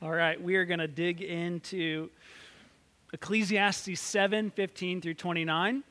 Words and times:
All 0.00 0.12
right, 0.12 0.40
we 0.40 0.54
are 0.54 0.64
going 0.64 0.78
to 0.78 0.86
dig 0.86 1.22
into 1.22 2.08
Ecclesiastes 3.12 4.00
7 4.00 4.52
15 4.52 5.00
through 5.00 5.14
29. 5.14 5.82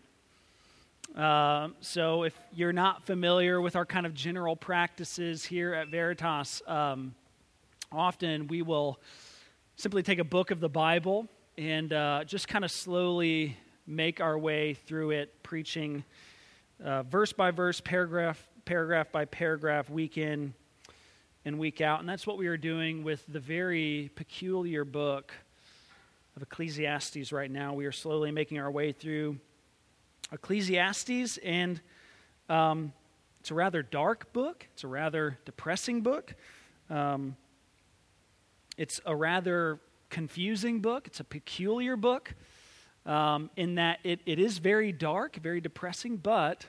Uh, 1.13 1.67
so, 1.81 2.23
if 2.23 2.33
you're 2.53 2.71
not 2.71 3.05
familiar 3.05 3.59
with 3.59 3.75
our 3.75 3.85
kind 3.85 4.05
of 4.05 4.13
general 4.13 4.55
practices 4.55 5.43
here 5.43 5.73
at 5.73 5.89
Veritas, 5.89 6.61
um, 6.67 7.15
often 7.91 8.47
we 8.47 8.61
will 8.61 8.97
simply 9.75 10.03
take 10.03 10.19
a 10.19 10.23
book 10.23 10.51
of 10.51 10.61
the 10.61 10.69
Bible 10.69 11.27
and 11.57 11.91
uh, 11.91 12.23
just 12.23 12.47
kind 12.47 12.63
of 12.63 12.71
slowly 12.71 13.57
make 13.87 14.21
our 14.21 14.39
way 14.39 14.73
through 14.73 15.11
it, 15.11 15.43
preaching 15.43 16.05
uh, 16.81 17.03
verse 17.03 17.33
by 17.33 17.51
verse, 17.51 17.81
paragraph, 17.81 18.41
paragraph 18.63 19.11
by 19.11 19.25
paragraph, 19.25 19.89
week 19.89 20.17
in, 20.17 20.53
and 21.47 21.57
week 21.57 21.79
out. 21.79 22.01
And 22.01 22.09
that's 22.09 22.27
what 22.27 22.37
we 22.37 22.47
are 22.47 22.57
doing 22.57 23.05
with 23.05 23.23
the 23.29 23.39
very 23.39 24.11
peculiar 24.15 24.83
book 24.83 25.31
of 26.35 26.41
Ecclesiastes 26.41 27.31
right 27.31 27.49
now. 27.49 27.73
We 27.73 27.85
are 27.85 27.91
slowly 27.93 28.31
making 28.31 28.59
our 28.59 28.69
way 28.69 28.91
through 28.91 29.37
Ecclesiastes, 30.33 31.37
and 31.37 31.79
um, 32.49 32.91
it's 33.39 33.49
a 33.49 33.53
rather 33.53 33.81
dark 33.81 34.33
book, 34.33 34.67
it's 34.73 34.83
a 34.83 34.89
rather 34.89 35.39
depressing 35.45 36.01
book. 36.01 36.35
Um, 36.89 37.37
it's 38.75 38.99
a 39.05 39.15
rather 39.15 39.79
confusing 40.09 40.81
book, 40.81 41.07
it's 41.07 41.21
a 41.21 41.23
peculiar 41.23 41.95
book. 41.95 42.33
Um, 43.05 43.51
in 43.55 43.75
that 43.75 43.99
it, 44.03 44.19
it 44.25 44.37
is 44.37 44.57
very 44.57 44.91
dark, 44.91 45.37
very 45.37 45.61
depressing, 45.61 46.17
but 46.17 46.65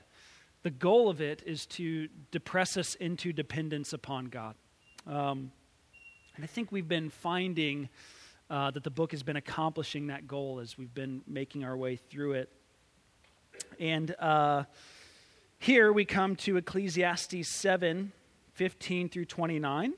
the 0.62 0.70
goal 0.70 1.08
of 1.08 1.20
it 1.20 1.42
is 1.44 1.66
to 1.66 2.06
depress 2.30 2.76
us 2.76 2.94
into 2.94 3.32
dependence 3.32 3.92
upon 3.92 4.26
God. 4.26 4.54
Um, 5.08 5.52
and 6.36 6.44
I 6.44 6.46
think 6.46 6.70
we've 6.70 6.86
been 6.86 7.08
finding 7.08 7.88
uh, 8.50 8.70
that 8.72 8.84
the 8.84 8.90
book 8.90 9.12
has 9.12 9.22
been 9.22 9.36
accomplishing 9.36 10.08
that 10.08 10.28
goal 10.28 10.60
as 10.60 10.76
we've 10.76 10.92
been 10.92 11.22
making 11.26 11.64
our 11.64 11.76
way 11.76 11.96
through 11.96 12.32
it. 12.32 12.52
And 13.80 14.14
uh, 14.18 14.64
here 15.58 15.92
we 15.92 16.04
come 16.04 16.36
to 16.36 16.58
Ecclesiastes 16.58 17.48
7 17.50 18.12
15 18.52 19.08
through 19.08 19.24
29, 19.24 19.94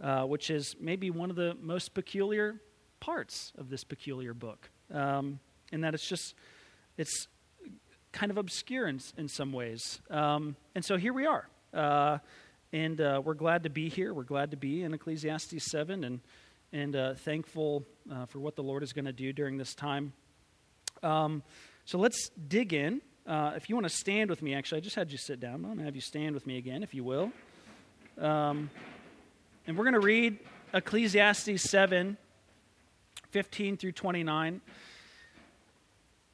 uh, 0.00 0.24
which 0.24 0.50
is 0.50 0.76
maybe 0.78 1.10
one 1.10 1.30
of 1.30 1.36
the 1.36 1.56
most 1.60 1.94
peculiar 1.94 2.60
parts 3.00 3.52
of 3.58 3.70
this 3.70 3.82
peculiar 3.82 4.34
book. 4.34 4.70
Um, 4.92 5.40
in 5.72 5.80
that 5.80 5.94
it's 5.94 6.06
just, 6.06 6.34
it's 6.96 7.26
kind 8.12 8.30
of 8.30 8.36
obscure 8.36 8.86
in, 8.86 9.00
in 9.16 9.26
some 9.26 9.52
ways. 9.52 10.00
Um, 10.10 10.54
and 10.74 10.84
so 10.84 10.96
here 10.96 11.12
we 11.12 11.26
are. 11.26 11.48
And 12.72 13.00
uh, 13.02 13.20
we're 13.22 13.34
glad 13.34 13.64
to 13.64 13.70
be 13.70 13.90
here. 13.90 14.14
We're 14.14 14.22
glad 14.22 14.52
to 14.52 14.56
be 14.56 14.82
in 14.82 14.94
Ecclesiastes 14.94 15.70
7 15.70 16.04
and, 16.04 16.20
and 16.72 16.96
uh, 16.96 17.14
thankful 17.14 17.84
uh, 18.10 18.24
for 18.24 18.38
what 18.38 18.56
the 18.56 18.62
Lord 18.62 18.82
is 18.82 18.94
going 18.94 19.04
to 19.04 19.12
do 19.12 19.30
during 19.32 19.58
this 19.58 19.74
time. 19.74 20.14
Um, 21.02 21.42
so 21.84 21.98
let's 21.98 22.30
dig 22.48 22.72
in. 22.72 23.02
Uh, 23.26 23.52
if 23.56 23.68
you 23.68 23.76
want 23.76 23.86
to 23.86 23.94
stand 23.94 24.30
with 24.30 24.40
me, 24.40 24.54
actually, 24.54 24.78
I 24.78 24.80
just 24.80 24.96
had 24.96 25.12
you 25.12 25.18
sit 25.18 25.38
down. 25.38 25.56
I'm 25.56 25.62
going 25.62 25.78
to 25.78 25.84
have 25.84 25.94
you 25.94 26.00
stand 26.00 26.34
with 26.34 26.46
me 26.46 26.56
again, 26.56 26.82
if 26.82 26.94
you 26.94 27.04
will. 27.04 27.30
Um, 28.18 28.70
and 29.66 29.76
we're 29.76 29.84
going 29.84 29.94
to 29.94 30.00
read 30.00 30.38
Ecclesiastes 30.72 31.70
7 31.70 32.16
15 33.32 33.78
through 33.78 33.92
29. 33.92 34.60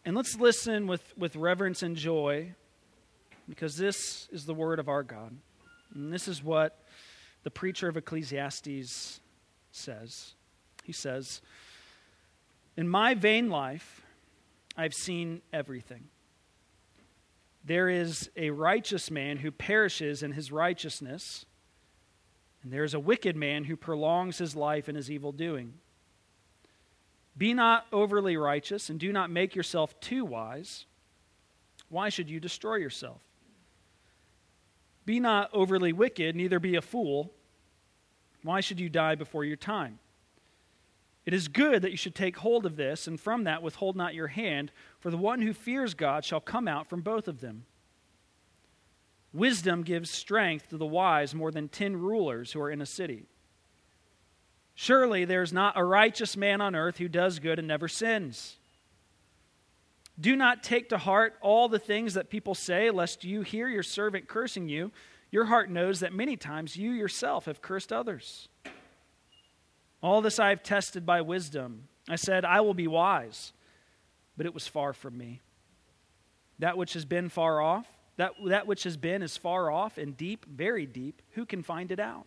And 0.05 0.17
let's 0.17 0.37
listen 0.37 0.87
with, 0.87 1.17
with 1.17 1.37
reverence 1.37 1.83
and 1.83 1.97
joy 1.97 2.55
because 3.49 3.77
this 3.77 4.29
is 4.33 4.45
the 4.45 4.55
word 4.55 4.81
of 4.81 4.89
our 4.89 5.03
God. 5.05 5.37
And 5.95 6.13
this 6.13 6.29
is 6.29 6.43
what 6.43 6.85
the 7.43 7.51
preacher 7.51 7.89
of 7.89 7.97
Ecclesiastes 7.97 9.21
says. 9.73 10.35
He 10.85 10.93
says, 10.93 11.41
In 12.77 12.89
my 12.89 13.15
vain 13.15 13.49
life, 13.49 14.03
I've 14.77 14.95
seen 14.95 15.43
everything. 15.53 16.05
There 17.65 17.89
is 17.89 18.31
a 18.37 18.51
righteous 18.51 19.11
man 19.11 19.39
who 19.39 19.51
perishes 19.51 20.23
in 20.23 20.33
his 20.33 20.51
righteousness, 20.51 21.45
and 22.63 22.73
there 22.73 22.85
is 22.85 22.95
a 22.95 23.01
wicked 23.01 23.37
man 23.37 23.65
who 23.65 23.77
prolongs 23.77 24.39
his 24.39 24.57
life 24.57 24.89
in 24.89 24.95
his 24.95 25.11
evil 25.11 25.33
doing. 25.33 25.75
Be 27.37 27.55
not 27.55 27.87
overly 27.93 28.37
righteous, 28.37 28.89
and 28.89 28.99
do 28.99 29.13
not 29.13 29.31
make 29.31 29.55
yourself 29.55 29.99
too 30.01 30.25
wise. 30.25 30.87
Why 31.89 32.09
should 32.09 32.31
you 32.31 32.41
destroy 32.41 32.77
yourself? 32.77 33.21
Be 35.09 35.21
not 35.21 35.49
overly 35.55 35.95
wicked, 35.95 36.37
neither 36.37 36.61
be 36.61 36.77
a 36.77 36.83
fool. 36.83 37.33
Why 38.43 38.61
should 38.61 38.79
you 38.79 38.91
die 38.91 39.15
before 39.15 39.43
your 39.43 39.57
time? 39.57 40.01
It 41.25 41.33
is 41.33 41.49
good 41.49 41.81
that 41.81 41.91
you 41.91 41.97
should 41.97 42.15
take 42.15 42.37
hold 42.37 42.67
of 42.67 42.77
this, 42.77 43.07
and 43.07 43.19
from 43.19 43.45
that 43.45 43.63
withhold 43.63 43.97
not 43.97 44.13
your 44.13 44.27
hand, 44.27 44.71
for 45.01 45.11
the 45.11 45.17
one 45.17 45.41
who 45.41 45.55
fears 45.55 45.95
God 45.95 46.27
shall 46.27 46.43
come 46.43 46.69
out 46.69 46.91
from 46.91 47.01
both 47.01 47.27
of 47.27 47.41
them. 47.41 47.65
Wisdom 49.33 49.83
gives 49.83 50.11
strength 50.11 50.69
to 50.69 50.77
the 50.77 50.85
wise 50.85 51.35
more 51.35 51.51
than 51.51 51.71
ten 51.71 51.97
rulers 51.97 52.53
who 52.53 52.61
are 52.61 52.71
in 52.71 52.83
a 52.83 52.87
city. 52.87 53.25
Surely 54.75 55.25
there 55.25 55.43
is 55.43 55.55
not 55.55 55.79
a 55.79 55.85
righteous 55.85 56.37
man 56.37 56.61
on 56.61 56.75
earth 56.75 56.99
who 56.99 57.09
does 57.09 57.39
good 57.39 57.59
and 57.59 57.67
never 57.67 57.89
sins. 57.89 58.58
Do 60.21 60.35
not 60.35 60.63
take 60.63 60.89
to 60.89 60.99
heart 60.99 61.35
all 61.41 61.69
the 61.69 61.79
things 61.79 62.15
that 62.15 62.29
people 62.31 62.55
say, 62.55 62.91
lest 62.91 63.25
you 63.25 63.43
hear 63.43 63.69
your 63.69 63.83
servant 63.83 64.29
cursing 64.29 64.69
you. 64.69 64.91
Your 65.31 65.45
heart 65.45 65.71
knows 65.71 66.01
that 66.01 66.13
many 66.13 66.37
times 66.37 66.77
you 66.77 66.91
yourself 66.91 67.45
have 67.45 67.63
cursed 67.63 67.93
others. 67.93 68.49
All 70.03 70.21
this 70.21 70.39
I 70.39 70.49
have 70.49 70.63
tested 70.63 71.05
by 71.05 71.21
wisdom. 71.21 71.89
I 72.09 72.17
said, 72.17 72.45
I 72.45 72.61
will 72.63 72.75
be 72.75 72.87
wise, 72.87 73.53
but 74.37 74.47
it 74.47 74.55
was 74.55 74.67
far 74.67 74.93
from 74.93 75.19
me. 75.19 75.41
That 76.59 76.77
which 76.77 76.95
has 76.95 77.05
been 77.05 77.29
far 77.29 77.61
off, 77.61 77.87
that, 78.17 78.33
that 78.47 78.67
which 78.67 78.85
has 78.85 78.97
been 78.97 79.23
is 79.23 79.37
far 79.37 79.71
off 79.71 79.99
and 79.99 80.17
deep, 80.17 80.47
very 80.47 80.87
deep. 80.87 81.23
Who 81.33 81.47
can 81.47 81.63
find 81.63 81.93
it 81.93 82.01
out? 82.01 82.27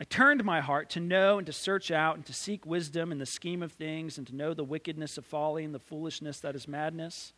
I 0.00 0.04
turned 0.04 0.42
my 0.44 0.60
heart 0.62 0.88
to 0.90 1.00
know 1.00 1.36
and 1.36 1.46
to 1.46 1.52
search 1.52 1.90
out 1.90 2.16
and 2.16 2.24
to 2.24 2.32
seek 2.32 2.64
wisdom 2.64 3.12
in 3.12 3.18
the 3.18 3.26
scheme 3.26 3.62
of 3.62 3.72
things 3.72 4.16
and 4.16 4.26
to 4.28 4.34
know 4.34 4.54
the 4.54 4.64
wickedness 4.64 5.18
of 5.18 5.26
folly 5.26 5.62
and 5.62 5.74
the 5.74 5.78
foolishness 5.78 6.40
that 6.40 6.56
is 6.56 6.66
madness. 6.66 7.34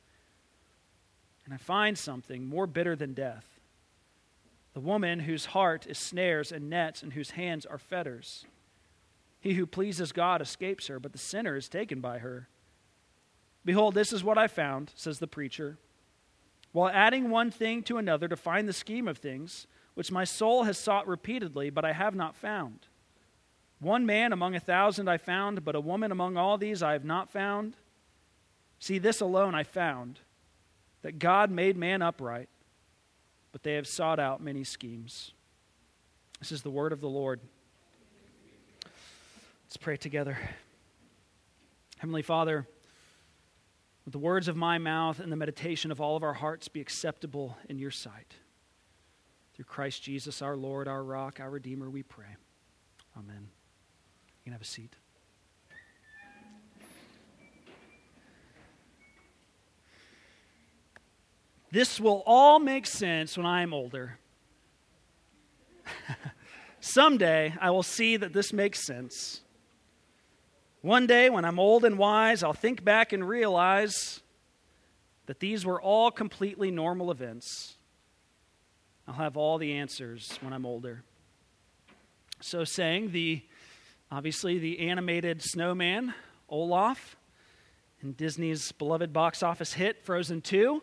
And 1.45 1.53
I 1.53 1.57
find 1.57 1.99
something 1.99 2.47
more 2.47 2.69
bitter 2.69 2.95
than 2.95 3.15
death 3.15 3.47
the 4.75 4.81
woman 4.81 5.21
whose 5.21 5.47
heart 5.47 5.87
is 5.87 5.99
snares 5.99 6.51
and 6.51 6.71
nets 6.71 7.03
and 7.03 7.13
whose 7.13 7.33
hands 7.33 7.67
are 7.67 7.79
fetters. 7.79 8.47
He 9.41 9.55
who 9.55 9.67
pleases 9.67 10.13
God 10.13 10.41
escapes 10.41 10.87
her, 10.87 10.99
but 10.99 11.13
the 11.13 11.19
sinner 11.19 11.57
is 11.57 11.69
taken 11.69 12.01
by 12.01 12.19
her. 12.19 12.49
Behold, 13.65 13.95
this 13.95 14.13
is 14.13 14.25
what 14.25 14.39
I 14.39 14.47
found, 14.47 14.93
says 14.95 15.19
the 15.19 15.27
preacher. 15.27 15.79
While 16.73 16.89
adding 16.89 17.29
one 17.29 17.51
thing 17.51 17.83
to 17.85 17.99
another 17.99 18.29
to 18.29 18.37
find 18.37 18.67
the 18.67 18.73
scheme 18.73 19.09
of 19.09 19.19
things, 19.19 19.67
which 19.95 20.11
my 20.11 20.25
soul 20.25 20.65
has 20.65 20.79
sought 20.79 21.07
repeatedly, 21.07 21.71
but 21.71 21.85
I 21.85 21.93
have 21.93 22.15
not 22.15 22.37
found. 22.37 22.87
One 23.79 24.07
man 24.07 24.33
among 24.33 24.55
a 24.55 24.61
thousand 24.61 25.09
I 25.09 25.17
found, 25.19 25.65
but 25.65 25.75
a 25.75 25.81
woman 25.81 26.13
among 26.13 26.37
all 26.37 26.57
these 26.57 26.83
I 26.83 26.93
have 26.93 27.05
not 27.05 27.31
found. 27.31 27.77
See, 28.79 28.99
this 28.99 29.21
alone 29.21 29.55
I 29.55 29.65
found 29.65 30.21
that 31.03 31.19
God 31.19 31.51
made 31.51 31.77
man 31.77 32.01
upright, 32.01 32.49
but 33.51 33.63
they 33.63 33.75
have 33.75 33.87
sought 33.87 34.19
out 34.19 34.41
many 34.41 34.65
schemes. 34.65 35.33
This 36.39 36.53
is 36.53 36.63
the 36.63 36.71
word 36.71 36.93
of 36.93 37.01
the 37.01 37.09
Lord. 37.09 37.41
Let's 39.65 39.77
pray 39.77 39.97
together. 39.97 40.39
Heavenly 41.99 42.23
Father, 42.23 42.67
with 44.05 44.13
the 44.13 44.19
words 44.19 44.49
of 44.49 44.57
my 44.57 44.79
mouth 44.79 45.21
and 45.21 45.31
the 45.31 45.37
meditation 45.37 45.93
of 45.93 46.01
all 46.01 46.17
of 46.17 46.23
our 46.23 46.35
hearts 46.35 46.69
be 46.69 46.81
acceptable 46.81 47.57
in 47.69 47.79
your 47.79 47.93
sight. 47.93 48.35
Through 49.63 49.69
Christ 49.69 50.03
Jesus, 50.03 50.43
our 50.43 50.57
Lord, 50.57 50.89
our 50.89 51.05
rock, 51.05 51.39
our 51.39 51.49
Redeemer, 51.49 51.89
we 51.89 52.03
pray. 52.03 52.35
Amen. 53.17 53.47
You 53.47 54.43
can 54.43 54.53
have 54.55 54.61
a 54.61 54.65
seat. 54.65 54.97
This 61.71 62.01
will 62.01 62.25
all 62.27 62.59
make 62.59 62.87
sense 62.87 63.37
when 63.37 63.47
I 63.47 63.63
am 63.63 63.73
older. 63.73 64.19
Someday 66.81 67.55
I 67.61 67.71
will 67.71 67.85
see 67.85 68.17
that 68.17 68.33
this 68.33 68.53
makes 68.53 68.85
sense. 68.85 69.43
One 70.81 71.07
day, 71.07 71.31
when 71.31 71.45
I'm 71.45 71.61
old 71.61 71.85
and 71.85 71.99
wise, 71.99 72.43
I'll 72.43 72.53
think 72.53 72.83
back 72.83 73.13
and 73.13 73.29
realize 73.29 74.23
that 75.27 75.39
these 75.39 75.65
were 75.65 75.81
all 75.81 76.11
completely 76.11 76.73
normal 76.73 77.13
events 77.13 77.77
I'll 79.07 79.15
have 79.15 79.37
all 79.37 79.59
the 79.59 79.73
answers 79.73 80.39
when 80.41 80.53
I'm 80.53 80.65
older. 80.65 81.03
So, 82.41 82.65
saying 82.65 83.13
the 83.13 83.43
obviously 84.11 84.59
the 84.59 84.89
animated 84.89 85.43
snowman, 85.43 86.15
Olaf, 86.49 87.17
in 88.03 88.13
Disney's 88.13 88.73
beloved 88.73 89.13
box 89.13 89.43
office 89.43 89.73
hit, 89.73 90.05
Frozen 90.05 90.43
2. 90.43 90.83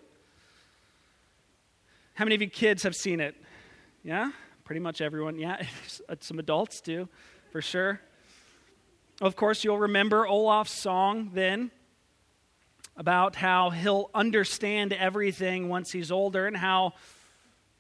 How 2.14 2.26
many 2.26 2.36
of 2.36 2.42
you 2.42 2.50
kids 2.50 2.84
have 2.84 2.96
seen 2.96 3.20
it? 3.20 3.36
Yeah? 4.04 4.32
Pretty 4.66 4.80
much 4.80 5.00
everyone. 5.00 5.38
Yeah, 5.38 5.62
some 6.20 6.40
adults 6.40 6.82
do. 6.82 7.08
for 7.52 7.62
sure. 7.62 8.02
Of 9.22 9.36
course, 9.36 9.64
you'll 9.64 9.80
remember 9.80 10.26
Olaf's 10.26 10.72
song 10.82 11.32
then 11.34 11.72
about 12.96 13.36
how 13.36 13.70
he'll 13.70 14.10
understand 14.14 14.94
everything 14.94 15.70
once 15.70 15.92
he's 15.92 16.12
older 16.12 16.48
and 16.48 16.56
how 16.56 16.94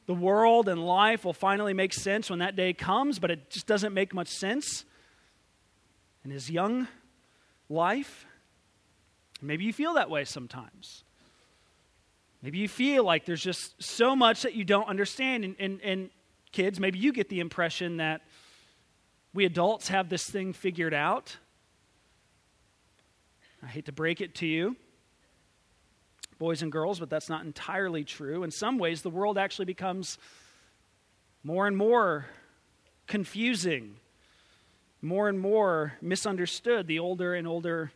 the 0.09 0.15
world 0.15 0.67
and 0.67 0.83
life 0.83 1.23
will 1.23 1.33
finally 1.33 1.71
make 1.71 1.93
sense 1.93 2.31
when 2.31 2.39
that 2.39 2.55
day 2.55 2.73
comes, 2.73 3.19
but 3.19 3.29
it 3.29 3.51
just 3.51 3.67
doesn't 3.67 3.93
make 3.93 4.11
much 4.11 4.27
sense 4.27 4.83
in 6.25 6.31
his 6.31 6.49
young 6.49 6.87
life. 7.69 8.25
Maybe 9.39 9.65
you 9.65 9.71
feel 9.71 9.93
that 9.93 10.09
way 10.09 10.25
sometimes. 10.25 11.03
Maybe 12.41 12.57
you 12.57 12.67
feel 12.67 13.03
like 13.03 13.25
there's 13.25 13.43
just 13.43 13.75
so 13.83 14.15
much 14.15 14.41
that 14.41 14.55
you 14.55 14.63
don't 14.63 14.87
understand. 14.87 15.45
And, 15.45 15.55
and, 15.59 15.79
and 15.83 16.09
kids, 16.51 16.79
maybe 16.79 16.97
you 16.97 17.13
get 17.13 17.29
the 17.29 17.39
impression 17.39 17.97
that 17.97 18.21
we 19.31 19.45
adults 19.45 19.89
have 19.89 20.09
this 20.09 20.27
thing 20.27 20.53
figured 20.53 20.95
out. 20.95 21.37
I 23.61 23.67
hate 23.67 23.85
to 23.85 23.91
break 23.91 24.21
it 24.21 24.33
to 24.37 24.47
you, 24.47 24.75
boys 26.39 26.61
and 26.61 26.71
girls, 26.71 26.99
but 26.99 27.09
that's 27.09 27.29
not 27.29 27.45
entirely 27.45 28.03
true. 28.03 28.43
In 28.43 28.49
some 28.49 28.77
ways, 28.77 29.01
the 29.01 29.09
world 29.09 29.37
actually 29.37 29.65
becomes 29.65 30.17
more 31.43 31.67
and 31.67 31.77
more 31.77 32.25
confusing, 33.07 33.97
more 35.01 35.29
and 35.29 35.39
more 35.39 35.93
misunderstood 36.01 36.87
the 36.87 36.99
older 36.99 37.35
and 37.35 37.47
older 37.47 37.91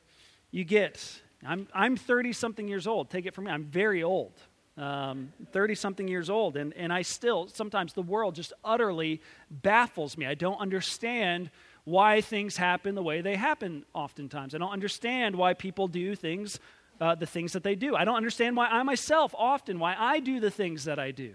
you 0.52 0.64
get. 0.64 1.22
I'm, 1.46 1.68
I'm 1.74 1.96
30 1.96 2.34
something 2.34 2.68
years 2.68 2.86
old. 2.86 3.10
Take 3.10 3.26
it 3.26 3.34
from 3.34 3.46
me. 3.46 3.52
I'm 3.52 3.64
very 3.64 4.04
old. 4.04 4.34
30 4.76 4.84
um, 4.84 5.76
something 5.76 6.08
years 6.08 6.30
old. 6.30 6.58
And, 6.58 6.74
and 6.74 6.92
I 6.92 7.04
still, 7.04 7.48
sometimes 7.48 7.94
the 7.94 8.02
world 8.02 8.36
just 8.36 8.54
utterly 8.64 9.22
baffles 9.50 10.18
me. 10.18 10.26
I 10.26 10.36
don't 10.36 10.60
understand 10.60 11.52
why 11.86 12.22
things 12.22 12.58
happen 12.58 12.96
the 12.96 13.04
way 13.04 13.22
they 13.22 13.36
happen 13.36 13.86
oftentimes. 13.94 14.56
I 14.56 14.58
don't 14.58 14.72
understand 14.72 15.36
why 15.36 15.54
people 15.54 15.88
do 15.88 16.16
things, 16.16 16.60
uh, 17.00 17.16
the 17.16 17.26
things 17.26 17.54
that 17.54 17.64
they 17.64 17.76
do. 17.76 17.96
I 17.96 18.06
don't 18.06 18.16
understand 18.16 18.56
why 18.56 18.68
I 18.68 18.84
myself 18.84 19.34
often, 19.38 19.80
why 19.80 19.96
I 19.98 20.20
do 20.20 20.40
the 20.40 20.52
things 20.52 20.86
that 20.86 21.00
I 21.00 21.12
do. 21.12 21.34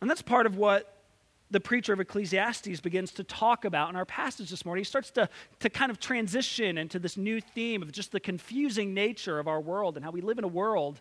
And 0.00 0.10
that's 0.10 0.22
part 0.22 0.46
of 0.46 0.56
what 0.56 0.92
the 1.50 1.60
preacher 1.60 1.92
of 1.92 2.00
Ecclesiastes 2.00 2.80
begins 2.80 3.12
to 3.12 3.24
talk 3.24 3.64
about 3.64 3.88
in 3.88 3.96
our 3.96 4.04
passage 4.04 4.50
this 4.50 4.64
morning. 4.64 4.80
He 4.80 4.84
starts 4.86 5.10
to, 5.12 5.28
to 5.60 5.70
kind 5.70 5.90
of 5.90 6.00
transition 6.00 6.76
into 6.76 6.98
this 6.98 7.16
new 7.16 7.40
theme 7.40 7.82
of 7.82 7.92
just 7.92 8.12
the 8.12 8.20
confusing 8.20 8.94
nature 8.94 9.38
of 9.38 9.46
our 9.46 9.60
world 9.60 9.96
and 9.96 10.04
how 10.04 10.10
we 10.10 10.20
live 10.20 10.38
in 10.38 10.44
a 10.44 10.48
world 10.48 11.00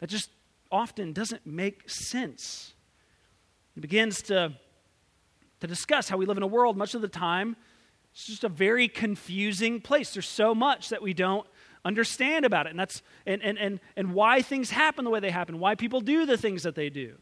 that 0.00 0.08
just 0.08 0.30
often 0.70 1.12
doesn't 1.12 1.46
make 1.46 1.88
sense. 1.88 2.74
He 3.74 3.80
begins 3.80 4.22
to, 4.22 4.52
to 5.60 5.66
discuss 5.66 6.08
how 6.08 6.16
we 6.16 6.26
live 6.26 6.36
in 6.36 6.42
a 6.42 6.48
world 6.48 6.76
much 6.76 6.94
of 6.94 7.00
the 7.00 7.08
time. 7.08 7.56
It's 8.12 8.26
just 8.26 8.44
a 8.44 8.48
very 8.48 8.88
confusing 8.88 9.80
place. 9.80 10.12
There's 10.12 10.28
so 10.28 10.54
much 10.54 10.90
that 10.90 11.00
we 11.00 11.14
don't 11.14 11.46
understand 11.84 12.44
about 12.44 12.66
it. 12.66 12.70
And 12.70 12.78
that's 12.78 13.02
and, 13.26 13.42
and, 13.42 13.58
and, 13.58 13.80
and 13.96 14.14
why 14.14 14.42
things 14.42 14.70
happen 14.70 15.04
the 15.04 15.10
way 15.10 15.20
they 15.20 15.30
happen, 15.30 15.58
why 15.58 15.74
people 15.74 16.00
do 16.00 16.26
the 16.26 16.36
things 16.36 16.62
that 16.62 16.74
they 16.74 16.90
do. 16.90 17.16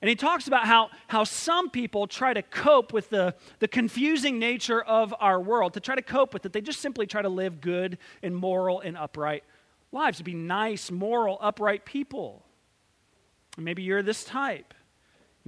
And 0.00 0.08
he 0.08 0.14
talks 0.14 0.46
about 0.46 0.66
how, 0.66 0.90
how 1.08 1.24
some 1.24 1.70
people 1.70 2.06
try 2.06 2.32
to 2.32 2.42
cope 2.42 2.92
with 2.92 3.10
the, 3.10 3.34
the 3.58 3.66
confusing 3.66 4.38
nature 4.38 4.80
of 4.80 5.12
our 5.18 5.40
world, 5.40 5.74
to 5.74 5.80
try 5.80 5.96
to 5.96 6.02
cope 6.02 6.32
with 6.32 6.46
it. 6.46 6.52
They 6.52 6.60
just 6.60 6.80
simply 6.80 7.06
try 7.06 7.22
to 7.22 7.28
live 7.28 7.60
good 7.60 7.98
and 8.22 8.36
moral 8.36 8.80
and 8.80 8.96
upright 8.96 9.42
lives, 9.90 10.18
to 10.18 10.24
be 10.24 10.34
nice, 10.34 10.90
moral, 10.90 11.38
upright 11.40 11.84
people. 11.84 12.44
And 13.56 13.64
maybe 13.64 13.82
you're 13.82 14.02
this 14.02 14.22
type. 14.22 14.72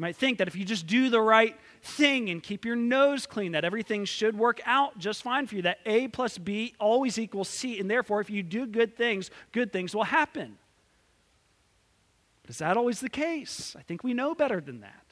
You 0.00 0.06
might 0.06 0.16
think 0.16 0.38
that 0.38 0.48
if 0.48 0.56
you 0.56 0.64
just 0.64 0.86
do 0.86 1.10
the 1.10 1.20
right 1.20 1.54
thing 1.82 2.30
and 2.30 2.42
keep 2.42 2.64
your 2.64 2.74
nose 2.74 3.26
clean, 3.26 3.52
that 3.52 3.66
everything 3.66 4.06
should 4.06 4.34
work 4.34 4.58
out 4.64 4.98
just 4.98 5.22
fine 5.22 5.46
for 5.46 5.56
you, 5.56 5.60
that 5.60 5.80
A 5.84 6.08
plus 6.08 6.38
B 6.38 6.74
always 6.80 7.18
equals 7.18 7.50
C, 7.50 7.78
and 7.78 7.90
therefore, 7.90 8.22
if 8.22 8.30
you 8.30 8.42
do 8.42 8.64
good 8.64 8.96
things, 8.96 9.30
good 9.52 9.74
things 9.74 9.94
will 9.94 10.04
happen. 10.04 10.56
But 12.40 12.52
is 12.52 12.56
that 12.60 12.78
always 12.78 13.00
the 13.00 13.10
case? 13.10 13.76
I 13.78 13.82
think 13.82 14.02
we 14.02 14.14
know 14.14 14.34
better 14.34 14.58
than 14.62 14.80
that. 14.80 15.04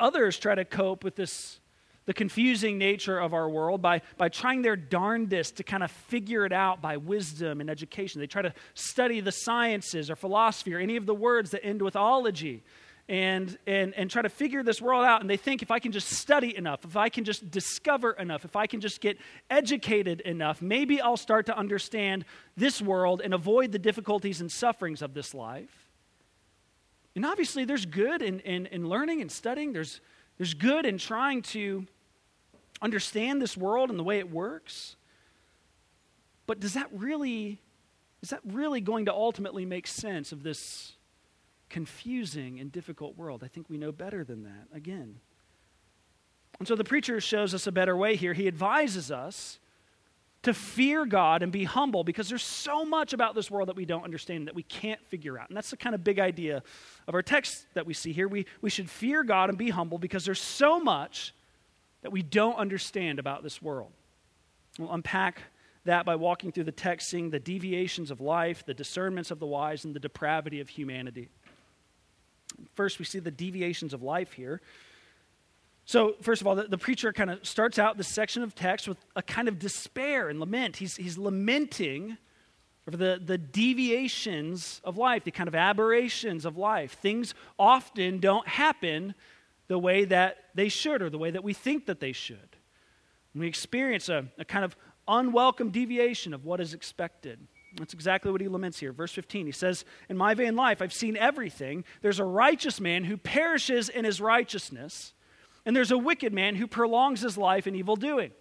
Others 0.00 0.38
try 0.38 0.54
to 0.54 0.64
cope 0.64 1.04
with 1.04 1.16
this, 1.16 1.60
the 2.06 2.14
confusing 2.14 2.78
nature 2.78 3.18
of 3.18 3.34
our 3.34 3.50
world 3.50 3.82
by, 3.82 4.00
by 4.16 4.30
trying 4.30 4.62
their 4.62 4.74
darndest 4.74 5.56
to 5.56 5.64
kind 5.64 5.82
of 5.82 5.90
figure 5.90 6.46
it 6.46 6.52
out 6.52 6.80
by 6.80 6.96
wisdom 6.96 7.60
and 7.60 7.68
education. 7.68 8.22
They 8.22 8.26
try 8.26 8.40
to 8.40 8.54
study 8.72 9.20
the 9.20 9.32
sciences 9.32 10.10
or 10.10 10.16
philosophy 10.16 10.74
or 10.74 10.78
any 10.78 10.96
of 10.96 11.04
the 11.04 11.14
words 11.14 11.50
that 11.50 11.62
end 11.62 11.82
with 11.82 11.94
ology 11.94 12.62
and, 13.08 13.56
and, 13.66 13.94
and 13.94 14.10
try 14.10 14.22
to 14.22 14.28
figure 14.28 14.62
this 14.62 14.82
world 14.82 15.04
out. 15.04 15.20
And 15.20 15.30
they 15.30 15.36
think 15.36 15.62
if 15.62 15.70
I 15.70 15.78
can 15.78 15.92
just 15.92 16.08
study 16.08 16.56
enough, 16.56 16.84
if 16.84 16.96
I 16.96 17.08
can 17.08 17.24
just 17.24 17.50
discover 17.50 18.12
enough, 18.12 18.44
if 18.44 18.56
I 18.56 18.66
can 18.66 18.80
just 18.80 19.00
get 19.00 19.18
educated 19.48 20.20
enough, 20.22 20.60
maybe 20.60 21.00
I'll 21.00 21.16
start 21.16 21.46
to 21.46 21.56
understand 21.56 22.24
this 22.56 22.82
world 22.82 23.20
and 23.22 23.32
avoid 23.32 23.72
the 23.72 23.78
difficulties 23.78 24.40
and 24.40 24.50
sufferings 24.50 25.02
of 25.02 25.14
this 25.14 25.34
life. 25.34 25.90
And 27.14 27.24
obviously, 27.24 27.64
there's 27.64 27.86
good 27.86 28.22
in, 28.22 28.40
in, 28.40 28.66
in 28.66 28.88
learning 28.88 29.22
and 29.22 29.30
studying, 29.30 29.72
there's, 29.72 30.00
there's 30.36 30.54
good 30.54 30.84
in 30.84 30.98
trying 30.98 31.42
to 31.42 31.86
understand 32.82 33.40
this 33.40 33.56
world 33.56 33.88
and 33.88 33.98
the 33.98 34.04
way 34.04 34.18
it 34.18 34.30
works. 34.30 34.96
But 36.46 36.60
does 36.60 36.74
that 36.74 36.88
really, 36.92 37.60
is 38.22 38.30
that 38.30 38.40
really 38.44 38.80
going 38.80 39.06
to 39.06 39.14
ultimately 39.14 39.64
make 39.64 39.86
sense 39.86 40.32
of 40.32 40.42
this 40.42 40.95
confusing 41.68 42.60
and 42.60 42.70
difficult 42.70 43.16
world. 43.16 43.42
I 43.44 43.48
think 43.48 43.68
we 43.68 43.78
know 43.78 43.92
better 43.92 44.24
than 44.24 44.44
that, 44.44 44.68
again. 44.72 45.16
And 46.58 46.66
so 46.66 46.74
the 46.74 46.84
preacher 46.84 47.20
shows 47.20 47.54
us 47.54 47.66
a 47.66 47.72
better 47.72 47.96
way 47.96 48.16
here. 48.16 48.32
He 48.32 48.46
advises 48.46 49.10
us 49.10 49.58
to 50.42 50.54
fear 50.54 51.04
God 51.04 51.42
and 51.42 51.50
be 51.50 51.64
humble 51.64 52.04
because 52.04 52.28
there's 52.28 52.44
so 52.44 52.84
much 52.84 53.12
about 53.12 53.34
this 53.34 53.50
world 53.50 53.68
that 53.68 53.76
we 53.76 53.84
don't 53.84 54.04
understand 54.04 54.46
that 54.46 54.54
we 54.54 54.62
can't 54.62 55.04
figure 55.06 55.38
out. 55.38 55.48
And 55.48 55.56
that's 55.56 55.70
the 55.70 55.76
kind 55.76 55.94
of 55.94 56.04
big 56.04 56.20
idea 56.20 56.62
of 57.08 57.14
our 57.14 57.22
text 57.22 57.66
that 57.74 57.84
we 57.84 57.92
see 57.92 58.12
here. 58.12 58.28
We, 58.28 58.46
we 58.60 58.70
should 58.70 58.88
fear 58.88 59.24
God 59.24 59.48
and 59.48 59.58
be 59.58 59.70
humble 59.70 59.98
because 59.98 60.24
there's 60.24 60.40
so 60.40 60.78
much 60.78 61.34
that 62.02 62.12
we 62.12 62.22
don't 62.22 62.56
understand 62.56 63.18
about 63.18 63.42
this 63.42 63.60
world. 63.60 63.90
We'll 64.78 64.92
unpack 64.92 65.42
that 65.84 66.04
by 66.04 66.14
walking 66.14 66.52
through 66.52 66.64
the 66.64 66.72
text, 66.72 67.08
seeing 67.08 67.30
the 67.30 67.40
deviations 67.40 68.10
of 68.10 68.20
life, 68.20 68.64
the 68.64 68.74
discernments 68.74 69.30
of 69.30 69.40
the 69.40 69.46
wise, 69.46 69.84
and 69.84 69.94
the 69.94 70.00
depravity 70.00 70.60
of 70.60 70.68
humanity. 70.68 71.28
First, 72.74 72.98
we 72.98 73.04
see 73.04 73.18
the 73.18 73.30
deviations 73.30 73.92
of 73.92 74.02
life 74.02 74.32
here. 74.32 74.60
So, 75.84 76.16
first 76.20 76.40
of 76.40 76.48
all, 76.48 76.56
the, 76.56 76.64
the 76.64 76.78
preacher 76.78 77.12
kind 77.12 77.30
of 77.30 77.46
starts 77.46 77.78
out 77.78 77.96
this 77.96 78.08
section 78.08 78.42
of 78.42 78.54
text 78.54 78.88
with 78.88 78.98
a 79.14 79.22
kind 79.22 79.46
of 79.46 79.58
despair 79.58 80.28
and 80.28 80.40
lament. 80.40 80.76
He's, 80.76 80.96
he's 80.96 81.16
lamenting 81.16 82.18
over 82.88 82.96
the, 82.96 83.20
the 83.24 83.38
deviations 83.38 84.80
of 84.84 84.96
life, 84.96 85.24
the 85.24 85.30
kind 85.30 85.48
of 85.48 85.54
aberrations 85.54 86.44
of 86.44 86.56
life. 86.56 86.92
Things 86.92 87.34
often 87.58 88.18
don't 88.18 88.46
happen 88.46 89.14
the 89.68 89.78
way 89.78 90.04
that 90.04 90.38
they 90.54 90.68
should 90.68 91.02
or 91.02 91.10
the 91.10 91.18
way 91.18 91.30
that 91.30 91.42
we 91.42 91.52
think 91.52 91.86
that 91.86 92.00
they 92.00 92.12
should. 92.12 92.56
And 93.32 93.40
we 93.40 93.48
experience 93.48 94.08
a, 94.08 94.26
a 94.38 94.44
kind 94.44 94.64
of 94.64 94.76
unwelcome 95.08 95.70
deviation 95.70 96.32
of 96.34 96.44
what 96.44 96.60
is 96.60 96.74
expected. 96.74 97.46
That's 97.78 97.94
exactly 97.94 98.32
what 98.32 98.40
he 98.40 98.48
laments 98.48 98.78
here. 98.78 98.92
Verse 98.92 99.12
15, 99.12 99.46
he 99.46 99.52
says, 99.52 99.84
In 100.08 100.16
my 100.16 100.34
vain 100.34 100.56
life, 100.56 100.80
I've 100.80 100.92
seen 100.92 101.16
everything. 101.16 101.84
There's 102.02 102.18
a 102.18 102.24
righteous 102.24 102.80
man 102.80 103.04
who 103.04 103.16
perishes 103.16 103.88
in 103.88 104.04
his 104.04 104.20
righteousness, 104.20 105.12
and 105.64 105.76
there's 105.76 105.90
a 105.90 105.98
wicked 105.98 106.32
man 106.32 106.56
who 106.56 106.66
prolongs 106.66 107.20
his 107.20 107.36
life 107.36 107.66
in 107.66 107.74
evil 107.74 107.96
doing. 107.96 108.32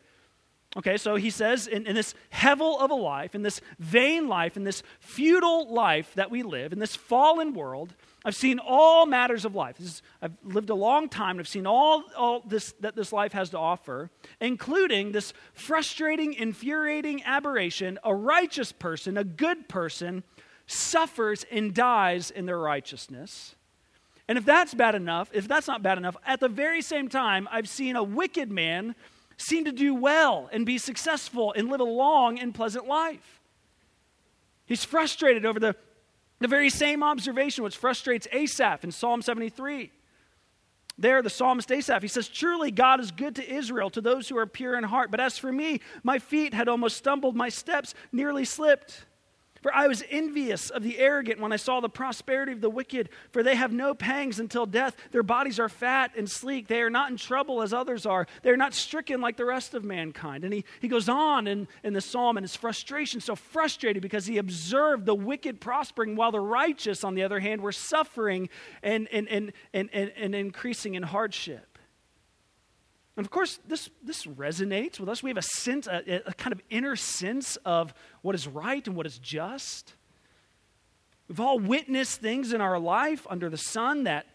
Okay, 0.78 0.98
so 0.98 1.16
he 1.16 1.30
says, 1.30 1.68
in, 1.68 1.88
in, 1.88 1.96
this 1.96 2.14
hevel 2.34 2.80
of 2.80 2.92
a 2.92 2.96
life, 2.96 3.34
in 3.34 3.44
this 3.44 3.62
vain 3.80 4.28
life, 4.28 4.58
in 4.58 4.66
this 4.66 4.84
futile 5.00 5.74
life 5.74 6.14
that 6.16 6.30
we 6.30 6.44
live, 6.44 6.74
in 6.74 6.80
this 6.80 6.98
fallen 6.98 7.54
world, 7.54 7.94
I've 8.26 8.36
seen 8.36 8.58
all 8.58 9.06
matters 9.06 9.46
of 9.46 9.54
life. 9.54 9.80
Is, 9.80 10.02
I've 10.20 10.34
lived 10.44 10.72
a 10.72 10.76
long 10.76 11.10
time, 11.10 11.32
and 11.32 11.42
I've 11.42 11.48
seen 11.48 11.68
all, 11.68 12.04
all 12.18 12.42
this 12.46 12.74
that 12.80 12.96
this 12.96 13.14
life 13.14 13.34
has 13.34 13.52
to 13.52 13.60
offer, 13.60 14.10
including 14.42 15.12
this 15.12 15.32
frustrating, 15.54 16.34
infuriating 16.34 17.22
aberration. 17.24 18.00
A 18.04 18.16
righteous 18.16 18.72
person, 18.72 19.16
a 19.16 19.24
good 19.24 19.70
person, 19.70 20.24
suffers 20.66 21.46
and 21.52 21.74
dies 21.74 22.32
in 22.32 22.48
their 22.48 22.58
righteousness. 22.58 23.54
And 24.28 24.40
if 24.40 24.46
that's 24.46 24.74
bad 24.74 24.96
enough, 24.96 25.30
if 25.32 25.48
that's 25.48 25.68
not 25.68 25.84
bad 25.84 26.00
enough, 26.00 26.18
at 26.26 26.40
the 26.40 26.50
very 26.50 26.82
same 26.82 27.10
time, 27.10 27.48
I've 27.52 27.70
seen 27.70 27.96
a 27.96 28.04
wicked 28.04 28.52
man 28.52 28.96
seem 29.38 29.66
to 29.66 29.72
do 29.72 29.94
well 29.94 30.50
and 30.52 30.66
be 30.66 30.80
successful 30.80 31.54
and 31.56 31.70
live 31.70 31.82
a 31.82 31.84
long 31.84 32.40
and 32.40 32.56
pleasant 32.56 32.88
life. 32.88 33.40
He's 34.66 34.84
frustrated 34.84 35.46
over 35.46 35.60
the, 35.60 35.76
the 36.46 36.50
very 36.50 36.70
same 36.70 37.02
observation 37.02 37.64
which 37.64 37.76
frustrates 37.76 38.28
Asaph 38.32 38.84
in 38.84 38.92
Psalm 38.92 39.24
73. 39.24 39.92
There, 40.96 41.24
the 41.24 41.30
psalmist 41.32 41.72
Asaph, 41.72 42.04
he 42.04 42.08
says, 42.08 42.28
Truly 42.28 42.70
God 42.70 43.00
is 43.00 43.10
good 43.10 43.38
to 43.38 43.52
Israel, 43.52 43.90
to 43.90 44.00
those 44.00 44.30
who 44.30 44.38
are 44.38 44.46
pure 44.46 44.78
in 44.78 44.84
heart. 44.84 45.10
But 45.10 45.20
as 45.20 45.40
for 45.40 45.52
me, 45.52 45.82
my 46.04 46.20
feet 46.20 46.54
had 46.54 46.70
almost 46.70 46.98
stumbled, 46.98 47.36
my 47.36 47.50
steps 47.50 47.96
nearly 48.12 48.46
slipped. 48.46 49.08
For 49.66 49.74
I 49.74 49.88
was 49.88 50.04
envious 50.12 50.70
of 50.70 50.84
the 50.84 51.00
arrogant 51.00 51.40
when 51.40 51.52
I 51.52 51.56
saw 51.56 51.80
the 51.80 51.90
prosperity 51.90 52.52
of 52.52 52.62
the 52.62 52.70
wicked, 52.70 53.10
for 53.32 53.42
they 53.42 53.56
have 53.56 53.74
no 53.74 53.96
pangs 53.96 54.40
until 54.40 54.68
death. 54.68 54.96
Their 55.12 55.24
bodies 55.24 55.60
are 55.60 55.70
fat 55.70 56.12
and 56.16 56.30
sleek. 56.30 56.68
They 56.68 56.84
are 56.84 56.92
not 56.92 57.10
in 57.10 57.18
trouble 57.18 57.64
as 57.64 57.74
others 57.74 58.06
are. 58.06 58.28
They 58.44 58.52
are 58.52 58.58
not 58.58 58.76
stricken 58.76 59.22
like 59.22 59.38
the 59.38 59.46
rest 59.46 59.74
of 59.74 59.84
mankind. 59.84 60.44
And 60.44 60.54
he, 60.54 60.66
he 60.82 60.88
goes 60.88 61.10
on 61.10 61.48
in, 61.48 61.68
in 61.84 61.94
the 61.94 62.02
psalm, 62.02 62.38
and 62.38 62.44
his 62.44 62.56
frustration, 62.56 63.20
so 63.22 63.36
frustrated 63.36 64.04
because 64.04 64.28
he 64.28 64.38
observed 64.38 65.08
the 65.08 65.16
wicked 65.16 65.60
prospering 65.60 66.16
while 66.16 66.32
the 66.32 66.40
righteous, 66.40 67.04
on 67.04 67.16
the 67.16 67.24
other 67.24 67.40
hand, 67.40 67.62
were 67.62 67.72
suffering 67.72 68.50
and, 68.84 69.08
and, 69.12 69.28
and, 69.30 69.52
and, 69.74 69.90
and, 69.92 70.12
and 70.16 70.36
increasing 70.36 70.94
in 70.94 71.02
hardship. 71.02 71.75
And 73.18 73.26
of 73.26 73.32
course, 73.32 73.60
this, 73.68 73.90
this 74.04 74.26
resonates 74.26 75.00
with 75.00 75.08
us. 75.08 75.24
We 75.24 75.30
have 75.30 75.38
a 75.38 75.42
sense, 75.42 75.88
a, 75.88 76.22
a, 76.26 76.34
kind 76.34 76.52
of 76.52 76.62
inner 76.70 76.96
sense 76.98 77.56
of 77.58 77.94
what 78.22 78.36
is 78.36 78.48
right 78.48 78.86
and 78.86 78.96
what 78.96 79.06
is 79.06 79.20
just. 79.20 79.94
We've 81.30 81.40
all 81.40 81.58
witnessed 81.58 82.20
things 82.20 82.52
in 82.52 82.60
our 82.60 82.78
life 82.78 83.26
under 83.30 83.50
the 83.50 83.58
sun 83.58 84.04
that, 84.04 84.26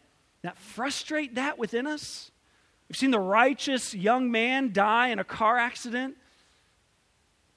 that 0.42 0.56
frustrate 0.58 1.34
that 1.34 1.58
within 1.58 1.86
us. 1.86 2.30
We've 2.88 2.96
seen 2.96 3.10
the 3.10 3.20
righteous 3.20 3.94
young 3.94 4.30
man 4.30 4.72
die 4.72 5.08
in 5.08 5.18
a 5.18 5.24
car 5.24 5.58
accident, 5.58 6.16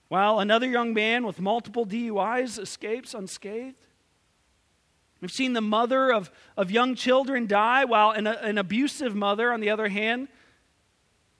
while 0.09 0.39
another 0.39 0.67
young 0.67 0.93
man 0.93 1.25
with 1.25 1.39
multiple 1.39 1.87
DUIs 1.87 2.59
escapes 2.59 3.13
unscathed. 3.13 3.87
We've 5.21 5.31
seen 5.31 5.53
the 5.53 5.61
mother 5.61 6.11
of, 6.11 6.29
of 6.57 6.69
young 6.69 6.95
children 6.95 7.47
die, 7.47 7.85
while 7.85 8.11
an, 8.11 8.27
an 8.27 8.57
abusive 8.57 9.15
mother, 9.15 9.53
on 9.53 9.61
the 9.61 9.69
other 9.69 9.87
hand, 9.87 10.27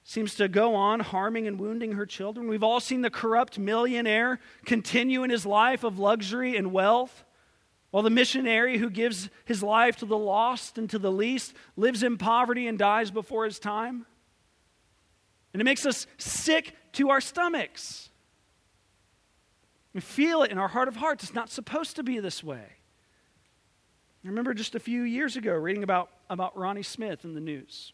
seems 0.03 0.35
to 0.35 0.47
go 0.47 0.75
on 0.75 0.99
harming 0.99 1.47
and 1.47 1.59
wounding 1.59 1.93
her 1.93 2.05
children. 2.05 2.47
We've 2.47 2.63
all 2.63 2.79
seen 2.79 3.01
the 3.01 3.09
corrupt 3.09 3.57
millionaire 3.57 4.39
continue 4.65 5.23
in 5.23 5.29
his 5.29 5.45
life 5.45 5.83
of 5.83 5.97
luxury 5.97 6.57
and 6.57 6.73
wealth, 6.73 7.23
while 7.91 8.03
the 8.03 8.09
missionary 8.09 8.77
who 8.77 8.89
gives 8.89 9.29
his 9.45 9.63
life 9.63 9.97
to 9.97 10.05
the 10.05 10.17
lost 10.17 10.77
and 10.77 10.89
to 10.89 10.99
the 10.99 11.11
least 11.11 11.53
lives 11.77 12.03
in 12.03 12.17
poverty 12.17 12.67
and 12.67 12.77
dies 12.77 13.11
before 13.11 13.45
his 13.45 13.59
time. 13.59 14.05
And 15.53 15.61
it 15.61 15.65
makes 15.65 15.85
us 15.85 16.07
sick 16.17 16.75
to 16.93 17.09
our 17.09 17.21
stomachs. 17.21 18.09
We 19.93 20.01
feel 20.01 20.41
it 20.41 20.51
in 20.51 20.57
our 20.57 20.67
heart 20.67 20.87
of 20.87 20.95
hearts. 20.95 21.23
It's 21.23 21.35
not 21.35 21.49
supposed 21.49 21.95
to 21.97 22.03
be 22.03 22.19
this 22.19 22.43
way. 22.43 22.65
I 24.25 24.27
remember 24.27 24.53
just 24.53 24.73
a 24.73 24.79
few 24.79 25.03
years 25.03 25.35
ago 25.35 25.53
reading 25.53 25.83
about, 25.83 26.09
about 26.29 26.57
Ronnie 26.57 26.81
Smith 26.81 27.23
in 27.23 27.35
the 27.35 27.41
news. 27.41 27.93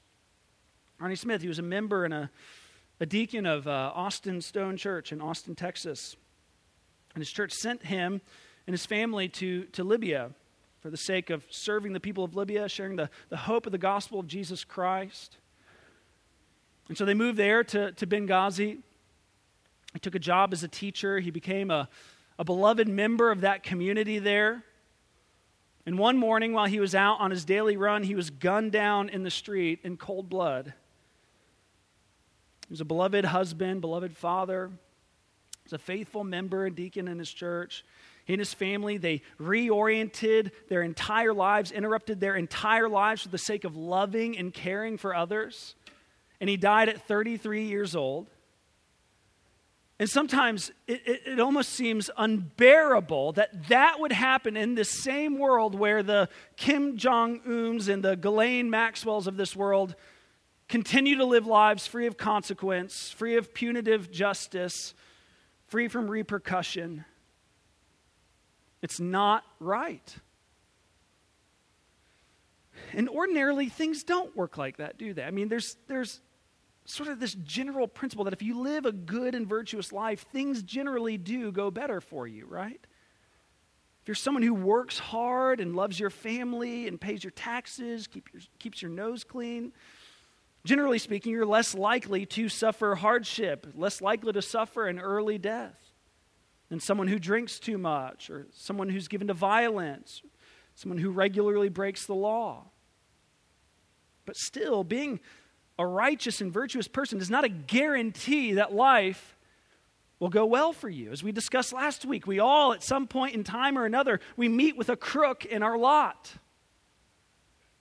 Ronnie 1.00 1.16
Smith, 1.16 1.42
he 1.42 1.48
was 1.48 1.60
a 1.60 1.64
member 1.64 2.04
and 2.04 2.14
a, 2.14 2.30
a 3.00 3.06
deacon 3.06 3.46
of 3.46 3.68
uh, 3.68 3.92
Austin 3.96 4.42
Stone 4.42 4.76
Church 4.76 5.14
in 5.14 5.22
Austin, 5.22 5.56
Texas. 5.56 6.18
And 7.16 7.22
his 7.22 7.32
church 7.32 7.54
sent 7.54 7.84
him 7.84 8.22
and 8.68 8.74
his 8.74 8.86
family 8.86 9.30
to, 9.30 9.64
to 9.66 9.84
Libya 9.84 10.32
for 10.82 10.90
the 10.90 10.98
sake 10.98 11.30
of 11.30 11.44
serving 11.50 11.94
the 11.94 12.00
people 12.00 12.24
of 12.24 12.36
Libya, 12.36 12.68
sharing 12.68 12.98
the, 12.98 13.10
the 13.30 13.38
hope 13.38 13.66
of 13.66 13.72
the 13.72 13.78
gospel 13.78 14.20
of 14.20 14.28
Jesus 14.28 14.64
Christ. 14.66 15.38
And 16.90 16.98
so 16.98 17.06
they 17.06 17.14
moved 17.14 17.38
there 17.38 17.64
to, 17.64 17.94
to 17.94 18.08
Benghazi. 18.08 18.80
He 19.94 20.00
took 20.00 20.16
a 20.16 20.20
job 20.20 20.52
as 20.52 20.64
a 20.64 20.68
teacher. 20.68 21.20
He 21.20 21.32
became 21.32 21.72
a, 21.72 21.88
a 22.38 22.44
beloved 22.44 22.88
member 22.88 23.32
of 23.32 23.42
that 23.42 23.64
community 23.64 24.20
there. 24.20 24.64
And 25.86 25.98
one 25.98 26.18
morning, 26.18 26.54
while 26.54 26.66
he 26.66 26.80
was 26.80 26.94
out 26.94 27.20
on 27.20 27.32
his 27.32 27.46
daily 27.46 27.78
run, 27.78 28.04
he 28.04 28.16
was 28.16 28.30
gunned 28.30 28.72
down 28.72 29.10
in 29.10 29.24
the 29.24 29.32
street 29.32 29.80
in 29.84 29.98
cold 29.98 30.30
blood. 30.30 30.74
He 32.70 32.74
was 32.74 32.82
a 32.82 32.86
beloved 32.86 33.26
husband, 33.26 33.82
beloved 33.82 34.16
father. 34.16 34.70
He 34.70 35.58
was 35.66 35.74
a 35.74 35.80
faithful 35.80 36.24
member 36.24 36.68
and 36.68 36.76
deacon 36.76 37.08
in 37.08 37.18
his 37.18 37.34
church. 37.34 37.84
He 38.26 38.34
and 38.34 38.40
his 38.40 38.54
family, 38.54 38.98
they 38.98 39.24
reoriented 39.42 40.52
their 40.70 40.84
entire 40.84 41.34
lives, 41.34 41.72
interrupted 41.72 42.20
their 42.20 42.36
entire 42.36 42.88
lives 42.88 43.24
for 43.24 43.30
the 43.30 43.40
sake 43.40 43.64
of 43.64 43.76
loving 43.76 44.38
and 44.38 44.54
caring 44.54 44.98
for 45.00 45.16
others. 45.16 45.74
And 46.40 46.48
he 46.48 46.58
died 46.58 46.90
at 46.90 47.08
33 47.08 47.64
years 47.64 47.96
old. 47.96 48.28
And 49.98 50.08
sometimes 50.08 50.72
it, 50.88 51.02
it, 51.08 51.22
it, 51.26 51.40
almost 51.40 51.72
seems 51.72 52.12
unbearable 52.18 53.34
that 53.34 53.68
that 53.68 54.00
would 54.00 54.14
happen 54.14 54.56
in 54.56 54.76
this 54.76 54.92
same 55.04 55.40
world 55.40 55.74
where 55.74 56.04
the 56.04 56.30
Kim 56.56 56.98
Jong 56.98 57.42
uns 57.48 57.90
and 57.90 58.04
the 58.04 58.16
Ghislaine 58.16 58.70
Maxwells 58.70 59.26
of 59.26 59.38
this 59.38 59.56
world 59.56 59.96
continue 60.70 61.18
to 61.18 61.26
live 61.26 61.48
lives 61.48 61.88
free 61.88 62.06
of 62.06 62.16
consequence, 62.16 63.12
free 63.12 63.36
of 63.36 63.54
punitive 63.54 64.12
justice, 64.12 64.94
free 65.68 65.88
from 65.88 66.10
repercussion. 66.10 67.04
It's 68.82 69.00
not 69.00 69.44
right. 69.60 70.16
And 72.94 73.10
ordinarily, 73.10 73.68
things 73.68 74.04
don't 74.04 74.36
work 74.38 74.58
like 74.58 74.78
that, 74.78 74.98
do 74.98 75.14
they? 75.14 75.24
I 75.24 75.32
mean, 75.32 75.50
there's, 75.50 75.76
there's 75.88 76.22
sort 76.86 77.10
of 77.10 77.20
this 77.20 77.36
general 77.36 77.88
principle 77.88 78.24
that 78.26 78.34
if 78.34 78.42
you 78.42 78.62
live 78.62 78.86
a 78.86 78.92
good 78.92 79.36
and 79.36 79.48
virtuous 79.48 79.92
life, 79.92 80.26
things 80.32 80.64
generally 80.64 81.18
do 81.18 81.52
go 81.52 81.70
better 81.70 82.00
for 82.00 82.26
you, 82.26 82.46
right? 82.46 82.80
If 84.02 84.08
you're 84.08 84.16
someone 84.16 84.44
who 84.44 84.54
works 84.54 84.98
hard 84.98 85.60
and 85.60 85.76
loves 85.76 86.00
your 86.00 86.10
family 86.10 86.88
and 86.88 87.02
pays 87.02 87.24
your 87.24 87.32
taxes, 87.32 88.08
keep 88.08 88.30
your, 88.34 88.42
keeps 88.60 88.82
your 88.82 88.92
nose 88.92 89.24
clean, 89.24 89.74
Generally 90.66 91.00
speaking, 91.00 91.32
you're 91.32 91.46
less 91.46 91.74
likely 91.74 92.26
to 92.26 92.50
suffer 92.50 92.96
hardship, 92.96 93.68
less 93.76 94.02
likely 94.02 94.34
to 94.34 94.42
suffer 94.42 94.88
an 94.88 95.00
early 95.00 95.38
death 95.38 95.94
than 96.70 96.80
someone 96.80 97.08
who 97.08 97.18
drinks 97.18 97.60
too 97.60 97.78
much 97.78 98.30
or 98.30 98.48
someone 98.52 98.90
who's 98.90 99.08
given 99.08 99.28
to 99.28 99.34
violence, 99.34 100.22
someone 100.76 100.98
who 100.98 101.12
regularly 101.12 101.70
breaks 101.70 102.06
the 102.06 102.16
law. 102.16 102.66
But 104.26 104.36
still, 104.36 104.84
being 104.84 105.20
a 105.80 105.86
righteous 105.86 106.42
and 106.42 106.52
virtuous 106.52 106.88
person 106.88 107.20
is 107.20 107.30
not 107.30 107.46
a 107.46 107.50
guarantee 107.50 108.54
that 108.54 108.74
life 108.74 109.38
will 110.20 110.30
go 110.30 110.46
well 110.46 110.74
for 110.74 110.90
you. 110.90 111.12
As 111.12 111.24
we 111.24 111.32
discussed 111.32 111.72
last 111.72 112.06
week, 112.06 112.28
we 112.28 112.40
all, 112.40 112.74
at 112.74 112.84
some 112.84 113.08
point 113.08 113.34
in 113.34 113.44
time 113.44 113.78
or 113.78 113.86
another, 113.86 114.20
we 114.36 114.50
meet 114.50 114.78
with 114.78 114.90
a 114.90 114.98
crook 114.98 115.46
in 115.46 115.64
our 115.64 115.78
lot. 115.78 116.34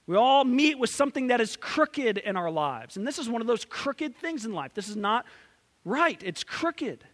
We 0.09 0.17
all 0.17 0.43
meet 0.43 0.79
with 0.79 0.88
something 0.88 1.27
that 1.27 1.38
is 1.38 1.57
crooked 1.57 2.17
in 2.17 2.35
our 2.35 2.50
lives. 2.50 2.97
And 2.97 3.07
this 3.07 3.19
is 3.19 3.29
one 3.29 3.43
of 3.43 3.47
those 3.47 3.67
crooked 3.67 4.17
things 4.17 4.47
in 4.47 4.55
life. 4.55 4.73
This 4.73 4.88
is 4.88 4.97
not 4.97 5.27
right, 5.85 6.21
it's 6.25 6.43
crooked. 6.43 7.05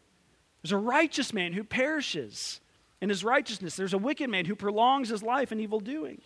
There's 0.62 0.72
a 0.72 0.78
righteous 0.78 1.34
man 1.34 1.52
who 1.52 1.64
perishes 1.64 2.60
in 3.00 3.08
his 3.08 3.24
righteousness, 3.24 3.74
there's 3.74 3.92
a 3.92 3.98
wicked 3.98 4.30
man 4.30 4.46
who 4.46 4.54
prolongs 4.54 5.08
his 5.08 5.22
life 5.22 5.50
in 5.50 5.58
evil 5.60 5.80
doing. 5.80 6.22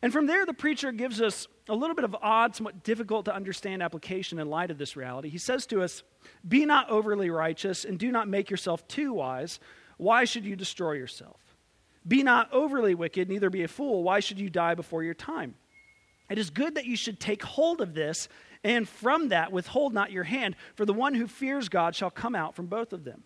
And 0.00 0.10
from 0.10 0.26
there, 0.26 0.46
the 0.46 0.54
preacher 0.54 0.90
gives 0.90 1.20
us 1.20 1.46
a 1.68 1.74
little 1.74 1.94
bit 1.94 2.04
of 2.04 2.16
odd, 2.22 2.56
somewhat 2.56 2.82
difficult 2.82 3.26
to 3.26 3.34
understand 3.34 3.82
application 3.82 4.38
in 4.38 4.48
light 4.48 4.70
of 4.70 4.78
this 4.78 4.96
reality. 4.96 5.28
He 5.28 5.38
says 5.38 5.66
to 5.66 5.82
us, 5.82 6.02
Be 6.48 6.64
not 6.64 6.88
overly 6.88 7.28
righteous, 7.28 7.84
and 7.84 7.98
do 7.98 8.10
not 8.10 8.26
make 8.26 8.48
yourself 8.50 8.88
too 8.88 9.12
wise. 9.12 9.60
Why 9.98 10.24
should 10.24 10.44
you 10.44 10.56
destroy 10.56 10.92
yourself? 10.92 11.47
Be 12.08 12.22
not 12.22 12.50
overly 12.52 12.94
wicked, 12.94 13.28
neither 13.28 13.50
be 13.50 13.62
a 13.62 13.68
fool. 13.68 14.02
Why 14.02 14.20
should 14.20 14.40
you 14.40 14.48
die 14.48 14.74
before 14.74 15.04
your 15.04 15.14
time? 15.14 15.54
It 16.30 16.38
is 16.38 16.50
good 16.50 16.74
that 16.74 16.86
you 16.86 16.96
should 16.96 17.20
take 17.20 17.42
hold 17.42 17.80
of 17.80 17.94
this, 17.94 18.28
and 18.64 18.88
from 18.88 19.28
that 19.28 19.52
withhold 19.52 19.92
not 19.92 20.10
your 20.10 20.24
hand, 20.24 20.56
for 20.74 20.84
the 20.84 20.92
one 20.94 21.14
who 21.14 21.26
fears 21.26 21.68
God 21.68 21.94
shall 21.94 22.10
come 22.10 22.34
out 22.34 22.54
from 22.54 22.66
both 22.66 22.92
of 22.92 23.04
them. 23.04 23.22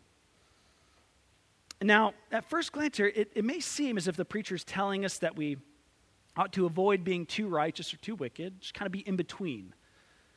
Now, 1.81 2.15
at 2.31 2.49
first 2.49 2.73
glance 2.73 2.97
here, 2.97 3.13
it, 3.15 3.33
it 3.35 3.45
may 3.45 3.61
seem 3.61 3.97
as 3.97 4.07
if 4.07 4.17
the 4.17 4.25
preacher 4.25 4.55
is 4.55 4.65
telling 4.65 5.05
us 5.05 5.19
that 5.19 5.37
we 5.37 5.57
ought 6.37 6.53
to 6.53 6.67
avoid 6.67 7.05
being 7.05 7.27
too 7.27 7.49
righteous 7.49 7.93
or 7.93 7.97
too 7.99 8.15
wicked, 8.15 8.61
just 8.61 8.75
kind 8.75 8.87
of 8.87 8.93
be 8.93 9.01
in 9.01 9.17
between, 9.17 9.75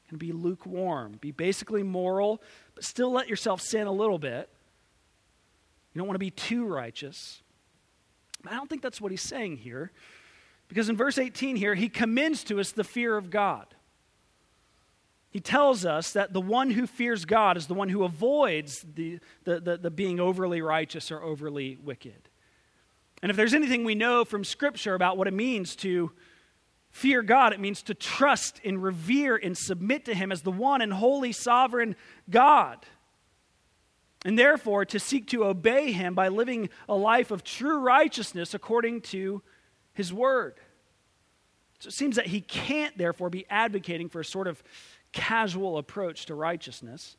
kind 0.09 0.13
of 0.13 0.19
be 0.19 0.31
lukewarm, 0.31 1.17
be 1.21 1.31
basically 1.31 1.83
moral, 1.83 2.41
but 2.73 2.83
still 2.83 3.11
let 3.11 3.27
yourself 3.27 3.61
sin 3.61 3.85
a 3.87 3.91
little 3.91 4.19
bit. 4.19 4.49
You 5.93 5.99
don't 5.99 6.07
want 6.07 6.15
to 6.15 6.19
be 6.19 6.31
too 6.31 6.65
righteous. 6.65 7.41
I 8.49 8.55
don't 8.55 8.69
think 8.69 8.81
that's 8.81 9.01
what 9.01 9.11
he's 9.11 9.21
saying 9.21 9.57
here. 9.57 9.91
Because 10.67 10.89
in 10.89 10.97
verse 10.97 11.17
18 11.17 11.55
here, 11.55 11.75
he 11.75 11.89
commends 11.89 12.43
to 12.45 12.59
us 12.59 12.71
the 12.71 12.83
fear 12.83 13.17
of 13.17 13.29
God. 13.29 13.67
He 15.29 15.39
tells 15.39 15.85
us 15.85 16.13
that 16.13 16.31
the 16.31 16.41
one 16.41 16.71
who 16.71 16.87
fears 16.87 17.25
God 17.25 17.57
is 17.57 17.67
the 17.67 17.73
one 17.73 17.89
who 17.89 18.03
avoids 18.03 18.85
the, 18.95 19.19
the, 19.43 19.59
the, 19.59 19.77
the, 19.77 19.91
being 19.91 20.19
overly 20.19 20.61
righteous 20.61 21.11
or 21.11 21.21
overly 21.21 21.77
wicked. 21.83 22.29
And 23.21 23.29
if 23.29 23.35
there's 23.35 23.53
anything 23.53 23.83
we 23.83 23.95
know 23.95 24.23
from 24.23 24.43
Scripture 24.43 24.95
about 24.95 25.17
what 25.17 25.27
it 25.27 25.33
means 25.33 25.75
to 25.77 26.11
fear 26.89 27.21
God, 27.21 27.51
it 27.51 27.59
means 27.59 27.83
to 27.83 27.93
trust 27.93 28.61
and 28.63 28.81
revere 28.81 29.35
and 29.35 29.57
submit 29.57 30.05
to 30.05 30.13
Him 30.13 30.31
as 30.31 30.41
the 30.41 30.51
one 30.51 30.81
and 30.81 30.93
holy 30.93 31.33
sovereign 31.33 31.97
God 32.29 32.85
and 34.25 34.37
therefore 34.37 34.83
to 34.85 34.99
seek 34.99 35.27
to 35.27 35.45
obey 35.45 35.91
him 35.91 36.15
by 36.15 36.27
living 36.27 36.69
a 36.89 36.95
life 36.95 37.29
of 37.29 37.43
true 37.43 37.79
righteousness 37.79 38.55
according 38.55 38.99
to 38.99 39.43
his 39.93 40.11
word. 40.11 40.55
So 41.79 41.89
it 41.89 41.93
seems 41.93 42.15
that 42.15 42.25
he 42.25 42.41
can't, 42.41 42.97
therefore, 42.97 43.29
be 43.29 43.45
advocating 43.49 44.09
for 44.09 44.19
a 44.19 44.25
sort 44.25 44.47
of 44.47 44.63
casual 45.11 45.77
approach 45.77 46.25
to 46.25 46.35
righteousness. 46.35 47.15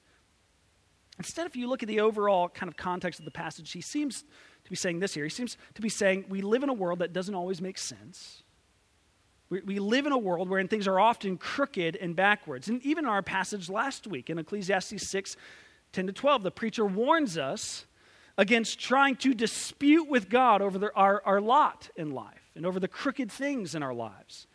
Instead, 1.18 1.46
if 1.46 1.54
you 1.54 1.68
look 1.68 1.84
at 1.84 1.88
the 1.88 2.00
overall 2.00 2.48
kind 2.48 2.68
of 2.68 2.76
context 2.76 3.20
of 3.20 3.24
the 3.24 3.30
passage, 3.30 3.70
he 3.70 3.80
seems 3.80 4.22
to 4.64 4.70
be 4.70 4.76
saying 4.76 4.98
this 4.98 5.14
here. 5.14 5.24
He 5.24 5.30
seems 5.30 5.56
to 5.74 5.82
be 5.82 5.88
saying 5.88 6.24
we 6.28 6.42
live 6.42 6.64
in 6.64 6.68
a 6.68 6.74
world 6.74 6.98
that 6.98 7.12
doesn't 7.12 7.34
always 7.34 7.62
make 7.62 7.78
sense. 7.78 8.42
We, 9.48 9.60
we 9.60 9.78
live 9.78 10.06
in 10.06 10.12
a 10.12 10.18
world 10.18 10.48
wherein 10.48 10.66
things 10.66 10.88
are 10.88 10.98
often 10.98 11.38
crooked 11.38 11.94
and 11.96 12.16
backwards. 12.16 12.68
And 12.68 12.84
even 12.84 13.04
in 13.04 13.10
our 13.10 13.22
passage 13.22 13.70
last 13.70 14.08
week 14.08 14.28
in 14.28 14.38
Ecclesiastes 14.38 15.08
6 15.08 15.36
10 15.96 16.08
to 16.08 16.12
12, 16.12 16.42
the 16.42 16.50
preacher 16.50 16.84
warns 16.84 17.38
us 17.38 17.86
against 18.36 18.78
trying 18.78 19.16
to 19.16 19.32
dispute 19.32 20.10
with 20.10 20.28
God 20.28 20.60
over 20.60 20.76
the, 20.76 20.92
our, 20.94 21.22
our 21.24 21.40
lot 21.40 21.88
in 21.96 22.10
life 22.10 22.50
and 22.54 22.66
over 22.66 22.78
the 22.78 22.86
crooked 22.86 23.32
things 23.32 23.74
in 23.74 23.82
our 23.82 23.94
lives. 23.94 24.46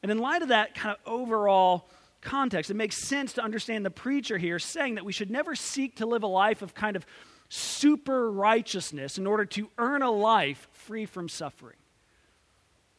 And 0.00 0.12
in 0.12 0.18
light 0.18 0.42
of 0.42 0.48
that 0.48 0.76
kind 0.76 0.96
of 0.96 1.12
overall 1.12 1.88
context, 2.20 2.70
it 2.70 2.74
makes 2.74 2.96
sense 2.98 3.32
to 3.32 3.42
understand 3.42 3.84
the 3.84 3.90
preacher 3.90 4.38
here 4.38 4.60
saying 4.60 4.94
that 4.94 5.04
we 5.04 5.12
should 5.12 5.28
never 5.28 5.56
seek 5.56 5.96
to 5.96 6.06
live 6.06 6.22
a 6.22 6.28
life 6.28 6.62
of 6.62 6.72
kind 6.72 6.94
of 6.94 7.04
super 7.48 8.30
righteousness 8.30 9.18
in 9.18 9.26
order 9.26 9.44
to 9.44 9.68
earn 9.78 10.02
a 10.02 10.10
life 10.12 10.68
free 10.70 11.04
from 11.04 11.28
suffering. 11.28 11.78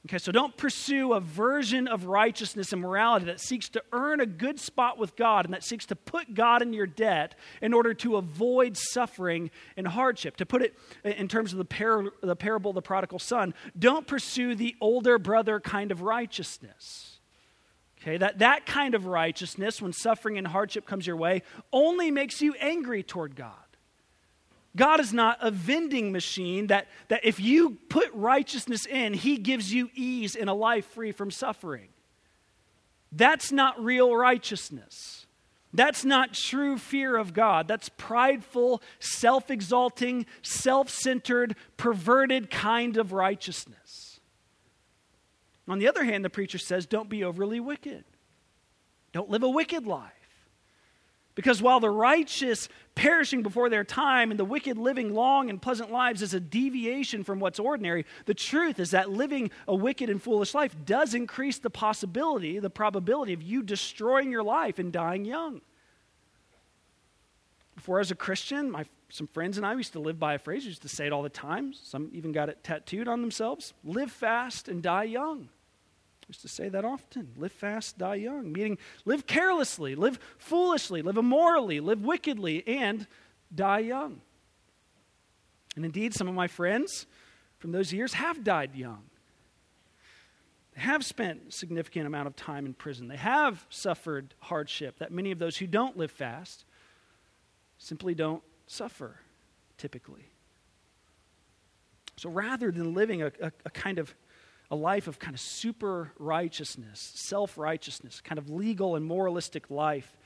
Okay, 0.08 0.20
so 0.20 0.32
don't 0.32 0.56
pursue 0.56 1.12
a 1.12 1.20
version 1.20 1.86
of 1.86 2.06
righteousness 2.06 2.72
and 2.72 2.82
morality 2.82 3.26
that 3.26 3.42
seeks 3.42 3.68
to 3.68 3.84
earn 3.92 4.22
a 4.22 4.26
good 4.26 4.58
spot 4.58 4.98
with 4.98 5.18
God 5.18 5.44
and 5.44 5.54
that 5.54 5.66
seeks 5.66 5.86
to 5.88 5.98
put 5.98 6.34
God 6.34 6.62
in 6.62 6.72
your 6.72 6.88
debt 6.88 7.36
in 7.62 7.74
order 7.74 7.94
to 7.96 8.16
avoid 8.16 8.78
suffering 8.78 9.52
and 9.76 9.86
hardship. 9.86 10.38
To 10.38 10.46
put 10.46 10.62
it 10.62 10.78
in 11.04 11.28
terms 11.28 11.52
of 11.52 11.58
the, 11.58 11.66
par- 11.66 12.06
the 12.24 12.38
parable 12.38 12.72
of 12.72 12.76
the 12.76 12.82
prodigal 12.82 13.20
son, 13.20 13.54
don't 13.78 14.08
pursue 14.08 14.56
the 14.56 14.78
older 14.80 15.20
brother 15.20 15.60
kind 15.60 15.92
of 15.92 16.02
righteousness. 16.02 17.20
Okay, 18.02 18.16
that, 18.16 18.40
that 18.40 18.66
kind 18.66 18.96
of 18.96 19.08
righteousness, 19.08 19.82
when 19.82 19.92
suffering 19.92 20.38
and 20.38 20.48
hardship 20.48 20.86
comes 20.86 21.06
your 21.06 21.18
way, 21.18 21.42
only 21.74 22.12
makes 22.12 22.42
you 22.42 22.54
angry 22.62 23.04
toward 23.04 23.36
God. 23.36 23.67
God 24.78 25.02
is 25.02 25.12
not 25.12 25.40
a 25.42 25.52
vending 25.52 26.14
machine 26.14 26.68
that, 26.68 26.88
that 27.10 27.26
if 27.26 27.40
you 27.40 27.72
put 27.90 28.10
righteousness 28.14 28.86
in, 28.86 29.14
He 29.14 29.38
gives 29.38 29.74
you 29.74 29.90
ease 29.94 30.36
in 30.36 30.48
a 30.48 30.54
life 30.54 30.86
free 30.86 31.12
from 31.12 31.32
suffering. 31.32 31.90
That's 33.12 33.52
not 33.52 33.84
real 33.84 34.16
righteousness. 34.16 35.26
That's 35.74 36.06
not 36.06 36.34
true 36.34 36.78
fear 36.78 37.18
of 37.18 37.34
God. 37.34 37.68
That's 37.68 37.90
prideful, 37.90 38.82
self 39.00 39.52
exalting, 39.52 40.26
self 40.42 40.90
centered, 40.90 41.56
perverted 41.76 42.50
kind 42.50 42.98
of 42.98 43.12
righteousness. 43.12 44.20
On 45.68 45.80
the 45.80 45.88
other 45.88 46.04
hand, 46.04 46.24
the 46.24 46.30
preacher 46.30 46.58
says, 46.58 46.86
don't 46.86 47.10
be 47.10 47.24
overly 47.24 47.60
wicked. 47.60 48.06
Don't 49.12 49.30
live 49.30 49.44
a 49.44 49.50
wicked 49.50 49.86
life. 49.86 50.12
Because 51.38 51.62
while 51.62 51.80
the 51.80 51.92
righteous 51.92 52.68
perishing 52.96 53.44
before 53.44 53.70
their 53.70 53.84
time 53.84 54.32
and 54.32 54.40
the 54.40 54.44
wicked 54.44 54.76
living 54.76 55.14
long 55.14 55.52
and 55.52 55.62
pleasant 55.62 55.92
lives 55.92 56.24
is 56.24 56.34
a 56.34 56.40
deviation 56.40 57.24
from 57.24 57.40
what's 57.40 57.60
ordinary, 57.60 58.08
the 58.26 58.34
truth 58.34 58.80
is 58.80 58.90
that 58.90 59.12
living 59.12 59.52
a 59.68 59.76
wicked 59.76 60.10
and 60.10 60.20
foolish 60.20 60.56
life 60.56 60.76
does 60.84 61.14
increase 61.14 61.60
the 61.60 61.70
possibility, 61.70 62.58
the 62.58 62.72
probability 62.72 63.34
of 63.34 63.44
you 63.44 63.62
destroying 63.62 64.32
your 64.32 64.42
life 64.42 64.80
and 64.80 64.92
dying 64.92 65.26
young. 65.26 65.62
Before 67.76 67.98
I 67.98 68.00
was 68.00 68.10
a 68.10 68.16
Christian, 68.16 68.72
my, 68.72 68.86
some 69.10 69.28
friends 69.28 69.58
and 69.58 69.66
I 69.66 69.76
used 69.76 69.94
to 69.94 70.00
live 70.00 70.20
by 70.20 70.34
a 70.34 70.40
phrase, 70.40 70.64
we 70.64 70.70
used 70.70 70.82
to 70.82 70.90
say 70.90 71.06
it 71.06 71.14
all 71.14 71.22
the 71.22 71.30
time. 71.30 71.72
Some 71.72 72.10
even 72.14 72.32
got 72.32 72.50
it 72.50 72.64
tattooed 72.64 73.08
on 73.08 73.22
themselves 73.22 73.76
live 73.84 74.12
fast 74.12 74.68
and 74.68 74.82
die 74.82 75.04
young 75.04 75.50
used 76.28 76.42
to 76.42 76.48
say 76.48 76.70
that 76.70 76.84
often 76.84 77.32
live 77.38 77.52
fast, 77.52 77.98
die 77.98 78.16
young, 78.16 78.52
meaning 78.52 78.78
live 79.06 79.26
carelessly, 79.26 79.96
live 79.96 80.20
foolishly, 80.38 81.02
live 81.02 81.18
immorally, 81.18 81.80
live 81.80 82.04
wickedly, 82.04 82.68
and 82.68 83.08
die 83.54 83.80
young. 83.80 84.22
And 85.76 85.86
indeed, 85.86 86.14
some 86.14 86.28
of 86.28 86.34
my 86.36 86.48
friends 86.48 87.06
from 87.60 87.72
those 87.72 87.94
years 87.94 88.14
have 88.14 88.44
died 88.44 88.76
young. 88.76 89.04
They 90.76 90.82
have 90.82 91.06
spent 91.06 91.54
significant 91.54 92.08
amount 92.08 92.28
of 92.28 92.36
time 92.36 92.66
in 92.66 92.74
prison. 92.74 93.08
They 93.08 93.18
have 93.18 93.66
suffered 93.70 94.34
hardship 94.40 95.00
that 95.00 95.12
many 95.12 95.32
of 95.32 95.40
those 95.40 95.58
who 95.58 95.68
don't 95.68 95.98
live 95.98 96.12
fast 96.12 96.66
simply 97.78 98.14
don't 98.14 98.44
suffer, 98.66 99.20
typically. 99.78 100.28
So 102.18 102.30
rather 102.30 102.72
than 102.72 102.94
living 102.94 103.22
a, 103.22 103.32
a, 103.42 103.52
a 103.66 103.70
kind 103.70 104.00
of 104.00 104.14
a 104.70 104.76
life 104.76 105.08
of 105.08 105.20
kind 105.20 105.34
of 105.34 105.40
super 105.40 106.12
righteousness, 106.20 107.12
self 107.16 107.58
righteousness, 107.58 108.22
kind 108.22 108.38
of 108.38 108.50
legal 108.50 108.96
and 108.96 109.06
moralistic 109.06 109.70
life 109.70 110.18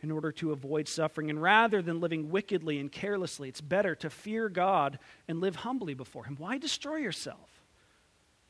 in 0.00 0.10
order 0.10 0.30
to 0.30 0.52
avoid 0.52 0.88
suffering. 0.88 1.30
And 1.30 1.40
rather 1.40 1.80
than 1.80 2.00
living 2.00 2.30
wickedly 2.30 2.78
and 2.78 2.92
carelessly, 2.92 3.48
it's 3.48 3.62
better 3.62 3.94
to 3.96 4.10
fear 4.10 4.48
God 4.48 4.98
and 5.26 5.40
live 5.40 5.56
humbly 5.56 5.94
before 5.94 6.24
Him. 6.24 6.36
Why 6.38 6.58
destroy 6.58 6.96
yourself? 6.96 7.62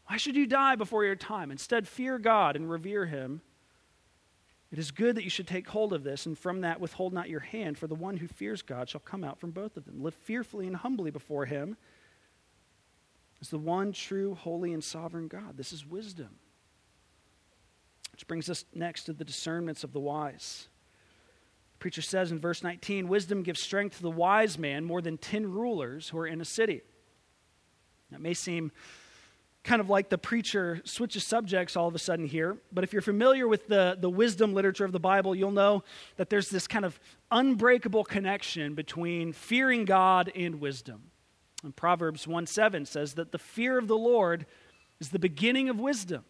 Why 0.07 0.17
should 0.17 0.37
you 0.37 0.47
die 0.47 0.77
before 0.77 1.05
your 1.05 1.17
time? 1.17 1.51
Instead, 1.51 1.87
fear 1.87 2.19
God 2.19 2.57
and 2.57 2.71
revere 2.71 3.07
Him. 3.07 3.41
It 4.73 4.81
is 4.81 4.91
good 4.91 5.17
that 5.17 5.25
you 5.25 5.31
should 5.31 5.47
take 5.47 5.69
hold 5.69 5.93
of 5.93 6.03
this, 6.03 6.27
and 6.27 6.37
from 6.37 6.63
that 6.63 6.81
withhold 6.81 7.13
not 7.13 7.29
your 7.29 7.41
hand, 7.41 7.79
for 7.79 7.87
the 7.87 7.95
one 7.95 8.17
who 8.17 8.27
fears 8.27 8.63
God 8.63 8.89
shall 8.89 9.01
come 9.01 9.23
out 9.23 9.39
from 9.39 9.53
both 9.53 9.77
of 9.77 9.85
them. 9.85 10.03
Live 10.03 10.15
fearfully 10.15 10.67
and 10.67 10.75
humbly 10.75 11.13
before 11.13 11.47
Him 11.47 11.77
is 13.40 13.51
the 13.51 13.59
one 13.59 13.92
true, 13.92 14.35
holy, 14.35 14.72
and 14.72 14.83
sovereign 14.83 15.29
God. 15.29 15.57
This 15.57 15.72
is 15.72 15.87
wisdom. 15.87 16.37
Which 18.12 18.27
brings 18.27 18.49
us 18.49 18.64
next 18.75 19.05
to 19.05 19.12
the 19.12 19.25
discernments 19.25 19.85
of 19.85 19.92
the 19.92 20.01
wise. 20.01 20.68
The 21.75 21.79
preacher 21.79 22.03
says 22.03 22.33
in 22.33 22.38
verse 22.38 22.62
19 22.62 23.09
Wisdom 23.09 23.42
gives 23.42 23.61
strength 23.61 23.96
to 23.96 24.03
the 24.03 24.11
wise 24.11 24.59
man 24.59 24.85
more 24.85 25.03
than 25.03 25.18
10 25.18 25.51
rulers 25.53 26.09
who 26.09 26.18
are 26.18 26.27
in 26.27 26.40
a 26.40 26.44
city. 26.44 26.81
That 28.11 28.20
may 28.20 28.35
seem 28.35 28.72
kind 29.64 29.81
of 29.81 29.90
like 29.90 30.09
the 30.09 30.16
preacher 30.16 30.81
switches 30.85 31.25
subjects 31.25 31.77
all 31.77 31.88
of 31.88 31.94
a 31.94 31.99
sudden 31.99 32.25
here, 32.25 32.57
but 32.72 32.85
if 32.85 32.92
you're 32.92 33.03
familiar 33.03 33.49
with 33.49 33.66
the, 33.66 33.99
the 34.01 34.09
wisdom 34.09 34.55
literature 34.55 34.85
of 34.85 34.92
the 34.92 35.01
Bible, 35.01 35.35
you'll 35.35 35.51
know 35.51 35.83
that 36.16 36.31
there's 36.31 36.49
this 36.49 36.68
kind 36.68 36.85
of 36.85 36.99
unbreakable 37.33 38.05
connection 38.05 38.75
between 38.75 39.33
fearing 39.33 39.85
God 39.85 40.31
and 40.37 40.61
wisdom. 40.61 41.11
And 41.66 41.74
Proverbs 41.74 42.29
1 42.29 42.46
7 42.46 42.87
says 42.87 43.14
that 43.14 43.33
the 43.33 43.38
fear 43.38 43.76
of 43.76 43.88
the 43.88 43.96
Lord 43.96 44.46
is 45.00 45.11
the 45.11 45.18
beginning 45.18 45.68
of 45.68 45.81
wisdom. 45.81 46.24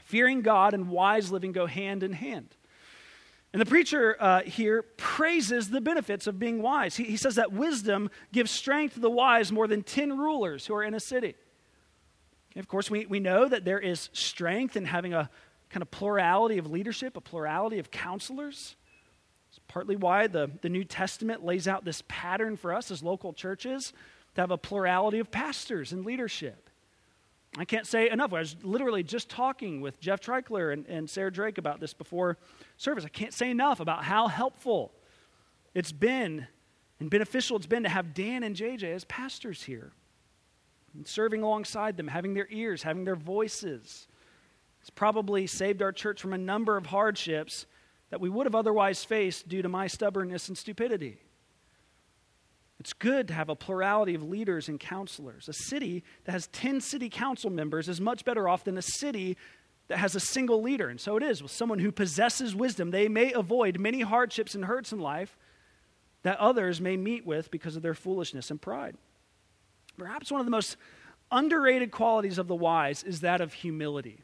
Fearing 0.00 0.42
God 0.42 0.74
and 0.74 0.88
wise 0.88 1.32
living 1.32 1.50
go 1.50 1.66
hand 1.66 2.02
in 2.02 2.12
hand. 2.12 2.54
And 3.52 3.60
the 3.60 3.66
preacher 3.66 4.16
uh, 4.20 4.42
here 4.42 4.82
praises 4.96 5.70
the 5.70 5.80
benefits 5.80 6.28
of 6.28 6.38
being 6.38 6.62
wise. 6.62 6.96
He, 6.96 7.04
he 7.04 7.16
says 7.16 7.34
that 7.34 7.52
wisdom 7.52 8.10
gives 8.32 8.50
strength 8.50 8.94
to 8.94 9.00
the 9.00 9.10
wise 9.10 9.50
more 9.50 9.66
than 9.66 9.82
10 9.82 10.16
rulers 10.16 10.66
who 10.66 10.74
are 10.74 10.84
in 10.84 10.94
a 10.94 11.00
city. 11.00 11.34
And 12.54 12.62
of 12.62 12.68
course, 12.68 12.90
we, 12.90 13.06
we 13.06 13.18
know 13.18 13.48
that 13.48 13.64
there 13.64 13.80
is 13.80 14.08
strength 14.12 14.76
in 14.76 14.84
having 14.84 15.14
a 15.14 15.28
kind 15.68 15.82
of 15.82 15.90
plurality 15.90 16.58
of 16.58 16.70
leadership, 16.70 17.16
a 17.16 17.20
plurality 17.20 17.80
of 17.80 17.90
counselors. 17.90 18.76
It's 19.50 19.60
partly 19.68 19.96
why 19.96 20.28
the, 20.28 20.50
the 20.62 20.68
New 20.68 20.84
Testament 20.84 21.44
lays 21.44 21.68
out 21.68 21.84
this 21.84 22.02
pattern 22.08 22.56
for 22.56 22.72
us 22.72 22.90
as 22.90 23.02
local 23.02 23.34
churches 23.34 23.92
to 24.34 24.40
have 24.40 24.50
a 24.50 24.58
plurality 24.58 25.18
of 25.18 25.30
pastors 25.30 25.92
and 25.92 26.04
leadership. 26.04 26.70
I 27.58 27.66
can't 27.66 27.86
say 27.86 28.08
enough. 28.08 28.32
I 28.32 28.38
was 28.38 28.56
literally 28.62 29.02
just 29.02 29.28
talking 29.28 29.82
with 29.82 30.00
Jeff 30.00 30.20
Treichler 30.20 30.72
and, 30.72 30.86
and 30.86 31.08
Sarah 31.08 31.30
Drake 31.30 31.58
about 31.58 31.80
this 31.80 31.92
before 31.92 32.38
service. 32.78 33.04
I 33.04 33.08
can't 33.08 33.34
say 33.34 33.50
enough 33.50 33.78
about 33.80 34.04
how 34.04 34.28
helpful 34.28 34.92
it's 35.74 35.92
been 35.92 36.46
and 36.98 37.10
beneficial 37.10 37.56
it's 37.56 37.66
been 37.66 37.82
to 37.82 37.88
have 37.88 38.14
Dan 38.14 38.42
and 38.42 38.56
JJ 38.56 38.84
as 38.94 39.04
pastors 39.04 39.62
here. 39.62 39.92
And 40.94 41.06
serving 41.06 41.42
alongside 41.42 41.96
them, 41.96 42.08
having 42.08 42.34
their 42.34 42.46
ears, 42.50 42.82
having 42.82 43.04
their 43.04 43.16
voices. 43.16 44.06
It's 44.80 44.90
probably 44.90 45.46
saved 45.46 45.82
our 45.82 45.92
church 45.92 46.20
from 46.20 46.32
a 46.32 46.38
number 46.38 46.76
of 46.76 46.86
hardships 46.86 47.66
that 48.10 48.20
we 48.20 48.28
would 48.28 48.46
have 48.46 48.54
otherwise 48.54 49.04
faced 49.04 49.48
due 49.48 49.62
to 49.62 49.68
my 49.68 49.86
stubbornness 49.86 50.48
and 50.48 50.56
stupidity. 50.56 51.18
It's 52.82 52.94
good 52.94 53.28
to 53.28 53.34
have 53.34 53.48
a 53.48 53.54
plurality 53.54 54.16
of 54.16 54.24
leaders 54.24 54.68
and 54.68 54.80
counselors. 54.80 55.48
A 55.48 55.52
city 55.52 56.02
that 56.24 56.32
has 56.32 56.48
10 56.48 56.80
city 56.80 57.08
council 57.08 57.48
members 57.48 57.88
is 57.88 58.00
much 58.00 58.24
better 58.24 58.48
off 58.48 58.64
than 58.64 58.76
a 58.76 58.82
city 58.82 59.36
that 59.86 59.98
has 59.98 60.16
a 60.16 60.20
single 60.20 60.60
leader. 60.60 60.88
And 60.88 61.00
so 61.00 61.16
it 61.16 61.22
is 61.22 61.44
with 61.44 61.52
someone 61.52 61.78
who 61.78 61.92
possesses 61.92 62.56
wisdom. 62.56 62.90
They 62.90 63.06
may 63.06 63.32
avoid 63.34 63.78
many 63.78 64.00
hardships 64.00 64.56
and 64.56 64.64
hurts 64.64 64.92
in 64.92 64.98
life 64.98 65.38
that 66.24 66.40
others 66.40 66.80
may 66.80 66.96
meet 66.96 67.24
with 67.24 67.52
because 67.52 67.76
of 67.76 67.82
their 67.82 67.94
foolishness 67.94 68.50
and 68.50 68.60
pride. 68.60 68.96
Perhaps 69.96 70.32
one 70.32 70.40
of 70.40 70.46
the 70.46 70.50
most 70.50 70.76
underrated 71.30 71.92
qualities 71.92 72.36
of 72.36 72.48
the 72.48 72.56
wise 72.56 73.04
is 73.04 73.20
that 73.20 73.40
of 73.40 73.52
humility. 73.52 74.22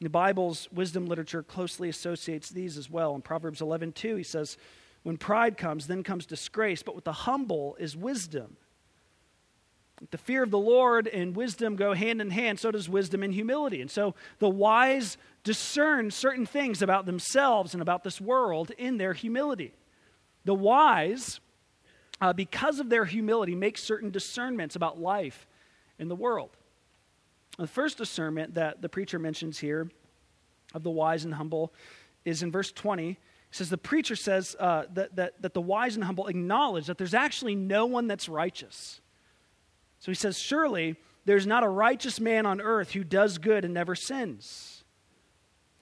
The 0.00 0.08
Bible's 0.08 0.68
wisdom 0.70 1.06
literature 1.06 1.42
closely 1.42 1.88
associates 1.88 2.48
these 2.48 2.78
as 2.78 2.88
well. 2.88 3.16
In 3.16 3.22
Proverbs 3.22 3.60
11:2, 3.60 4.18
he 4.18 4.22
says, 4.22 4.56
"When 5.02 5.16
pride 5.16 5.56
comes, 5.56 5.86
then 5.86 6.02
comes 6.02 6.26
disgrace, 6.26 6.82
but 6.82 6.94
with 6.94 7.04
the 7.04 7.12
humble 7.12 7.76
is 7.78 7.96
wisdom." 7.96 8.56
The 10.10 10.18
fear 10.18 10.44
of 10.44 10.52
the 10.52 10.58
Lord 10.58 11.08
and 11.08 11.34
wisdom 11.34 11.74
go 11.74 11.92
hand 11.92 12.20
in 12.20 12.30
hand, 12.30 12.60
so 12.60 12.70
does 12.70 12.88
wisdom 12.88 13.24
and 13.24 13.34
humility. 13.34 13.80
And 13.80 13.90
so 13.90 14.14
the 14.38 14.48
wise 14.48 15.16
discern 15.42 16.12
certain 16.12 16.46
things 16.46 16.82
about 16.82 17.04
themselves 17.04 17.74
and 17.74 17.82
about 17.82 18.04
this 18.04 18.20
world 18.20 18.70
in 18.78 18.98
their 18.98 19.12
humility. 19.12 19.74
The 20.44 20.54
wise 20.54 21.40
uh, 22.20 22.32
because 22.32 22.80
of 22.80 22.88
their 22.88 23.04
humility, 23.04 23.54
make 23.54 23.78
certain 23.78 24.10
discernments 24.10 24.76
about 24.76 25.00
life 25.00 25.46
in 25.98 26.08
the 26.08 26.16
world. 26.16 26.50
The 27.58 27.66
first 27.66 27.98
discernment 27.98 28.54
that 28.54 28.82
the 28.82 28.88
preacher 28.88 29.18
mentions 29.18 29.58
here 29.58 29.90
of 30.74 30.82
the 30.82 30.90
wise 30.90 31.24
and 31.24 31.34
humble 31.34 31.72
is 32.24 32.42
in 32.42 32.50
verse 32.50 32.72
20. 32.72 33.18
He 33.50 33.56
says, 33.56 33.70
The 33.70 33.78
preacher 33.78 34.16
says 34.16 34.56
uh, 34.58 34.84
that, 34.94 35.16
that, 35.16 35.42
that 35.42 35.54
the 35.54 35.60
wise 35.60 35.94
and 35.94 36.04
humble 36.04 36.26
acknowledge 36.26 36.86
that 36.86 36.98
there's 36.98 37.14
actually 37.14 37.54
no 37.54 37.86
one 37.86 38.06
that's 38.06 38.28
righteous. 38.28 39.00
So 40.00 40.10
he 40.10 40.16
says, 40.16 40.38
Surely 40.38 40.96
there's 41.24 41.46
not 41.46 41.64
a 41.64 41.68
righteous 41.68 42.20
man 42.20 42.46
on 42.46 42.60
earth 42.60 42.92
who 42.92 43.04
does 43.04 43.38
good 43.38 43.64
and 43.64 43.74
never 43.74 43.94
sins. 43.94 44.84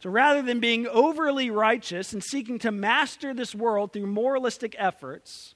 So 0.01 0.11
rather 0.11 0.43
than 0.43 0.61
being 0.61 0.87
overly 0.87 1.51
righteous 1.51 2.13
and 2.13 2.23
seeking 2.23 2.59
to 2.61 2.71
master 2.71 3.33
this 3.33 3.55
world 3.55 3.93
through 3.93 4.07
moralistic 4.07 4.77
efforts, 4.79 5.55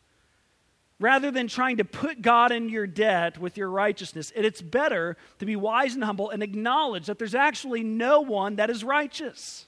rather 0.99 1.31
than 1.31 1.49
trying 1.49 1.79
to 1.79 1.85
put 1.85 2.23
God 2.23 2.53
in 2.53 2.69
your 2.69 2.87
debt 2.87 3.39
with 3.39 3.57
your 3.57 3.71
righteousness, 3.71 4.33
it's 4.35 4.63
better 4.63 5.17
to 5.39 5.47
be 5.47 5.57
wise 5.57 5.95
and 5.95 6.05
humble 6.05 6.31
and 6.31 6.43
acknowledge 6.43 7.07
that 7.07 7.19
there's 7.19 7.35
actually 7.35 7.83
no 7.83 8.21
one 8.21 8.57
that 8.57 8.71
is 8.71 8.83
righteous. 8.83 9.67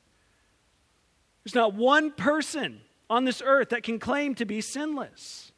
There's 1.45 1.55
not 1.55 1.75
one 1.75 2.13
person 2.13 2.81
on 3.11 3.25
this 3.25 3.43
earth 3.45 3.71
that 3.71 3.83
can 3.83 3.99
claim 3.99 4.35
to 4.37 4.45
be 4.45 4.61
sinless. 4.61 5.53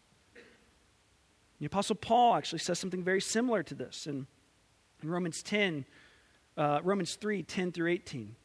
The 1.61 1.67
Apostle 1.67 1.97
Paul 1.97 2.35
actually 2.35 2.59
says 2.59 2.79
something 2.79 3.03
very 3.03 3.21
similar 3.21 3.63
to 3.63 3.75
this 3.75 4.07
in, 4.07 4.27
in 5.03 5.09
Romans 5.09 5.43
10, 5.43 5.85
uh, 6.57 6.81
Romans 6.83 7.15
3 7.17 7.43
10 7.43 7.73
through 7.73 7.91
18 7.91 8.37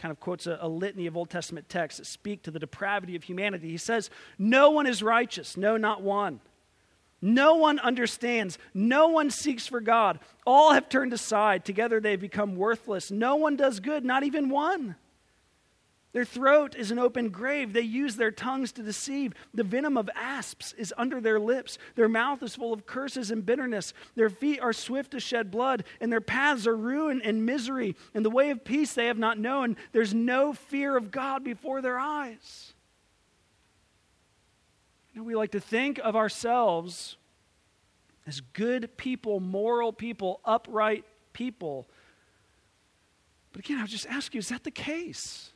kind 0.00 0.10
of 0.10 0.18
quotes 0.18 0.46
a, 0.46 0.58
a, 0.62 0.68
litany 0.68 1.06
of 1.06 1.14
Old 1.14 1.28
Testament 1.28 1.68
texts 1.68 1.98
that 1.98 2.06
speak 2.06 2.42
to 2.44 2.50
the 2.50 2.58
depravity 2.58 3.16
of 3.16 3.22
humanity. 3.22 3.68
He 3.68 3.76
says, 3.76 4.08
No 4.38 4.70
one 4.70 4.86
is 4.86 5.02
righteous, 5.02 5.58
no, 5.58 5.76
not 5.76 6.02
one. 6.02 6.40
No 7.22 7.56
one 7.56 7.78
understands. 7.78 8.58
No 8.72 9.08
one 9.08 9.30
seeks 9.30 9.66
for 9.66 9.80
God. 9.80 10.20
All 10.46 10.72
have 10.72 10.88
turned 10.88 11.12
aside. 11.12 11.66
Together 11.66 12.00
they've 12.00 12.20
become 12.20 12.56
worthless. 12.56 13.10
No 13.10 13.36
one 13.36 13.56
does 13.56 13.78
good, 13.78 14.04
not 14.04 14.22
even 14.22 14.48
one. 14.48 14.96
Their 16.12 16.24
throat 16.24 16.74
is 16.74 16.90
an 16.90 16.98
open 16.98 17.28
grave. 17.28 17.72
They 17.72 17.82
use 17.82 18.16
their 18.16 18.32
tongues 18.32 18.72
to 18.72 18.82
deceive. 18.82 19.32
The 19.54 19.62
venom 19.62 19.96
of 19.96 20.10
asps 20.16 20.72
is 20.72 20.92
under 20.98 21.20
their 21.20 21.38
lips. 21.38 21.78
Their 21.94 22.08
mouth 22.08 22.42
is 22.42 22.56
full 22.56 22.72
of 22.72 22.84
curses 22.84 23.30
and 23.30 23.46
bitterness. 23.46 23.92
Their 24.16 24.28
feet 24.28 24.60
are 24.60 24.72
swift 24.72 25.12
to 25.12 25.20
shed 25.20 25.52
blood, 25.52 25.84
and 26.00 26.12
their 26.12 26.20
paths 26.20 26.66
are 26.66 26.76
ruin 26.76 27.22
and 27.22 27.46
misery. 27.46 27.94
And 28.12 28.24
the 28.24 28.30
way 28.30 28.50
of 28.50 28.64
peace 28.64 28.92
they 28.92 29.06
have 29.06 29.18
not 29.18 29.38
known. 29.38 29.76
There's 29.92 30.12
no 30.12 30.52
fear 30.52 30.96
of 30.96 31.12
God 31.12 31.44
before 31.44 31.80
their 31.80 31.98
eyes. 31.98 32.74
You 35.12 35.20
know, 35.20 35.24
we 35.24 35.36
like 35.36 35.52
to 35.52 35.60
think 35.60 36.00
of 36.00 36.16
ourselves 36.16 37.16
as 38.26 38.40
good 38.40 38.96
people, 38.96 39.38
moral 39.38 39.92
people, 39.92 40.40
upright 40.44 41.04
people. 41.32 41.88
But 43.52 43.64
again, 43.64 43.78
I 43.78 43.82
would 43.82 43.90
just 43.90 44.06
ask 44.06 44.34
you 44.34 44.38
is 44.40 44.48
that 44.48 44.64
the 44.64 44.70
case? 44.72 45.52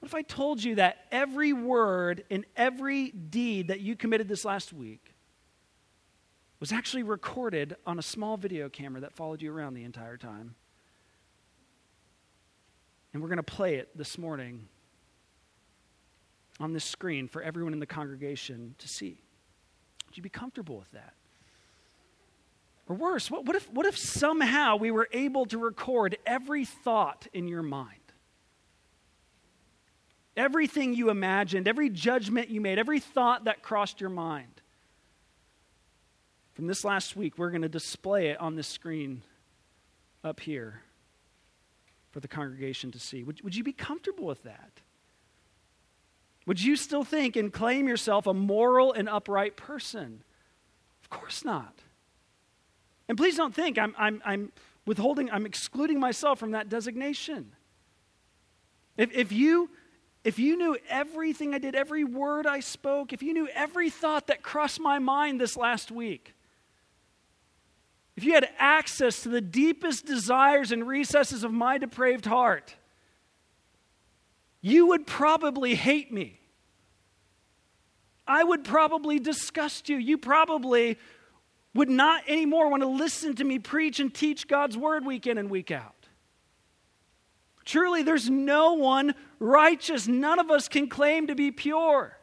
What 0.00 0.08
if 0.08 0.14
I 0.14 0.22
told 0.22 0.62
you 0.62 0.76
that 0.76 1.06
every 1.10 1.52
word 1.52 2.24
and 2.30 2.44
every 2.56 3.10
deed 3.10 3.68
that 3.68 3.80
you 3.80 3.96
committed 3.96 4.28
this 4.28 4.44
last 4.44 4.72
week 4.72 5.14
was 6.60 6.72
actually 6.72 7.02
recorded 7.02 7.76
on 7.86 7.98
a 7.98 8.02
small 8.02 8.36
video 8.36 8.68
camera 8.68 9.00
that 9.00 9.12
followed 9.12 9.42
you 9.42 9.52
around 9.52 9.74
the 9.74 9.84
entire 9.84 10.16
time? 10.16 10.54
And 13.12 13.22
we're 13.22 13.28
going 13.28 13.38
to 13.38 13.42
play 13.42 13.76
it 13.76 13.96
this 13.96 14.18
morning 14.18 14.68
on 16.60 16.72
this 16.72 16.84
screen 16.84 17.26
for 17.26 17.42
everyone 17.42 17.72
in 17.72 17.80
the 17.80 17.86
congregation 17.86 18.74
to 18.78 18.88
see. 18.88 19.18
Would 20.06 20.16
you 20.16 20.22
be 20.22 20.28
comfortable 20.28 20.76
with 20.78 20.90
that? 20.92 21.14
Or 22.88 22.96
worse, 22.96 23.30
what, 23.30 23.44
what, 23.44 23.54
if, 23.56 23.70
what 23.70 23.86
if 23.86 23.98
somehow 23.98 24.76
we 24.76 24.90
were 24.90 25.08
able 25.12 25.44
to 25.46 25.58
record 25.58 26.16
every 26.24 26.64
thought 26.64 27.26
in 27.32 27.46
your 27.46 27.62
mind? 27.62 27.97
Everything 30.38 30.94
you 30.94 31.10
imagined, 31.10 31.66
every 31.66 31.90
judgment 31.90 32.48
you 32.48 32.60
made, 32.60 32.78
every 32.78 33.00
thought 33.00 33.44
that 33.44 33.60
crossed 33.60 34.00
your 34.00 34.08
mind. 34.08 34.62
From 36.52 36.68
this 36.68 36.84
last 36.84 37.16
week, 37.16 37.36
we're 37.36 37.50
going 37.50 37.62
to 37.62 37.68
display 37.68 38.28
it 38.28 38.40
on 38.40 38.54
this 38.54 38.68
screen 38.68 39.22
up 40.22 40.38
here 40.38 40.82
for 42.12 42.20
the 42.20 42.28
congregation 42.28 42.92
to 42.92 43.00
see. 43.00 43.24
Would, 43.24 43.42
would 43.42 43.56
you 43.56 43.64
be 43.64 43.72
comfortable 43.72 44.26
with 44.26 44.44
that? 44.44 44.70
Would 46.46 46.62
you 46.62 46.76
still 46.76 47.04
think 47.04 47.34
and 47.34 47.52
claim 47.52 47.88
yourself 47.88 48.26
a 48.28 48.32
moral 48.32 48.92
and 48.92 49.08
upright 49.08 49.56
person? 49.56 50.22
Of 51.02 51.10
course 51.10 51.44
not. 51.44 51.74
And 53.08 53.18
please 53.18 53.36
don't 53.36 53.54
think 53.54 53.76
I'm, 53.76 53.94
I'm, 53.98 54.22
I'm 54.24 54.52
withholding, 54.86 55.30
I'm 55.30 55.46
excluding 55.46 55.98
myself 55.98 56.38
from 56.38 56.52
that 56.52 56.68
designation. 56.68 57.52
If, 58.96 59.12
if 59.12 59.32
you 59.32 59.70
if 60.28 60.38
you 60.38 60.58
knew 60.58 60.76
everything 60.90 61.54
I 61.54 61.58
did, 61.58 61.74
every 61.74 62.04
word 62.04 62.46
I 62.46 62.60
spoke, 62.60 63.14
if 63.14 63.22
you 63.22 63.32
knew 63.32 63.48
every 63.48 63.88
thought 63.88 64.26
that 64.26 64.42
crossed 64.42 64.78
my 64.78 64.98
mind 64.98 65.40
this 65.40 65.56
last 65.56 65.90
week, 65.90 66.34
if 68.14 68.24
you 68.24 68.34
had 68.34 68.46
access 68.58 69.22
to 69.22 69.30
the 69.30 69.40
deepest 69.40 70.04
desires 70.04 70.70
and 70.70 70.86
recesses 70.86 71.44
of 71.44 71.52
my 71.54 71.78
depraved 71.78 72.26
heart, 72.26 72.76
you 74.60 74.88
would 74.88 75.06
probably 75.06 75.74
hate 75.74 76.12
me. 76.12 76.38
I 78.26 78.44
would 78.44 78.64
probably 78.64 79.18
disgust 79.18 79.88
you. 79.88 79.96
You 79.96 80.18
probably 80.18 80.98
would 81.72 81.88
not 81.88 82.22
anymore 82.28 82.68
want 82.68 82.82
to 82.82 82.88
listen 82.88 83.34
to 83.36 83.44
me 83.44 83.60
preach 83.60 83.98
and 83.98 84.12
teach 84.12 84.46
God's 84.46 84.76
word 84.76 85.06
week 85.06 85.26
in 85.26 85.38
and 85.38 85.48
week 85.48 85.70
out. 85.70 85.94
Truly, 87.64 88.02
there's 88.02 88.28
no 88.28 88.74
one 88.74 89.14
righteous. 89.38 90.08
None 90.08 90.38
of 90.38 90.50
us 90.50 90.68
can 90.68 90.88
claim 90.88 91.26
to 91.26 91.34
be 91.34 91.50
pure. 91.50 92.16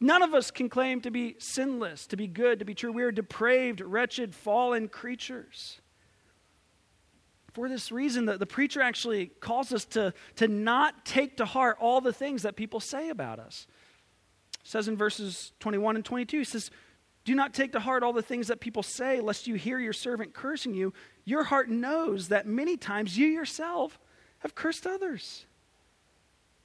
None 0.00 0.22
of 0.22 0.34
us 0.34 0.50
can 0.50 0.68
claim 0.68 1.00
to 1.02 1.10
be 1.10 1.36
sinless, 1.38 2.06
to 2.08 2.16
be 2.16 2.26
good, 2.26 2.58
to 2.58 2.64
be 2.64 2.74
true. 2.74 2.92
We 2.92 3.04
are 3.04 3.12
depraved, 3.12 3.80
wretched, 3.80 4.34
fallen 4.34 4.88
creatures. 4.88 5.80
For 7.52 7.68
this 7.68 7.92
reason, 7.92 8.26
the, 8.26 8.36
the 8.36 8.46
preacher 8.46 8.82
actually 8.82 9.26
calls 9.26 9.72
us 9.72 9.84
to, 9.86 10.12
to 10.36 10.48
not 10.48 11.06
take 11.06 11.36
to 11.36 11.44
heart 11.44 11.78
all 11.80 12.00
the 12.00 12.12
things 12.12 12.42
that 12.42 12.56
people 12.56 12.80
say 12.80 13.10
about 13.10 13.38
us. 13.38 13.66
It 14.60 14.68
says 14.68 14.88
in 14.88 14.96
verses 14.96 15.52
21 15.60 15.96
and 15.96 16.04
22, 16.04 16.38
he 16.38 16.44
says, 16.44 16.70
Do 17.24 17.34
not 17.34 17.54
take 17.54 17.72
to 17.72 17.80
heart 17.80 18.02
all 18.02 18.12
the 18.12 18.22
things 18.22 18.48
that 18.48 18.60
people 18.60 18.82
say, 18.82 19.20
lest 19.20 19.46
you 19.46 19.54
hear 19.54 19.78
your 19.78 19.92
servant 19.92 20.34
cursing 20.34 20.74
you 20.74 20.92
your 21.24 21.44
heart 21.44 21.68
knows 21.68 22.28
that 22.28 22.46
many 22.46 22.76
times 22.76 23.16
you 23.16 23.26
yourself 23.26 23.98
have 24.44 24.54
cursed 24.54 24.86
others. 24.86 25.46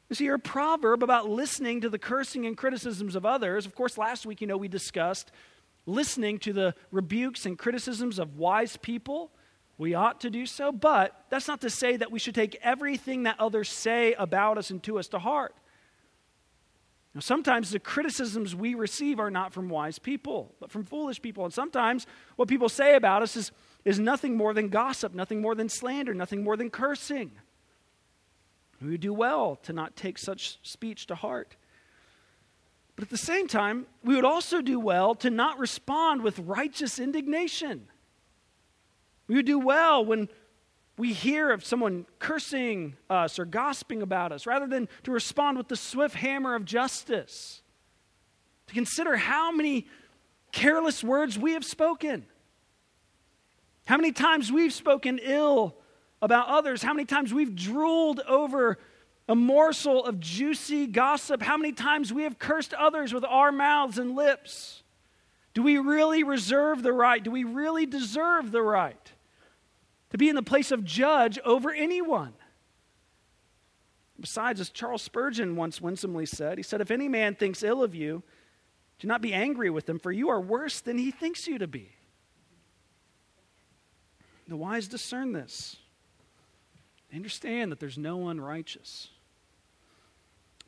You 0.09 0.15
see, 0.15 0.25
your 0.25 0.37
proverb 0.37 1.01
about 1.01 1.29
listening 1.29 1.81
to 1.81 1.89
the 1.89 1.97
cursing 1.97 2.45
and 2.45 2.57
criticisms 2.57 3.15
of 3.15 3.25
others, 3.25 3.65
of 3.65 3.73
course, 3.73 3.97
last 3.97 4.25
week, 4.25 4.41
you 4.41 4.47
know, 4.47 4.57
we 4.57 4.67
discussed 4.67 5.31
listening 5.85 6.39
to 6.39 6.53
the 6.53 6.75
rebukes 6.91 7.45
and 7.45 7.57
criticisms 7.57 8.19
of 8.19 8.37
wise 8.37 8.75
people. 8.77 9.31
We 9.77 9.93
ought 9.93 10.19
to 10.21 10.29
do 10.29 10.45
so, 10.45 10.71
but 10.71 11.25
that's 11.29 11.47
not 11.47 11.61
to 11.61 11.69
say 11.69 11.95
that 11.95 12.11
we 12.11 12.19
should 12.19 12.35
take 12.35 12.59
everything 12.61 13.23
that 13.23 13.39
others 13.39 13.69
say 13.69 14.13
about 14.13 14.57
us 14.57 14.71
and 14.71 14.83
to 14.83 14.99
us 14.99 15.07
to 15.09 15.19
heart. 15.19 15.55
Now, 17.15 17.21
sometimes 17.21 17.71
the 17.71 17.79
criticisms 17.79 18.55
we 18.55 18.75
receive 18.75 19.19
are 19.19 19.31
not 19.31 19.53
from 19.53 19.69
wise 19.69 19.99
people, 19.99 20.53
but 20.59 20.69
from 20.69 20.83
foolish 20.83 21.21
people. 21.21 21.45
And 21.45 21.53
sometimes 21.53 22.05
what 22.35 22.49
people 22.49 22.69
say 22.69 22.95
about 22.95 23.23
us 23.23 23.35
is 23.35 23.51
is 23.85 23.99
nothing 23.99 24.35
more 24.35 24.53
than 24.53 24.69
gossip, 24.69 25.13
nothing 25.13 25.41
more 25.41 25.55
than 25.55 25.69
slander, 25.69 26.13
nothing 26.13 26.43
more 26.43 26.57
than 26.57 26.69
cursing. 26.69 27.31
We 28.81 28.91
would 28.91 29.01
do 29.01 29.13
well 29.13 29.57
to 29.63 29.73
not 29.73 29.95
take 29.95 30.17
such 30.17 30.59
speech 30.63 31.07
to 31.07 31.15
heart. 31.15 31.55
But 32.95 33.03
at 33.03 33.09
the 33.09 33.17
same 33.17 33.47
time, 33.47 33.87
we 34.03 34.15
would 34.15 34.25
also 34.25 34.61
do 34.61 34.79
well 34.79 35.15
to 35.15 35.29
not 35.29 35.59
respond 35.59 36.21
with 36.21 36.39
righteous 36.39 36.99
indignation. 36.99 37.87
We 39.27 39.35
would 39.35 39.45
do 39.45 39.59
well 39.59 40.03
when 40.03 40.29
we 40.97 41.13
hear 41.13 41.51
of 41.51 41.63
someone 41.63 42.05
cursing 42.19 42.95
us 43.09 43.39
or 43.39 43.45
gossiping 43.45 44.01
about 44.01 44.31
us, 44.31 44.45
rather 44.45 44.67
than 44.67 44.89
to 45.03 45.11
respond 45.11 45.57
with 45.57 45.69
the 45.69 45.77
swift 45.77 46.15
hammer 46.15 46.55
of 46.55 46.65
justice. 46.65 47.61
To 48.67 48.73
consider 48.73 49.15
how 49.15 49.51
many 49.51 49.87
careless 50.51 51.03
words 51.03 51.37
we 51.39 51.53
have 51.53 51.63
spoken 51.63 52.25
how 53.89 53.97
many 53.97 54.11
times 54.11 54.51
we've 54.51 54.71
spoken 54.71 55.19
ill 55.19 55.75
about 56.21 56.47
others, 56.47 56.81
how 56.81 56.93
many 56.93 57.05
times 57.05 57.33
we've 57.33 57.55
drooled 57.55 58.19
over 58.21 58.77
a 59.29 59.35
morsel 59.35 60.03
of 60.03 60.19
juicy 60.19 60.87
gossip, 60.87 61.41
how 61.43 61.55
many 61.55 61.71
times 61.71 62.11
we 62.11 62.23
have 62.23 62.39
cursed 62.39 62.73
others 62.73 63.13
with 63.13 63.23
our 63.23 63.51
mouths 63.51 63.99
and 63.99 64.15
lips. 64.15 64.81
Do 65.53 65.61
we 65.61 65.77
really 65.77 66.23
reserve 66.23 66.81
the 66.81 66.91
right? 66.91 67.23
Do 67.23 67.29
we 67.29 67.43
really 67.43 67.85
deserve 67.85 68.51
the 68.51 68.61
right 68.61 69.11
to 70.09 70.17
be 70.17 70.29
in 70.29 70.35
the 70.35 70.41
place 70.41 70.71
of 70.71 70.83
judge 70.83 71.37
over 71.45 71.71
anyone? 71.71 72.33
Besides, 74.19 74.59
as 74.59 74.71
Charles 74.71 75.03
Spurgeon 75.03 75.55
once 75.55 75.79
winsomely 75.79 76.25
said, 76.25 76.57
he 76.57 76.63
said, 76.63 76.81
If 76.81 76.91
any 76.91 77.07
man 77.07 77.35
thinks 77.35 77.63
ill 77.63 77.83
of 77.83 77.93
you, 77.93 78.23
do 78.97 79.07
not 79.07 79.21
be 79.21 79.33
angry 79.33 79.69
with 79.69 79.87
him, 79.87 79.99
for 79.99 80.11
you 80.11 80.29
are 80.29 80.41
worse 80.41 80.81
than 80.81 80.97
he 80.97 81.11
thinks 81.11 81.47
you 81.47 81.59
to 81.59 81.67
be. 81.67 81.91
The 84.47 84.57
wise 84.57 84.87
discern 84.87 85.31
this. 85.31 85.77
They 87.09 87.17
understand 87.17 87.71
that 87.71 87.79
there's 87.79 87.97
no 87.97 88.17
one 88.17 88.39
righteous. 88.39 89.09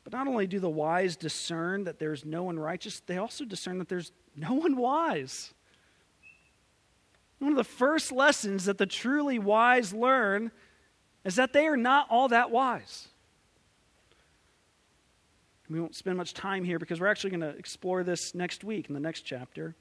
But 0.04 0.12
not 0.12 0.26
only 0.26 0.46
do 0.46 0.58
the 0.58 0.68
wise 0.68 1.16
discern 1.16 1.84
that 1.84 1.98
there's 1.98 2.24
no 2.24 2.42
one 2.44 2.58
righteous, 2.58 3.00
they 3.00 3.18
also 3.18 3.44
discern 3.44 3.78
that 3.78 3.88
there's 3.88 4.12
no 4.34 4.54
one 4.54 4.76
wise. 4.76 5.54
One 7.38 7.52
of 7.52 7.56
the 7.56 7.64
first 7.64 8.12
lessons 8.12 8.64
that 8.64 8.78
the 8.78 8.86
truly 8.86 9.38
wise 9.38 9.92
learn 9.92 10.50
is 11.24 11.36
that 11.36 11.52
they 11.52 11.66
are 11.66 11.76
not 11.76 12.06
all 12.10 12.28
that 12.28 12.50
wise. 12.50 13.08
We 15.68 15.80
won't 15.80 15.94
spend 15.94 16.18
much 16.18 16.34
time 16.34 16.64
here 16.64 16.78
because 16.78 17.00
we're 17.00 17.06
actually 17.06 17.30
going 17.30 17.40
to 17.40 17.58
explore 17.58 18.04
this 18.04 18.34
next 18.34 18.62
week 18.62 18.88
in 18.88 18.94
the 18.94 19.00
next 19.00 19.22
chapter. 19.22 19.74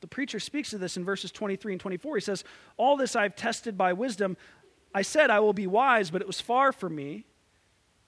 The 0.00 0.06
preacher 0.06 0.40
speaks 0.40 0.72
of 0.72 0.80
this 0.80 0.96
in 0.96 1.04
verses 1.04 1.30
23 1.30 1.74
and 1.74 1.80
24. 1.80 2.16
He 2.16 2.20
says, 2.22 2.44
All 2.78 2.96
this 2.96 3.14
I've 3.14 3.36
tested 3.36 3.76
by 3.76 3.92
wisdom. 3.92 4.36
I 4.94 5.02
said 5.02 5.30
I 5.30 5.40
will 5.40 5.52
be 5.52 5.66
wise, 5.66 6.10
but 6.10 6.20
it 6.20 6.26
was 6.26 6.40
far 6.40 6.72
from 6.72 6.94
me. 6.96 7.26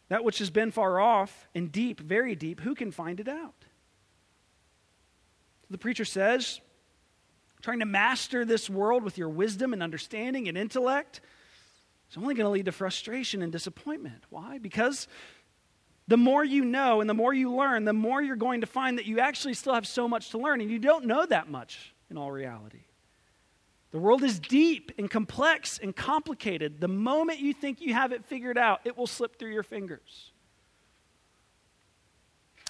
That 0.08 0.24
which 0.24 0.38
has 0.38 0.50
been 0.50 0.70
far 0.70 1.00
off 1.00 1.48
and 1.54 1.72
deep, 1.72 2.00
very 2.00 2.34
deep, 2.34 2.60
who 2.60 2.74
can 2.74 2.90
find 2.90 3.18
it 3.18 3.28
out? 3.28 3.54
The 5.70 5.78
preacher 5.78 6.04
says, 6.04 6.60
trying 7.62 7.78
to 7.78 7.86
master 7.86 8.44
this 8.44 8.68
world 8.68 9.04
with 9.04 9.16
your 9.16 9.30
wisdom 9.30 9.72
and 9.72 9.82
understanding 9.82 10.48
and 10.48 10.58
intellect 10.58 11.20
is 12.10 12.18
only 12.18 12.34
going 12.34 12.44
to 12.44 12.50
lead 12.50 12.66
to 12.66 12.72
frustration 12.72 13.40
and 13.40 13.50
disappointment. 13.50 14.24
Why? 14.28 14.58
Because 14.58 15.08
the 16.08 16.18
more 16.18 16.44
you 16.44 16.64
know 16.64 17.00
and 17.00 17.08
the 17.08 17.14
more 17.14 17.32
you 17.32 17.54
learn, 17.54 17.86
the 17.86 17.94
more 17.94 18.20
you're 18.20 18.36
going 18.36 18.60
to 18.60 18.66
find 18.66 18.98
that 18.98 19.06
you 19.06 19.20
actually 19.20 19.54
still 19.54 19.72
have 19.72 19.86
so 19.86 20.06
much 20.06 20.30
to 20.30 20.38
learn, 20.38 20.60
and 20.60 20.70
you 20.70 20.78
don't 20.78 21.06
know 21.06 21.24
that 21.24 21.48
much 21.48 21.94
in 22.10 22.18
all 22.18 22.30
reality. 22.30 22.80
The 23.92 23.98
world 23.98 24.22
is 24.22 24.40
deep 24.40 24.90
and 24.98 25.10
complex 25.10 25.78
and 25.78 25.94
complicated. 25.94 26.80
The 26.80 26.88
moment 26.88 27.40
you 27.40 27.52
think 27.52 27.80
you 27.80 27.92
have 27.92 28.10
it 28.12 28.24
figured 28.24 28.56
out, 28.56 28.80
it 28.84 28.96
will 28.96 29.06
slip 29.06 29.38
through 29.38 29.52
your 29.52 29.62
fingers. 29.62 30.32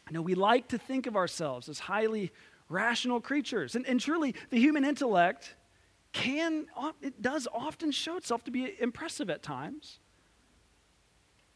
I 0.06 0.10
know 0.10 0.20
we 0.20 0.34
like 0.34 0.68
to 0.68 0.78
think 0.78 1.06
of 1.06 1.14
ourselves 1.14 1.68
as 1.68 1.78
highly 1.78 2.32
rational 2.68 3.20
creatures, 3.20 3.76
and, 3.76 3.86
and 3.86 4.00
truly, 4.00 4.34
the 4.50 4.58
human 4.58 4.84
intellect 4.84 5.54
can, 6.12 6.66
it 7.00 7.22
does 7.22 7.46
often 7.52 7.92
show 7.92 8.16
itself 8.16 8.44
to 8.44 8.50
be 8.50 8.74
impressive 8.80 9.30
at 9.30 9.42
times. 9.42 10.00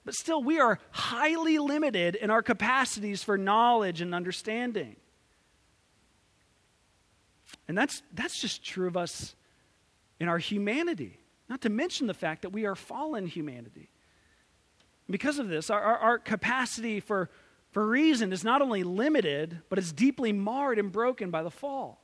But 0.04 0.14
still, 0.14 0.42
we 0.42 0.60
are 0.60 0.78
highly 0.92 1.58
limited 1.58 2.14
in 2.14 2.30
our 2.30 2.42
capacities 2.42 3.24
for 3.24 3.36
knowledge 3.36 4.00
and 4.00 4.14
understanding. 4.14 4.96
And 7.66 7.76
that's, 7.76 8.02
that's 8.14 8.40
just 8.40 8.64
true 8.64 8.86
of 8.86 8.96
us 8.96 9.34
in 10.20 10.28
our 10.28 10.38
humanity, 10.38 11.18
not 11.48 11.60
to 11.62 11.68
mention 11.68 12.06
the 12.06 12.14
fact 12.14 12.42
that 12.42 12.50
we 12.50 12.66
are 12.66 12.74
fallen 12.74 13.26
humanity. 13.26 13.90
Because 15.08 15.38
of 15.38 15.48
this, 15.48 15.70
our, 15.70 15.80
our, 15.80 15.98
our 15.98 16.18
capacity 16.18 17.00
for, 17.00 17.30
for 17.70 17.86
reason 17.86 18.32
is 18.32 18.42
not 18.42 18.62
only 18.62 18.82
limited, 18.82 19.60
but 19.68 19.78
it's 19.78 19.92
deeply 19.92 20.32
marred 20.32 20.78
and 20.78 20.90
broken 20.90 21.30
by 21.30 21.42
the 21.42 21.50
fall. 21.50 22.02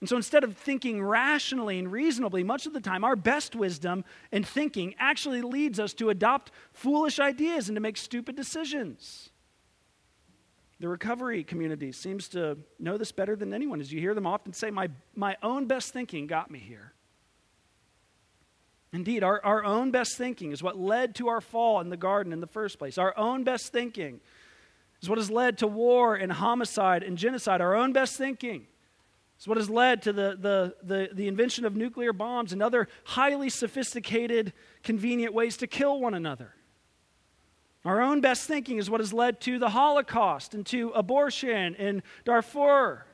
And 0.00 0.08
so 0.08 0.16
instead 0.16 0.44
of 0.44 0.56
thinking 0.56 1.02
rationally 1.02 1.78
and 1.78 1.90
reasonably, 1.90 2.44
much 2.44 2.66
of 2.66 2.72
the 2.72 2.80
time, 2.80 3.02
our 3.02 3.16
best 3.16 3.56
wisdom 3.56 4.04
and 4.30 4.46
thinking 4.46 4.94
actually 4.98 5.40
leads 5.40 5.80
us 5.80 5.94
to 5.94 6.10
adopt 6.10 6.50
foolish 6.72 7.18
ideas 7.18 7.68
and 7.68 7.76
to 7.76 7.80
make 7.80 7.96
stupid 7.96 8.36
decisions. 8.36 9.30
The 10.78 10.88
recovery 10.88 11.42
community 11.42 11.90
seems 11.92 12.28
to 12.28 12.58
know 12.78 12.98
this 12.98 13.10
better 13.10 13.34
than 13.34 13.54
anyone, 13.54 13.80
as 13.80 13.92
you 13.92 14.00
hear 14.00 14.14
them 14.14 14.26
often 14.26 14.52
say, 14.52 14.70
My, 14.70 14.88
my 15.14 15.36
own 15.42 15.66
best 15.66 15.92
thinking 15.92 16.26
got 16.26 16.50
me 16.50 16.58
here. 16.58 16.92
Indeed, 18.92 19.24
our, 19.24 19.44
our 19.44 19.64
own 19.64 19.90
best 19.90 20.16
thinking 20.16 20.52
is 20.52 20.62
what 20.62 20.78
led 20.78 21.14
to 21.16 21.28
our 21.28 21.40
fall 21.40 21.80
in 21.80 21.90
the 21.90 21.96
garden 21.96 22.32
in 22.32 22.40
the 22.40 22.46
first 22.46 22.78
place. 22.78 22.98
Our 22.98 23.16
own 23.16 23.44
best 23.44 23.72
thinking 23.72 24.20
is 25.02 25.08
what 25.08 25.18
has 25.18 25.30
led 25.30 25.58
to 25.58 25.66
war 25.66 26.14
and 26.14 26.32
homicide 26.32 27.02
and 27.02 27.18
genocide. 27.18 27.60
Our 27.60 27.74
own 27.74 27.92
best 27.92 28.16
thinking 28.16 28.66
is 29.38 29.46
what 29.46 29.58
has 29.58 29.68
led 29.68 30.02
to 30.02 30.12
the, 30.12 30.36
the, 30.38 30.74
the, 30.82 31.08
the, 31.12 31.28
invention 31.28 31.64
of 31.64 31.76
nuclear 31.76 32.12
bombs 32.12 32.52
and 32.52 32.62
other 32.62 32.88
highly 33.04 33.50
sophisticated, 33.50 34.52
convenient 34.82 35.34
ways 35.34 35.56
to 35.58 35.66
kill 35.66 36.00
one 36.00 36.14
another. 36.14 36.54
Our 37.86 38.02
own 38.02 38.20
best 38.20 38.48
thinking 38.48 38.78
is 38.78 38.90
what 38.90 38.98
has 38.98 39.12
led 39.12 39.40
to 39.42 39.60
the 39.60 39.70
Holocaust 39.70 40.54
and 40.54 40.66
to 40.66 40.90
abortion 40.90 41.76
in 41.76 42.02
Darfur. 42.24 43.06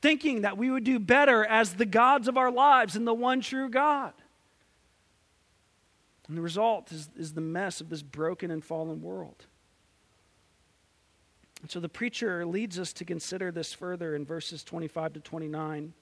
Thinking 0.00 0.42
that 0.42 0.56
we 0.56 0.70
would 0.70 0.84
do 0.84 1.00
better 1.00 1.44
as 1.44 1.74
the 1.74 1.84
gods 1.84 2.28
of 2.28 2.36
our 2.36 2.50
lives 2.50 2.94
and 2.94 3.04
the 3.04 3.12
one 3.12 3.40
true 3.40 3.68
God. 3.68 4.12
And 6.28 6.38
the 6.38 6.42
result 6.42 6.92
is, 6.92 7.08
is 7.16 7.32
the 7.32 7.40
mess 7.40 7.80
of 7.80 7.88
this 7.88 8.02
broken 8.02 8.52
and 8.52 8.64
fallen 8.64 9.02
world. 9.02 9.46
And 11.62 11.70
so 11.70 11.80
the 11.80 11.88
preacher 11.88 12.46
leads 12.46 12.78
us 12.78 12.92
to 12.92 13.04
consider 13.04 13.50
this 13.50 13.72
further 13.72 14.14
in 14.14 14.24
verses 14.24 14.62
25 14.62 15.14
to 15.14 15.20
29. 15.20 15.92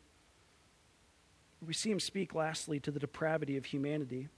We 1.67 1.73
see 1.73 1.91
him 1.91 2.01
speak 2.01 2.35
lastly 2.35 2.79
to 2.81 2.91
the 2.91 3.01
depravity 3.01 3.57
of 3.57 3.65
humanity. 3.65 4.29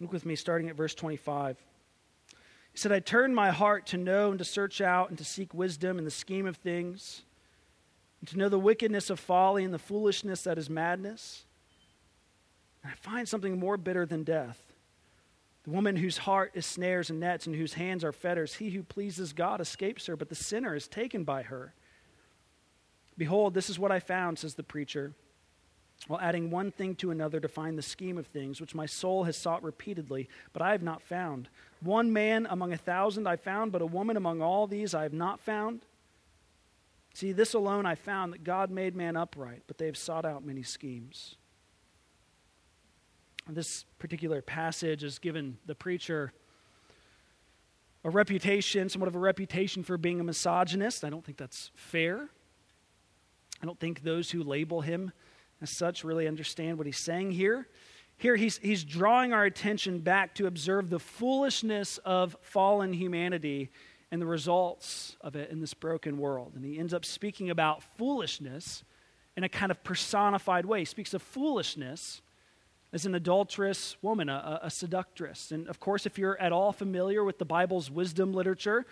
Look 0.00 0.12
with 0.12 0.26
me, 0.26 0.34
starting 0.34 0.68
at 0.68 0.76
verse 0.76 0.94
25. 0.94 1.58
He 2.72 2.78
said, 2.78 2.92
I 2.92 3.00
turned 3.00 3.34
my 3.34 3.50
heart 3.50 3.86
to 3.88 3.96
know 3.96 4.30
and 4.30 4.38
to 4.38 4.44
search 4.44 4.80
out 4.80 5.10
and 5.10 5.18
to 5.18 5.24
seek 5.24 5.52
wisdom 5.52 5.98
in 5.98 6.04
the 6.04 6.10
scheme 6.10 6.46
of 6.46 6.56
things, 6.56 7.22
and 8.20 8.28
to 8.30 8.38
know 8.38 8.48
the 8.48 8.58
wickedness 8.58 9.10
of 9.10 9.20
folly 9.20 9.64
and 9.64 9.74
the 9.74 9.78
foolishness 9.78 10.42
that 10.42 10.58
is 10.58 10.70
madness. 10.70 11.44
And 12.82 12.92
I 12.92 12.94
find 12.96 13.28
something 13.28 13.58
more 13.58 13.76
bitter 13.76 14.06
than 14.06 14.24
death 14.24 14.70
the 15.64 15.70
woman 15.70 15.96
whose 15.96 16.18
heart 16.18 16.52
is 16.54 16.64
snares 16.64 17.10
and 17.10 17.20
nets 17.20 17.46
and 17.46 17.54
whose 17.54 17.74
hands 17.74 18.02
are 18.02 18.12
fetters, 18.12 18.54
he 18.54 18.70
who 18.70 18.82
pleases 18.82 19.32
God 19.32 19.60
escapes 19.60 20.06
her, 20.06 20.16
but 20.16 20.28
the 20.28 20.34
sinner 20.34 20.74
is 20.74 20.88
taken 20.88 21.24
by 21.24 21.42
her. 21.42 21.74
Behold, 23.18 23.52
this 23.52 23.68
is 23.68 23.78
what 23.78 23.92
I 23.92 24.00
found, 24.00 24.38
says 24.38 24.54
the 24.54 24.62
preacher, 24.62 25.12
while 26.06 26.20
adding 26.20 26.50
one 26.50 26.72
thing 26.72 26.94
to 26.96 27.10
another 27.10 27.40
to 27.40 27.48
find 27.48 27.76
the 27.76 27.82
scheme 27.82 28.18
of 28.18 28.26
things, 28.26 28.60
which 28.60 28.74
my 28.74 28.86
soul 28.86 29.24
has 29.24 29.36
sought 29.36 29.62
repeatedly, 29.62 30.28
but 30.52 30.62
I 30.62 30.72
have 30.72 30.82
not 30.82 31.02
found. 31.02 31.48
One 31.80 32.12
man 32.12 32.46
among 32.48 32.72
a 32.72 32.78
thousand 32.78 33.26
I 33.26 33.36
found, 33.36 33.72
but 33.72 33.82
a 33.82 33.86
woman 33.86 34.16
among 34.16 34.40
all 34.40 34.66
these 34.66 34.94
I 34.94 35.02
have 35.02 35.12
not 35.12 35.40
found. 35.40 35.82
See, 37.14 37.32
this 37.32 37.54
alone 37.54 37.86
I 37.86 37.94
found 37.94 38.32
that 38.32 38.44
God 38.44 38.70
made 38.70 38.96
man 38.96 39.16
upright, 39.16 39.62
but 39.66 39.78
they 39.78 39.86
have 39.86 39.96
sought 39.96 40.24
out 40.24 40.44
many 40.44 40.62
schemes. 40.62 41.36
This 43.48 43.84
particular 43.98 44.42
passage 44.42 45.02
has 45.02 45.18
given 45.18 45.58
the 45.66 45.74
preacher 45.74 46.32
a 48.04 48.10
reputation, 48.10 48.88
somewhat 48.88 49.08
of 49.08 49.14
a 49.14 49.18
reputation 49.18 49.82
for 49.82 49.98
being 49.98 50.20
a 50.20 50.24
misogynist. 50.24 51.04
I 51.04 51.10
don't 51.10 51.24
think 51.24 51.36
that's 51.36 51.70
fair. 51.74 52.28
I 53.62 53.66
don't 53.66 53.78
think 53.78 54.02
those 54.02 54.30
who 54.30 54.42
label 54.42 54.80
him 54.80 55.12
as 55.60 55.70
such 55.70 56.04
really 56.04 56.26
understand 56.26 56.78
what 56.78 56.86
he's 56.86 56.98
saying 56.98 57.32
here. 57.32 57.68
Here, 58.16 58.36
he's, 58.36 58.58
he's 58.58 58.84
drawing 58.84 59.32
our 59.32 59.44
attention 59.44 60.00
back 60.00 60.34
to 60.34 60.46
observe 60.46 60.90
the 60.90 60.98
foolishness 60.98 61.98
of 61.98 62.36
fallen 62.42 62.92
humanity 62.92 63.70
and 64.10 64.20
the 64.20 64.26
results 64.26 65.16
of 65.20 65.36
it 65.36 65.50
in 65.50 65.60
this 65.60 65.72
broken 65.72 66.18
world. 66.18 66.52
And 66.54 66.64
he 66.64 66.78
ends 66.78 66.92
up 66.92 67.04
speaking 67.04 67.48
about 67.48 67.82
foolishness 67.96 68.84
in 69.36 69.44
a 69.44 69.48
kind 69.48 69.70
of 69.70 69.82
personified 69.84 70.66
way. 70.66 70.80
He 70.80 70.84
speaks 70.84 71.14
of 71.14 71.22
foolishness 71.22 72.20
as 72.92 73.06
an 73.06 73.14
adulterous 73.14 73.96
woman, 74.02 74.28
a, 74.28 74.60
a, 74.64 74.70
seductress. 74.70 75.52
And 75.52 75.68
of 75.68 75.78
course, 75.78 76.06
if 76.06 76.18
you're 76.18 76.38
at 76.40 76.52
all 76.52 76.72
familiar 76.72 77.22
with 77.22 77.38
the 77.38 77.44
Bible's 77.44 77.90
wisdom 77.90 78.32
literature, 78.32 78.84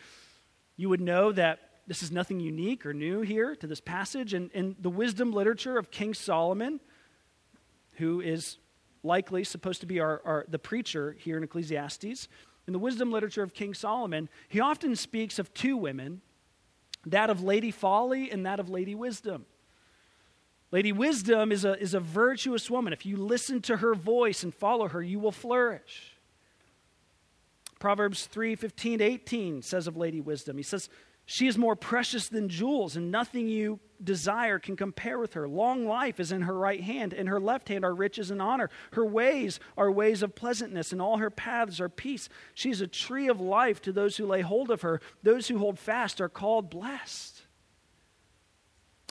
you 0.77 0.89
would 0.89 1.01
know 1.01 1.33
that 1.33 1.68
this 1.89 2.03
is 2.03 2.13
nothing 2.13 2.39
unique 2.39 2.85
or 2.85 2.93
new 2.93 3.23
here 3.23 3.57
to 3.57 3.67
this 3.67 3.81
passage. 3.81 4.35
And 4.35 4.53
in 4.53 4.77
the 4.79 4.91
wisdom 4.91 5.33
literature 5.33 5.79
of 5.79 5.91
King 5.91 6.13
Solomon, 6.13 6.81
who 7.95 8.21
is 8.21 8.59
likely 9.03 9.43
supposed 9.43 9.81
to 9.81 9.87
be 9.87 9.99
our, 9.99 10.21
our, 10.25 10.45
the 10.49 10.59
preacher 10.59 11.17
here 11.19 11.39
in 11.39 11.45
Ecclesiastes, 11.45 12.29
in 12.67 12.73
the 12.75 12.79
wisdom 12.79 13.11
literature 13.11 13.43
of 13.43 13.55
King 13.55 13.73
Solomon, 13.73 14.29
he 14.51 14.61
often 14.61 14.95
speaks 14.95 15.39
of 15.39 15.53
two 15.55 15.79
women 15.79 16.21
that 17.07 17.31
of 17.31 17.43
Lady 17.43 17.71
Folly 17.71 18.31
and 18.31 18.45
that 18.45 18.61
of 18.61 18.69
Lady 18.69 18.95
Wisdom. 18.95 19.47
Lady 20.71 20.93
Wisdom 20.93 21.51
is 21.51 21.65
a, 21.65 21.81
is 21.81 21.95
a 21.95 22.01
virtuous 22.01 22.71
woman. 22.71 22.93
If 22.93 23.07
you 23.07 23.17
listen 23.17 23.63
to 23.63 23.79
her 23.79 23.95
voice 23.95 24.43
and 24.43 24.55
follow 24.55 24.89
her, 24.89 25.03
you 25.03 25.19
will 25.19 25.33
flourish. 25.33 26.19
Proverbs 27.79 28.27
3 28.27 28.57
15 28.57 29.01
18 29.01 29.63
says 29.63 29.87
of 29.87 29.97
Lady 29.97 30.21
Wisdom, 30.21 30.59
he 30.59 30.63
says, 30.63 30.91
She 31.31 31.47
is 31.47 31.59
more 31.59 31.77
precious 31.77 32.27
than 32.27 32.49
jewels, 32.49 32.97
and 32.97 33.11
nothing 33.11 33.49
you 33.49 33.81
desire 34.03 34.59
can 34.59 34.77
compare 34.77 35.19
with 35.19 35.35
her. 35.35 35.47
Long 35.47 35.87
life 35.87 36.19
is 36.19 36.33
in 36.33 36.41
her 36.41 36.57
right 36.57 36.81
hand, 36.81 37.13
in 37.13 37.27
her 37.27 37.39
left 37.39 37.69
hand 37.69 37.85
are 37.85 37.95
riches 37.95 38.31
and 38.31 38.41
honor. 38.41 38.71
Her 38.93 39.05
ways 39.05 39.61
are 39.77 39.93
ways 39.93 40.23
of 40.23 40.35
pleasantness, 40.35 40.91
and 40.91 41.03
all 41.03 41.19
her 41.19 41.29
paths 41.29 41.83
are 41.83 41.91
peace. 41.91 42.31
She 42.55 42.71
is 42.71 42.81
a 42.81 42.87
tree 42.87 43.29
of 43.29 43.43
life 43.43 43.83
to 43.83 43.93
those 43.93 44.17
who 44.17 44.25
lay 44.25 44.41
hold 44.41 44.71
of 44.71 44.81
her. 44.81 45.03
Those 45.23 45.49
who 45.49 45.59
hold 45.59 45.79
fast 45.79 46.19
are 46.23 46.31
called 46.31 46.71
blessed. 46.71 47.43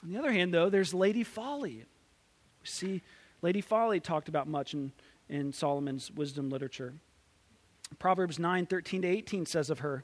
On 0.01 0.09
the 0.09 0.17
other 0.17 0.31
hand, 0.31 0.51
though, 0.51 0.71
there's 0.71 0.95
Lady 0.95 1.23
Folly. 1.23 1.85
We 2.61 2.67
see 2.67 3.03
Lady 3.43 3.61
Folly 3.61 3.99
talked 3.99 4.27
about 4.27 4.47
much 4.47 4.73
in, 4.73 4.91
in 5.29 5.53
Solomon's 5.53 6.09
wisdom 6.09 6.49
literature. 6.49 6.95
Proverbs 7.99 8.39
9 8.39 8.65
13 8.65 9.03
to 9.03 9.07
18 9.07 9.45
says 9.45 9.69
of 9.69 9.79
her, 9.79 10.03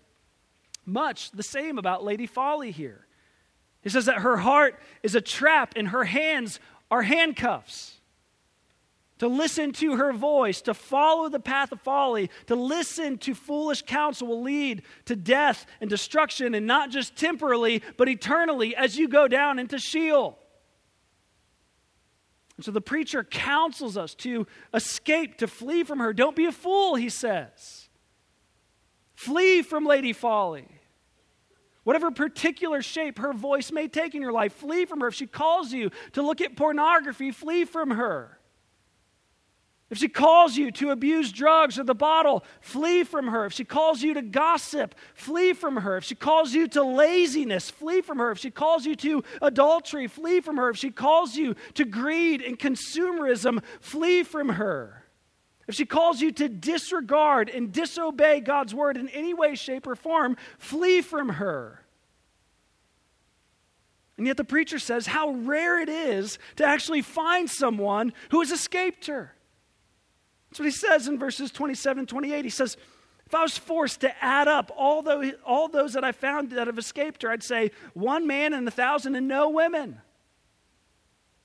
much 0.85 1.31
the 1.31 1.43
same 1.43 1.77
about 1.77 2.03
Lady 2.03 2.25
Folly 2.25 2.71
here. 2.71 3.05
He 3.81 3.89
says 3.89 4.05
that 4.05 4.19
her 4.19 4.37
heart 4.37 4.79
is 5.03 5.15
a 5.15 5.21
trap 5.21 5.73
and 5.75 5.87
her 5.87 6.03
hands 6.03 6.59
are 6.89 7.01
handcuffs. 7.01 7.97
To 9.19 9.27
listen 9.27 9.71
to 9.73 9.97
her 9.97 10.13
voice, 10.13 10.61
to 10.61 10.73
follow 10.73 11.29
the 11.29 11.39
path 11.39 11.71
of 11.71 11.79
folly, 11.81 12.31
to 12.47 12.55
listen 12.55 13.19
to 13.19 13.35
foolish 13.35 13.83
counsel 13.83 14.27
will 14.27 14.41
lead 14.41 14.81
to 15.05 15.15
death 15.15 15.67
and 15.79 15.89
destruction, 15.89 16.55
and 16.55 16.65
not 16.65 16.89
just 16.89 17.15
temporally, 17.15 17.83
but 17.97 18.09
eternally 18.09 18.75
as 18.75 18.97
you 18.97 19.07
go 19.07 19.27
down 19.27 19.59
into 19.59 19.77
Sheol. 19.77 20.39
And 22.57 22.65
so 22.65 22.71
the 22.71 22.81
preacher 22.81 23.23
counsels 23.23 23.95
us 23.95 24.15
to 24.15 24.47
escape, 24.73 25.37
to 25.37 25.47
flee 25.47 25.83
from 25.83 25.99
her. 25.99 26.13
Don't 26.13 26.35
be 26.35 26.45
a 26.45 26.51
fool, 26.51 26.95
he 26.95 27.09
says. 27.09 27.80
Flee 29.21 29.61
from 29.61 29.85
Lady 29.85 30.13
Folly. 30.13 30.67
Whatever 31.83 32.09
particular 32.09 32.81
shape 32.81 33.19
her 33.19 33.33
voice 33.33 33.71
may 33.71 33.87
take 33.87 34.15
in 34.15 34.21
your 34.23 34.31
life, 34.31 34.51
flee 34.51 34.85
from 34.85 34.99
her. 35.01 35.09
If 35.09 35.13
she 35.13 35.27
calls 35.27 35.71
you 35.71 35.91
to 36.13 36.23
look 36.23 36.41
at 36.41 36.55
pornography, 36.55 37.29
flee 37.29 37.65
from 37.65 37.91
her. 37.91 38.39
If 39.91 39.99
she 39.99 40.07
calls 40.07 40.57
you 40.57 40.71
to 40.71 40.89
abuse 40.89 41.31
drugs 41.31 41.77
or 41.77 41.83
the 41.83 41.93
bottle, 41.93 42.43
flee 42.61 43.03
from 43.03 43.27
her. 43.27 43.45
If 43.45 43.53
she 43.53 43.63
calls 43.63 44.01
you 44.01 44.15
to 44.15 44.23
gossip, 44.23 44.95
flee 45.13 45.53
from 45.53 45.75
her. 45.75 45.97
If 45.97 46.05
she 46.05 46.15
calls 46.15 46.55
you 46.55 46.67
to 46.69 46.81
laziness, 46.81 47.69
flee 47.69 48.01
from 48.01 48.17
her. 48.17 48.31
If 48.31 48.39
she 48.39 48.49
calls 48.49 48.87
you 48.87 48.95
to 48.95 49.23
adultery, 49.39 50.07
flee 50.07 50.41
from 50.41 50.57
her. 50.57 50.71
If 50.71 50.77
she 50.77 50.89
calls 50.89 51.35
you 51.35 51.55
to 51.75 51.85
greed 51.85 52.41
and 52.41 52.57
consumerism, 52.57 53.63
flee 53.81 54.23
from 54.23 54.49
her. 54.49 55.00
If 55.71 55.75
she 55.75 55.85
calls 55.85 56.19
you 56.19 56.33
to 56.33 56.49
disregard 56.49 57.47
and 57.47 57.71
disobey 57.71 58.41
God's 58.41 58.75
word 58.75 58.97
in 58.97 59.07
any 59.07 59.33
way, 59.33 59.55
shape, 59.55 59.87
or 59.87 59.95
form, 59.95 60.35
flee 60.57 60.99
from 60.99 61.29
her. 61.29 61.85
And 64.17 64.27
yet 64.27 64.35
the 64.35 64.43
preacher 64.43 64.79
says 64.79 65.07
how 65.07 65.29
rare 65.29 65.79
it 65.79 65.87
is 65.87 66.39
to 66.57 66.65
actually 66.65 67.01
find 67.01 67.49
someone 67.49 68.11
who 68.31 68.41
has 68.41 68.51
escaped 68.51 69.05
her. 69.05 69.33
That's 70.49 70.59
what 70.59 70.65
he 70.65 70.71
says 70.71 71.07
in 71.07 71.17
verses 71.17 71.51
27 71.51 71.99
and 71.99 72.09
28. 72.09 72.43
He 72.43 72.51
says, 72.51 72.75
If 73.25 73.33
I 73.33 73.41
was 73.41 73.57
forced 73.57 74.01
to 74.01 74.13
add 74.21 74.49
up 74.49 74.73
all 74.75 75.01
those, 75.01 75.31
all 75.45 75.69
those 75.69 75.93
that 75.93 76.03
I 76.03 76.11
found 76.11 76.49
that 76.49 76.67
have 76.67 76.79
escaped 76.79 77.23
her, 77.23 77.29
I'd 77.29 77.43
say 77.43 77.71
one 77.93 78.27
man 78.27 78.53
and 78.53 78.67
a 78.67 78.71
thousand 78.71 79.15
and 79.15 79.29
no 79.29 79.49
women. 79.49 80.01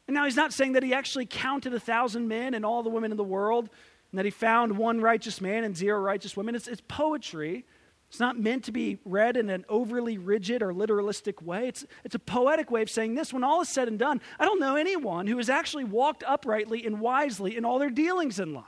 And 0.08 0.14
now 0.16 0.24
he's 0.24 0.34
not 0.34 0.52
saying 0.52 0.72
that 0.72 0.82
he 0.82 0.92
actually 0.92 1.26
counted 1.26 1.72
a 1.74 1.80
thousand 1.80 2.26
men 2.26 2.54
and 2.54 2.66
all 2.66 2.82
the 2.82 2.90
women 2.90 3.12
in 3.12 3.16
the 3.16 3.22
world, 3.22 3.70
and 4.10 4.18
that 4.18 4.24
he 4.24 4.30
found 4.30 4.76
one 4.76 5.00
righteous 5.00 5.40
man 5.40 5.64
and 5.64 5.76
zero 5.76 5.98
righteous 6.00 6.36
women. 6.36 6.54
It's, 6.54 6.68
it's 6.68 6.82
poetry. 6.86 7.64
It's 8.08 8.20
not 8.20 8.38
meant 8.38 8.64
to 8.64 8.72
be 8.72 8.98
read 9.04 9.36
in 9.36 9.50
an 9.50 9.64
overly 9.68 10.16
rigid 10.16 10.62
or 10.62 10.72
literalistic 10.72 11.42
way. 11.42 11.68
It's, 11.68 11.84
it's 12.04 12.14
a 12.14 12.20
poetic 12.20 12.70
way 12.70 12.82
of 12.82 12.90
saying 12.90 13.14
this. 13.14 13.32
When 13.32 13.42
all 13.42 13.60
is 13.60 13.68
said 13.68 13.88
and 13.88 13.98
done, 13.98 14.20
I 14.38 14.44
don't 14.44 14.60
know 14.60 14.76
anyone 14.76 15.26
who 15.26 15.36
has 15.38 15.50
actually 15.50 15.84
walked 15.84 16.22
uprightly 16.26 16.86
and 16.86 17.00
wisely 17.00 17.56
in 17.56 17.64
all 17.64 17.78
their 17.78 17.90
dealings 17.90 18.38
in 18.38 18.54
life. 18.54 18.64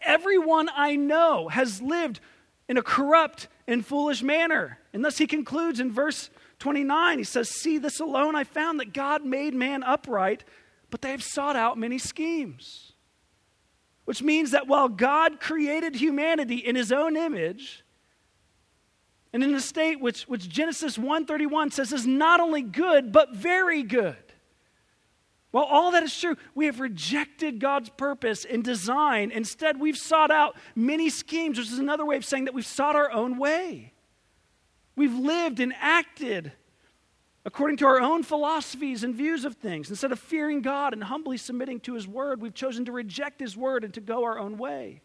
Everyone 0.00 0.68
I 0.74 0.96
know 0.96 1.48
has 1.48 1.80
lived 1.80 2.20
in 2.68 2.76
a 2.76 2.82
corrupt 2.82 3.48
and 3.66 3.84
foolish 3.84 4.22
manner. 4.22 4.78
And 4.92 5.04
thus 5.04 5.18
he 5.18 5.26
concludes 5.26 5.80
in 5.80 5.92
verse 5.92 6.30
29. 6.58 7.18
He 7.18 7.24
says, 7.24 7.48
See, 7.48 7.78
this 7.78 8.00
alone 8.00 8.34
I 8.34 8.44
found 8.44 8.80
that 8.80 8.92
God 8.92 9.24
made 9.24 9.54
man 9.54 9.82
upright, 9.82 10.44
but 10.90 11.02
they 11.02 11.10
have 11.10 11.22
sought 11.22 11.56
out 11.56 11.78
many 11.78 11.98
schemes. 11.98 12.92
Which 14.04 14.22
means 14.22 14.52
that 14.52 14.66
while 14.66 14.88
God 14.88 15.38
created 15.38 15.94
humanity 15.94 16.56
in 16.56 16.76
his 16.76 16.92
own 16.92 17.16
image, 17.16 17.84
and 19.32 19.44
in 19.44 19.54
a 19.54 19.60
state 19.60 20.00
which, 20.00 20.22
which 20.22 20.48
Genesis 20.48 20.96
1:31 20.96 21.70
says 21.72 21.92
is 21.92 22.06
not 22.06 22.40
only 22.40 22.62
good, 22.62 23.12
but 23.12 23.34
very 23.34 23.82
good. 23.82 24.16
While 25.50 25.64
all 25.64 25.90
that 25.92 26.02
is 26.02 26.18
true, 26.18 26.36
we 26.54 26.66
have 26.66 26.80
rejected 26.80 27.58
God's 27.58 27.88
purpose 27.90 28.44
and 28.44 28.62
design. 28.62 29.30
Instead, 29.30 29.80
we've 29.80 29.96
sought 29.96 30.30
out 30.30 30.56
many 30.74 31.08
schemes, 31.08 31.58
which 31.58 31.68
is 31.68 31.78
another 31.78 32.04
way 32.04 32.16
of 32.16 32.24
saying 32.24 32.44
that 32.44 32.54
we've 32.54 32.66
sought 32.66 32.96
our 32.96 33.10
own 33.10 33.38
way. 33.38 33.94
We've 34.94 35.14
lived 35.14 35.60
and 35.60 35.72
acted 35.78 36.52
according 37.44 37.76
to 37.78 37.86
our 37.86 38.00
own 38.00 38.22
philosophies 38.22 39.04
and 39.04 39.14
views 39.14 39.44
of 39.44 39.54
things. 39.56 39.90
Instead 39.90 40.12
of 40.12 40.18
fearing 40.18 40.60
God 40.60 40.92
and 40.92 41.04
humbly 41.04 41.36
submitting 41.36 41.80
to 41.80 41.94
His 41.94 42.06
word, 42.06 42.40
we've 42.40 42.54
chosen 42.54 42.84
to 42.86 42.92
reject 42.92 43.40
His 43.40 43.56
word 43.56 43.84
and 43.84 43.94
to 43.94 44.00
go 44.00 44.24
our 44.24 44.38
own 44.38 44.58
way. 44.58 45.00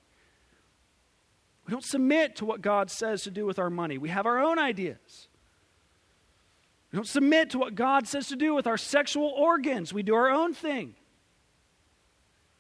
We 1.65 1.71
don't 1.71 1.85
submit 1.85 2.35
to 2.37 2.45
what 2.45 2.61
God 2.61 2.91
says 2.91 3.23
to 3.23 3.31
do 3.31 3.45
with 3.45 3.59
our 3.59 3.69
money, 3.69 3.97
we 3.97 4.09
have 4.09 4.25
our 4.25 4.39
own 4.39 4.59
ideas. 4.59 5.27
We 6.91 6.97
don't 6.97 7.07
submit 7.07 7.49
to 7.51 7.57
what 7.57 7.73
God 7.73 8.07
says 8.07 8.27
to 8.27 8.35
do 8.35 8.53
with 8.53 8.67
our 8.67 8.77
sexual 8.77 9.29
organs. 9.29 9.91
We 9.91 10.03
do 10.03 10.13
our 10.13 10.29
own 10.29 10.53
thing. 10.53 10.93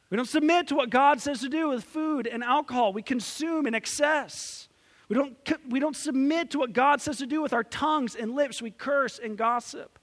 We 0.09 0.17
don't 0.17 0.29
submit 0.29 0.67
to 0.69 0.75
what 0.75 0.89
God 0.89 1.21
says 1.21 1.41
to 1.41 1.49
do 1.49 1.69
with 1.69 1.83
food 1.83 2.25
and 2.25 2.43
alcohol. 2.43 2.93
We 2.93 3.03
consume 3.03 3.67
in 3.67 3.75
excess. 3.75 4.69
We 5.13 5.19
don't, 5.19 5.69
we 5.69 5.79
don't 5.79 5.95
submit 5.95 6.49
to 6.51 6.57
what 6.57 6.73
God 6.73 6.99
says 6.99 7.19
to 7.19 7.27
do 7.27 7.39
with 7.39 7.53
our 7.53 7.63
tongues 7.63 8.15
and 8.15 8.33
lips. 8.33 8.63
We 8.63 8.71
curse 8.71 9.19
and 9.19 9.37
gossip. 9.37 9.99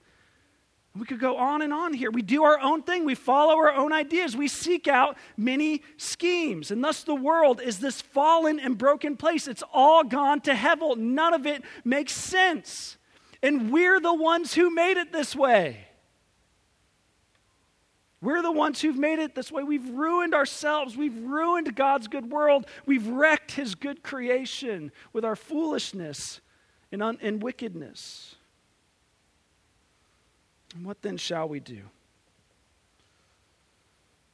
We 0.97 1.05
could 1.05 1.19
go 1.19 1.37
on 1.37 1.63
and 1.63 1.73
on 1.73 1.95
here. 1.95 2.13
We 2.13 2.23
do 2.23 2.45
our 2.45 2.61
own 2.61 2.85
thing. 2.85 3.05
We 3.05 3.17
follow 3.17 3.57
our 3.57 3.73
own 3.73 3.93
ideas. 3.93 4.37
We 4.37 4.47
seek 4.47 4.87
out 4.87 5.17
many 5.37 5.83
schemes. 5.97 6.71
And 6.71 6.85
thus, 6.85 7.03
the 7.03 7.17
world 7.17 7.61
is 7.61 7.81
this 7.81 8.01
fallen 8.01 8.61
and 8.61 8.79
broken 8.79 9.17
place. 9.17 9.49
It's 9.49 9.65
all 9.73 10.05
gone 10.05 10.43
to 10.43 10.55
hell. 10.55 10.95
None 10.95 11.35
of 11.35 11.45
it 11.45 11.65
makes 11.85 12.13
sense. 12.13 12.97
And 13.43 13.73
we're 13.73 13.99
the 13.99 14.15
ones 14.15 14.55
who 14.55 14.73
made 14.73 14.97
it 14.97 15.13
this 15.13 15.35
way. 15.35 15.89
We're 18.23 18.43
the 18.43 18.53
ones 18.53 18.81
who've 18.81 18.99
made 18.99 19.19
it 19.19 19.35
this 19.35 19.51
way. 19.51 19.63
We've 19.63 19.89
ruined 19.91 20.35
ourselves. 20.35 20.97
We've 20.97 21.19
ruined 21.23 21.75
God's 21.75 22.07
good 22.07 22.31
world. 22.31 22.67
We've 22.85 23.07
wrecked 23.07 23.53
His 23.53 23.75
good 23.75 24.03
creation 24.03 24.93
with 25.13 25.25
our 25.25 25.37
foolishness 25.37 26.41
and, 26.93 27.03
un- 27.03 27.19
and 27.23 27.43
wickedness. 27.43 28.37
And 30.75 30.85
what 30.85 31.03
then 31.03 31.17
shall 31.17 31.49
we 31.49 31.61
do? 31.61 31.83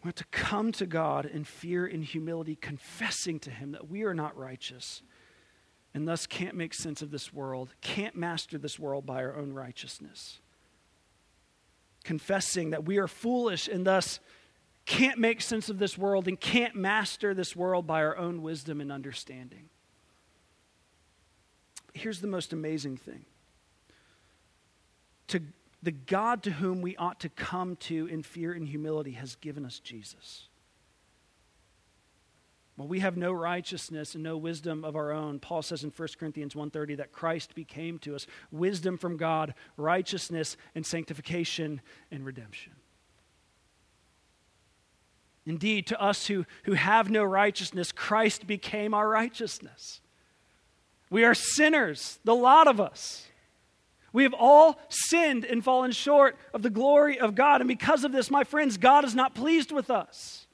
We 0.02 0.08
have 0.08 0.16
to 0.16 0.26
come 0.32 0.72
to 0.72 0.86
God 0.86 1.26
in 1.26 1.44
fear 1.44 1.86
and 1.86 2.04
humility, 2.04 2.56
confessing 2.56 3.38
to 3.40 3.50
Him 3.50 3.72
that 3.72 3.88
we 3.88 4.02
are 4.02 4.14
not 4.14 4.36
righteous 4.36 5.02
and 5.96 6.06
thus 6.06 6.26
can't 6.26 6.54
make 6.54 6.74
sense 6.74 7.00
of 7.00 7.10
this 7.10 7.32
world, 7.32 7.74
can't 7.80 8.14
master 8.14 8.58
this 8.58 8.78
world 8.78 9.06
by 9.06 9.24
our 9.24 9.34
own 9.34 9.54
righteousness. 9.54 10.40
Confessing 12.06 12.70
that 12.70 12.84
we 12.84 12.98
are 12.98 13.08
foolish 13.08 13.66
and 13.66 13.84
thus 13.84 14.20
can't 14.84 15.18
make 15.18 15.40
sense 15.40 15.68
of 15.68 15.80
this 15.80 15.98
world 15.98 16.28
and 16.28 16.38
can't 16.38 16.76
master 16.76 17.34
this 17.34 17.56
world 17.56 17.84
by 17.84 18.04
our 18.04 18.16
own 18.16 18.42
wisdom 18.42 18.80
and 18.80 18.92
understanding. 18.92 19.68
Here's 21.94 22.20
the 22.20 22.28
most 22.28 22.52
amazing 22.52 22.96
thing 22.96 23.24
to 25.26 25.40
the 25.82 25.90
God 25.90 26.44
to 26.44 26.52
whom 26.52 26.80
we 26.80 26.96
ought 26.96 27.18
to 27.20 27.28
come 27.28 27.74
to 27.76 28.06
in 28.06 28.22
fear 28.22 28.52
and 28.52 28.68
humility 28.68 29.10
has 29.12 29.34
given 29.34 29.66
us 29.66 29.80
Jesus. 29.80 30.46
Well, 32.76 32.88
we 32.88 33.00
have 33.00 33.16
no 33.16 33.32
righteousness 33.32 34.14
and 34.14 34.22
no 34.22 34.36
wisdom 34.36 34.84
of 34.84 34.96
our 34.96 35.10
own. 35.10 35.38
Paul 35.38 35.62
says 35.62 35.82
in 35.82 35.90
1 35.90 36.18
Corinthians 36.18 36.54
1:30 36.54 36.96
that 36.96 37.12
Christ 37.12 37.54
became 37.54 37.98
to 38.00 38.14
us 38.14 38.26
wisdom 38.50 38.98
from 38.98 39.16
God, 39.16 39.54
righteousness 39.76 40.56
and 40.74 40.84
sanctification 40.84 41.80
and 42.10 42.26
redemption. 42.26 42.74
Indeed, 45.46 45.86
to 45.86 46.00
us 46.00 46.26
who, 46.26 46.44
who 46.64 46.72
have 46.72 47.08
no 47.08 47.22
righteousness, 47.24 47.92
Christ 47.92 48.46
became 48.46 48.92
our 48.92 49.08
righteousness. 49.08 50.00
We 51.08 51.24
are 51.24 51.34
sinners, 51.34 52.18
the 52.24 52.34
lot 52.34 52.66
of 52.66 52.80
us. 52.80 53.28
We 54.12 54.24
have 54.24 54.34
all 54.34 54.80
sinned 54.88 55.44
and 55.44 55.62
fallen 55.62 55.92
short 55.92 56.36
of 56.52 56.62
the 56.62 56.70
glory 56.70 57.18
of 57.20 57.34
God. 57.34 57.60
And 57.60 57.68
because 57.68 58.02
of 58.02 58.12
this, 58.12 58.30
my 58.30 58.44
friends, 58.44 58.76
God 58.76 59.04
is 59.04 59.14
not 59.14 59.34
pleased 59.34 59.70
with 59.70 59.88
us. 59.88 60.45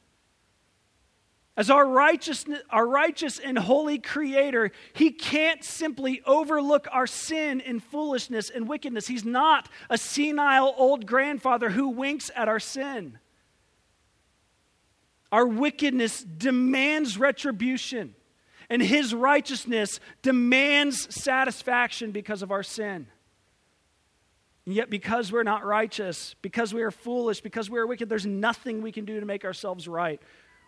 As 1.54 1.68
our, 1.68 1.86
righteous, 1.86 2.46
our 2.70 2.86
righteous 2.86 3.38
and 3.38 3.58
holy 3.58 3.98
Creator, 3.98 4.70
He 4.94 5.10
can't 5.10 5.62
simply 5.62 6.22
overlook 6.24 6.88
our 6.90 7.06
sin 7.06 7.60
and 7.60 7.82
foolishness 7.82 8.48
and 8.48 8.66
wickedness. 8.66 9.06
He's 9.06 9.24
not 9.24 9.68
a 9.90 9.98
senile 9.98 10.74
old 10.78 11.06
grandfather 11.06 11.68
who 11.68 11.88
winks 11.88 12.30
at 12.34 12.48
our 12.48 12.60
sin. 12.60 13.18
Our 15.30 15.46
wickedness 15.46 16.22
demands 16.22 17.18
retribution, 17.18 18.14
and 18.70 18.80
His 18.80 19.14
righteousness 19.14 20.00
demands 20.22 21.14
satisfaction 21.14 22.12
because 22.12 22.42
of 22.42 22.50
our 22.50 22.62
sin. 22.62 23.08
And 24.64 24.74
yet, 24.74 24.88
because 24.88 25.32
we're 25.32 25.42
not 25.42 25.66
righteous, 25.66 26.34
because 26.40 26.72
we 26.72 26.82
are 26.82 26.92
foolish, 26.92 27.40
because 27.42 27.68
we 27.68 27.78
are 27.78 27.86
wicked, 27.86 28.08
there's 28.08 28.24
nothing 28.24 28.80
we 28.80 28.92
can 28.92 29.04
do 29.04 29.20
to 29.20 29.26
make 29.26 29.44
ourselves 29.44 29.86
right 29.86 30.22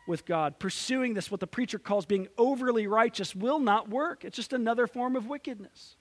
with 0.07 0.27
God. 0.27 0.59
Pursuing 0.59 1.15
this, 1.15 1.31
what 1.31 1.41
the 1.41 1.47
preacher 1.47 1.79
calls 1.79 2.07
being 2.07 2.29
overly 2.37 2.87
righteous, 2.87 3.35
will 3.35 3.59
not 3.59 3.89
work. 3.89 4.25
It's 4.25 4.37
just 4.37 4.53
another 4.53 4.87
form 4.87 5.17
of 5.17 5.27
wickedness. 5.27 5.97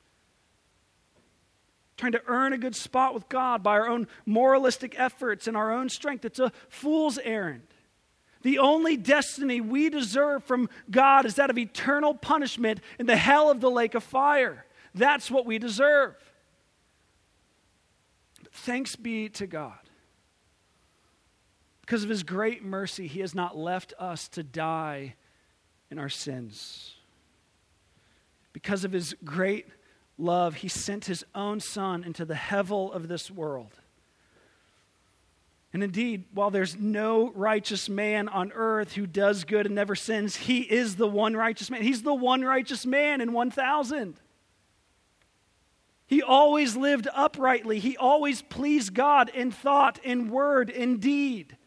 Trying 1.96 2.14
to 2.14 2.22
earn 2.28 2.54
a 2.54 2.58
good 2.58 2.76
spot 2.76 3.14
with 3.14 3.30
God 3.30 3.64
by 3.64 3.74
our 3.74 3.88
own 3.88 4.08
moralistic 4.26 5.00
efforts 5.00 5.48
and 5.48 5.56
our 5.56 5.72
own 5.72 5.90
strength, 5.90 6.26
it's 6.26 6.40
a 6.40 6.52
fool's 6.70 7.18
errand. 7.20 7.68
The 8.42 8.60
only 8.60 8.98
destiny 8.98 9.62
we 9.62 9.90
deserve 9.90 10.44
from 10.44 10.70
God 10.92 11.26
is 11.26 11.36
that 11.36 11.50
of 11.50 11.58
eternal 11.58 12.14
punishment 12.14 12.82
in 13.00 13.06
the 13.06 13.16
hell 13.16 13.50
of 13.50 13.62
the 13.62 13.72
lake 13.72 13.96
of 13.96 14.04
fire. 14.04 14.66
That's 14.94 15.32
what 15.32 15.46
we 15.46 15.60
deserve. 15.60 16.16
But 18.44 18.54
thanks 18.54 18.96
be 18.96 19.30
to 19.30 19.48
God. 19.48 19.80
Because 21.84 22.04
of 22.04 22.10
his 22.10 22.24
great 22.24 22.64
mercy, 22.64 23.08
he 23.08 23.20
has 23.20 23.36
not 23.36 23.56
left 23.56 23.94
us 24.00 24.28
to 24.30 24.44
die 24.44 25.16
in 25.92 26.00
our 26.00 26.10
sins. 26.10 26.96
Because 28.52 28.84
of 28.84 28.92
his 28.92 29.16
great 29.24 29.68
love, 30.18 30.56
he 30.56 30.68
sent 30.68 31.06
his 31.06 31.24
own 31.36 31.60
son 31.60 32.04
into 32.04 32.26
the 32.26 32.34
hevel 32.34 32.92
of 32.94 33.08
this 33.08 33.30
world 33.30 33.80
and 35.74 35.84
indeed, 35.84 36.26
while 36.34 36.52
there's 36.52 36.78
no 36.78 37.32
righteous 37.32 37.90
man 37.90 38.30
on 38.30 38.52
earth 38.54 38.94
who 38.94 39.08
does 39.08 39.44
good 39.44 39.66
and 39.66 39.74
never 39.74 39.96
sins, 39.96 40.36
he 40.36 40.62
is 40.62 40.96
the 40.96 41.08
one 41.08 41.36
righteous 41.36 41.72
man. 41.72 41.82
He's 41.82 42.04
the 42.04 42.14
one 42.14 42.44
righteous 42.44 42.86
man 42.86 43.22
in 43.22 43.34
1,000. 43.34 44.20
He 46.06 46.22
always 46.22 46.76
lived 46.76 47.08
uprightly. 47.12 47.80
He 47.80 47.98
always 47.98 48.44
pleased 48.44 48.94
God 48.94 49.30
in 49.34 49.50
thought, 49.50 49.98
in 50.04 50.30
word, 50.30 50.70
in 50.70 51.00
deed. 51.00 51.58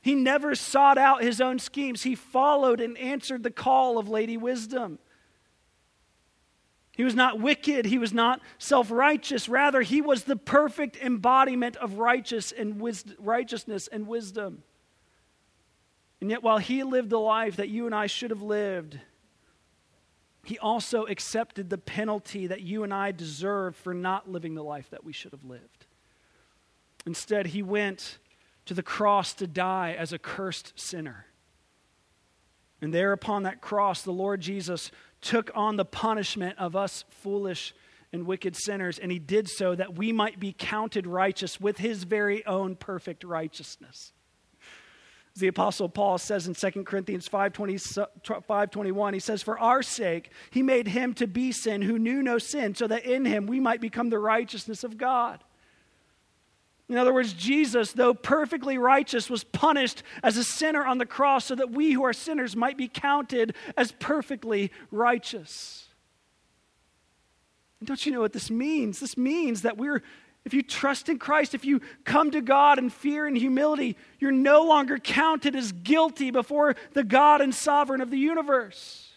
He 0.00 0.14
never 0.14 0.54
sought 0.54 0.98
out 0.98 1.22
his 1.22 1.40
own 1.40 1.58
schemes. 1.58 2.02
He 2.02 2.14
followed 2.14 2.80
and 2.80 2.96
answered 2.96 3.42
the 3.42 3.50
call 3.50 3.98
of 3.98 4.08
Lady 4.08 4.36
Wisdom. 4.36 4.98
He 6.92 7.04
was 7.04 7.14
not 7.14 7.40
wicked. 7.40 7.86
He 7.86 7.98
was 7.98 8.12
not 8.12 8.40
self 8.58 8.90
righteous. 8.90 9.48
Rather, 9.48 9.82
he 9.82 10.00
was 10.00 10.24
the 10.24 10.36
perfect 10.36 10.96
embodiment 10.96 11.76
of 11.76 11.98
righteous 11.98 12.52
and 12.52 12.82
righteousness 13.18 13.88
and 13.88 14.06
wisdom. 14.06 14.62
And 16.20 16.30
yet, 16.30 16.42
while 16.42 16.58
he 16.58 16.82
lived 16.82 17.10
the 17.10 17.20
life 17.20 17.56
that 17.56 17.68
you 17.68 17.86
and 17.86 17.94
I 17.94 18.06
should 18.06 18.30
have 18.30 18.42
lived, 18.42 18.98
he 20.44 20.58
also 20.58 21.04
accepted 21.06 21.70
the 21.70 21.78
penalty 21.78 22.46
that 22.46 22.62
you 22.62 22.84
and 22.84 22.92
I 22.92 23.12
deserve 23.12 23.76
for 23.76 23.94
not 23.94 24.30
living 24.30 24.54
the 24.54 24.64
life 24.64 24.90
that 24.90 25.04
we 25.04 25.12
should 25.12 25.32
have 25.32 25.44
lived. 25.44 25.86
Instead, 27.06 27.46
he 27.46 27.62
went 27.62 28.18
to 28.70 28.74
the 28.74 28.82
cross 28.84 29.34
to 29.34 29.48
die 29.48 29.96
as 29.98 30.12
a 30.12 30.18
cursed 30.18 30.78
sinner. 30.78 31.26
And 32.80 32.94
there 32.94 33.10
upon 33.10 33.42
that 33.42 33.60
cross, 33.60 34.02
the 34.02 34.12
Lord 34.12 34.40
Jesus 34.40 34.92
took 35.20 35.50
on 35.56 35.74
the 35.74 35.84
punishment 35.84 36.56
of 36.56 36.76
us 36.76 37.04
foolish 37.08 37.74
and 38.12 38.26
wicked 38.26 38.54
sinners, 38.54 39.00
and 39.00 39.10
he 39.10 39.18
did 39.18 39.48
so 39.48 39.74
that 39.74 39.98
we 39.98 40.12
might 40.12 40.38
be 40.38 40.54
counted 40.56 41.08
righteous 41.08 41.60
with 41.60 41.78
his 41.78 42.04
very 42.04 42.46
own 42.46 42.76
perfect 42.76 43.24
righteousness. 43.24 44.12
As 45.34 45.40
the 45.40 45.48
Apostle 45.48 45.88
Paul 45.88 46.18
says 46.18 46.46
in 46.46 46.54
2 46.54 46.84
Corinthians 46.84 47.28
5.21, 47.28 49.12
he 49.12 49.18
says, 49.18 49.42
For 49.42 49.58
our 49.58 49.82
sake 49.82 50.30
he 50.52 50.62
made 50.62 50.86
him 50.86 51.12
to 51.14 51.26
be 51.26 51.50
sin 51.50 51.82
who 51.82 51.98
knew 51.98 52.22
no 52.22 52.38
sin, 52.38 52.76
so 52.76 52.86
that 52.86 53.04
in 53.04 53.24
him 53.24 53.48
we 53.48 53.58
might 53.58 53.80
become 53.80 54.10
the 54.10 54.20
righteousness 54.20 54.84
of 54.84 54.96
God. 54.96 55.42
In 56.90 56.98
other 56.98 57.14
words, 57.14 57.32
Jesus, 57.32 57.92
though 57.92 58.12
perfectly 58.12 58.76
righteous, 58.76 59.30
was 59.30 59.44
punished 59.44 60.02
as 60.24 60.36
a 60.36 60.42
sinner 60.42 60.84
on 60.84 60.98
the 60.98 61.06
cross 61.06 61.44
so 61.44 61.54
that 61.54 61.70
we 61.70 61.92
who 61.92 62.04
are 62.04 62.12
sinners 62.12 62.56
might 62.56 62.76
be 62.76 62.88
counted 62.88 63.54
as 63.76 63.92
perfectly 63.92 64.72
righteous. 64.90 65.86
And 67.78 67.86
don't 67.86 68.04
you 68.04 68.10
know 68.10 68.20
what 68.20 68.32
this 68.32 68.50
means? 68.50 68.98
This 68.98 69.16
means 69.16 69.62
that 69.62 69.76
we're, 69.76 70.02
if 70.44 70.52
you 70.52 70.64
trust 70.64 71.08
in 71.08 71.20
Christ, 71.20 71.54
if 71.54 71.64
you 71.64 71.80
come 72.02 72.32
to 72.32 72.40
God 72.40 72.80
in 72.80 72.90
fear 72.90 73.24
and 73.24 73.36
humility, 73.36 73.96
you're 74.18 74.32
no 74.32 74.64
longer 74.64 74.98
counted 74.98 75.54
as 75.54 75.70
guilty 75.70 76.32
before 76.32 76.74
the 76.94 77.04
God 77.04 77.40
and 77.40 77.54
sovereign 77.54 78.00
of 78.00 78.10
the 78.10 78.18
universe. 78.18 79.09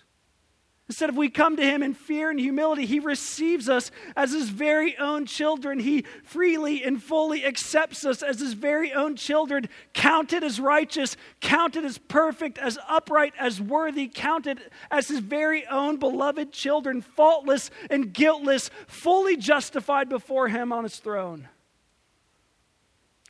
Instead, 0.89 1.09
if 1.09 1.15
we 1.15 1.29
come 1.29 1.55
to 1.55 1.63
him 1.63 1.81
in 1.81 1.93
fear 1.93 2.29
and 2.29 2.39
humility, 2.39 2.85
he 2.85 2.99
receives 2.99 3.69
us 3.69 3.89
as 4.17 4.33
his 4.33 4.49
very 4.49 4.97
own 4.97 5.25
children. 5.25 5.79
He 5.79 6.03
freely 6.23 6.83
and 6.83 7.01
fully 7.01 7.45
accepts 7.45 8.05
us 8.05 8.21
as 8.21 8.41
his 8.41 8.51
very 8.51 8.91
own 8.91 9.15
children, 9.15 9.69
counted 9.93 10.43
as 10.43 10.59
righteous, 10.59 11.15
counted 11.39 11.85
as 11.85 11.97
perfect, 11.97 12.57
as 12.57 12.77
upright, 12.89 13.33
as 13.39 13.61
worthy, 13.61 14.09
counted 14.09 14.59
as 14.91 15.07
his 15.07 15.19
very 15.19 15.65
own 15.67 15.97
beloved 15.97 16.51
children, 16.51 17.01
faultless 17.01 17.71
and 17.89 18.13
guiltless, 18.13 18.69
fully 18.85 19.37
justified 19.37 20.09
before 20.09 20.49
him 20.49 20.73
on 20.73 20.83
his 20.83 20.97
throne. 20.97 21.47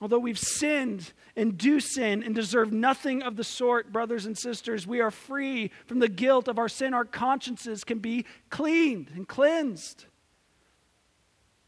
Although 0.01 0.19
we've 0.19 0.39
sinned 0.39 1.13
and 1.35 1.57
do 1.57 1.79
sin 1.79 2.23
and 2.23 2.35
deserve 2.35 2.71
nothing 2.71 3.23
of 3.23 3.35
the 3.35 3.43
sort, 3.43 3.91
brothers 3.91 4.25
and 4.25 4.37
sisters, 4.37 4.85
we 4.85 5.01
are 5.01 5.11
free 5.11 5.71
from 5.85 5.99
the 5.99 6.07
guilt 6.07 6.47
of 6.47 6.59
our 6.59 6.69
sin. 6.69 6.93
Our 6.93 7.05
consciences 7.05 7.83
can 7.83 7.99
be 7.99 8.25
cleaned 8.49 9.09
and 9.15 9.27
cleansed. 9.27 10.05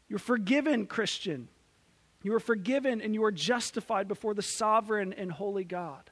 You're 0.08 0.18
forgiven, 0.20 0.86
Christian. 0.86 1.48
You 2.22 2.34
are 2.34 2.40
forgiven 2.40 3.00
and 3.00 3.14
you 3.14 3.24
are 3.24 3.32
justified 3.32 4.08
before 4.08 4.34
the 4.34 4.42
sovereign 4.42 5.12
and 5.12 5.32
holy 5.32 5.64
God. 5.64 6.10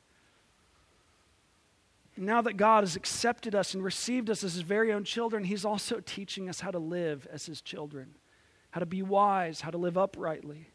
And 2.17 2.27
now 2.27 2.43
that 2.43 2.57
God 2.57 2.85
has 2.85 2.97
accepted 2.97 3.55
us 3.55 3.75
and 3.75 3.83
received 3.83 4.31
us 4.31 4.45
as 4.45 4.55
his 4.55 4.63
very 4.63 4.93
own 4.93 5.05
children, 5.05 5.45
he's 5.45 5.65
also 5.65 6.01
teaching 6.01 6.49
us 6.49 6.61
how 6.61 6.71
to 6.71 6.79
live 6.79 7.27
as 7.33 7.47
his 7.47 7.61
children, 7.61 8.15
how 8.71 8.81
to 8.81 8.87
be 8.87 9.03
wise, 9.03 9.61
how 9.61 9.71
to 9.71 9.79
live 9.79 9.99
uprightly. 9.99 10.69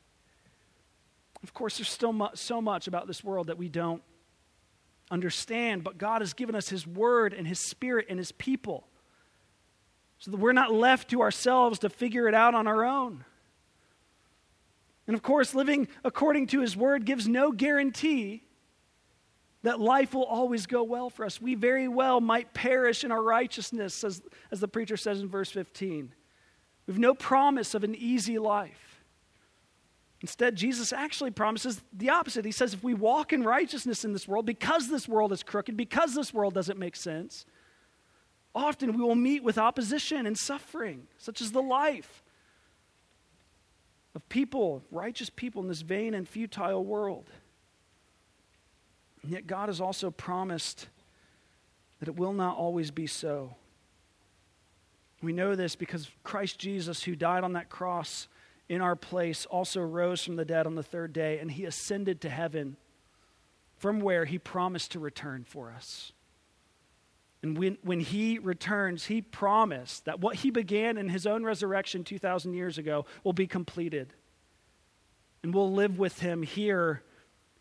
Of 1.44 1.54
course, 1.54 1.78
there's 1.78 1.90
still 1.90 2.14
mu- 2.14 2.28
so 2.34 2.62
much 2.62 2.88
about 2.88 3.08
this 3.08 3.24
world 3.24 3.48
that 3.48 3.58
we 3.58 3.70
don't 3.70 4.02
understand, 5.12 5.84
but 5.84 5.98
God 5.98 6.22
has 6.22 6.34
given 6.34 6.56
us 6.56 6.70
His 6.70 6.86
Word 6.86 7.34
and 7.34 7.48
His 7.48 7.60
Spirit 7.60 8.08
and 8.10 8.20
His 8.20 8.32
people 8.32 8.88
so 10.20 10.32
that 10.32 10.38
we're 10.38 10.52
not 10.52 10.72
left 10.72 11.10
to 11.12 11.22
ourselves 11.22 11.80
to 11.80 11.90
figure 11.90 12.28
it 12.28 12.34
out 12.34 12.54
on 12.54 12.68
our 12.68 12.84
own. 12.84 13.24
And 15.08 15.16
of 15.16 15.24
course, 15.24 15.56
living 15.56 15.88
according 16.04 16.48
to 16.48 16.62
His 16.62 16.76
Word 16.76 17.06
gives 17.06 17.28
no 17.28 17.52
guarantee 17.52 18.44
that 19.64 19.80
life 19.80 20.14
will 20.14 20.26
always 20.26 20.68
go 20.68 20.84
well 20.84 21.10
for 21.10 21.26
us. 21.26 21.42
We 21.42 21.56
very 21.56 21.88
well 21.88 22.22
might 22.22 22.54
perish 22.54 23.04
in 23.04 23.12
our 23.12 23.22
righteousness, 23.22 24.04
as, 24.04 24.22
as 24.52 24.60
the 24.60 24.68
preacher 24.68 24.96
says 24.98 25.20
in 25.20 25.28
verse 25.28 25.52
15. 25.52 26.14
We 26.88 26.94
have 26.94 27.00
no 27.00 27.14
promise 27.14 27.74
of 27.74 27.84
an 27.84 27.96
easy 27.96 28.40
life. 28.40 28.89
Instead, 30.22 30.55
Jesus 30.55 30.91
actually 30.91 31.32
promises 31.32 31.82
the 31.93 32.09
opposite. 32.09 32.43
He 32.43 32.51
says, 32.51 32.74
if 32.74 32.84
we 32.84 32.93
walk 32.93 33.32
in 33.32 33.43
righteousness 33.43 34.03
in 34.03 34.11
this 34.11 34.28
world, 34.28 34.45
because 34.45 34.89
this 34.89 35.07
world 35.07 35.32
is 35.32 35.43
crooked, 35.43 35.78
because 35.78 36.13
this 36.13 36.34
world 36.34 36.53
doesn't 36.53 36.78
make 36.78 36.97
sense, 36.97 37.45
often 38.53 38.97
we 38.97 39.01
will 39.01 39.15
meet 39.15 39.43
with 39.43 39.57
opposition 39.57 40.26
and 40.26 40.38
suffering, 40.38 41.07
such 41.17 41.39
as 41.39 41.51
the 41.51 41.61
life 41.61 42.22
of 44.13 44.28
people, 44.28 44.84
righteous 44.91 45.30
people 45.30 45.61
in 45.61 45.70
this 45.70 45.82
vain 45.82 46.13
and 46.13 46.28
futile 46.28 46.84
world. 46.84 47.30
And 49.24 49.32
yet, 49.32 49.47
God 49.47 49.70
has 49.70 49.80
also 49.80 50.11
promised 50.11 50.88
that 51.99 52.09
it 52.09 52.17
will 52.17 52.34
not 52.34 52.57
always 52.57 52.91
be 52.91 53.07
so. 53.07 53.55
We 55.22 55.32
know 55.32 55.55
this 55.55 55.76
because 55.76 56.09
Christ 56.24 56.59
Jesus, 56.59 57.03
who 57.03 57.15
died 57.15 57.43
on 57.43 57.53
that 57.53 57.70
cross 57.70 58.28
in 58.70 58.82
our 58.82 58.95
place, 58.95 59.45
also 59.47 59.82
rose 59.82 60.24
from 60.24 60.36
the 60.36 60.45
dead 60.45 60.65
on 60.65 60.76
the 60.76 60.84
third 60.84 61.11
day, 61.11 61.39
and 61.39 61.51
he 61.51 61.65
ascended 61.65 62.22
to 62.22 62.30
heaven 62.30 62.78
from 63.78 63.99
where 63.99 64.26
he 64.26 64.38
promised 64.38 64.91
to 64.91 64.99
return 64.99 65.43
for 65.43 65.72
us. 65.72 66.13
And 67.41 67.57
when, 67.57 67.78
when 67.82 67.99
he 67.99 68.38
returns, 68.38 69.05
he 69.05 69.22
promised 69.22 70.05
that 70.05 70.20
what 70.20 70.38
he 70.38 70.51
began 70.51 70.97
in 70.97 71.09
his 71.09 71.26
own 71.26 71.43
resurrection 71.43 72.03
2,000 72.03 72.53
years 72.53 72.78
ago 72.78 73.05
will 73.24 73.34
be 73.34 73.47
completed. 73.47 74.13
And 75.41 75.53
we'll 75.53 75.72
live 75.72 75.97
with 75.97 76.20
him 76.20 76.43
here 76.43 77.01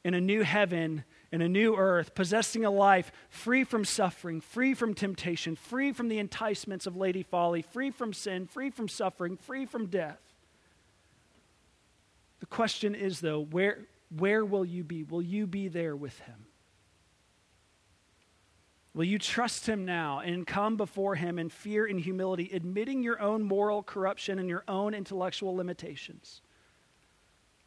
in 0.04 0.14
a 0.14 0.20
new 0.20 0.42
heaven 0.42 1.04
in 1.30 1.42
a 1.42 1.48
new 1.48 1.76
earth, 1.76 2.14
possessing 2.14 2.64
a 2.64 2.70
life 2.70 3.12
free 3.28 3.64
from 3.64 3.84
suffering, 3.84 4.40
free 4.40 4.74
from 4.74 4.94
temptation, 4.94 5.54
free 5.54 5.92
from 5.92 6.09
the 6.09 6.18
enticements 6.18 6.86
of 6.86 6.96
Lady 6.96 7.22
Folly, 7.22 7.62
free 7.62 7.90
from 7.90 8.12
sin, 8.12 8.46
free 8.46 8.70
from 8.70 8.88
suffering, 8.88 9.36
free 9.36 9.66
from 9.66 9.86
death. 9.86 10.28
The 12.41 12.47
question 12.47 12.95
is, 12.95 13.20
though, 13.20 13.41
where, 13.41 13.86
where 14.16 14.45
will 14.45 14.64
you 14.64 14.84
be? 14.84 15.03
Will 15.03 15.22
you 15.22 15.47
be 15.47 15.68
there 15.68 15.97
with 15.97 16.18
him? 16.20 16.47
Will 18.95 19.05
you 19.05 19.18
trust 19.18 19.68
him 19.68 19.84
now 19.84 20.20
and 20.20 20.47
come 20.47 20.76
before 20.76 21.14
him 21.14 21.39
in 21.39 21.51
fear 21.51 21.86
and 21.86 22.01
humility, 22.01 22.51
admitting 22.53 23.03
your 23.03 23.20
own 23.20 23.43
moral 23.43 23.82
corruption 23.82 24.39
and 24.39 24.49
your 24.49 24.64
own 24.66 24.95
intellectual 24.95 25.55
limitations? 25.55 26.41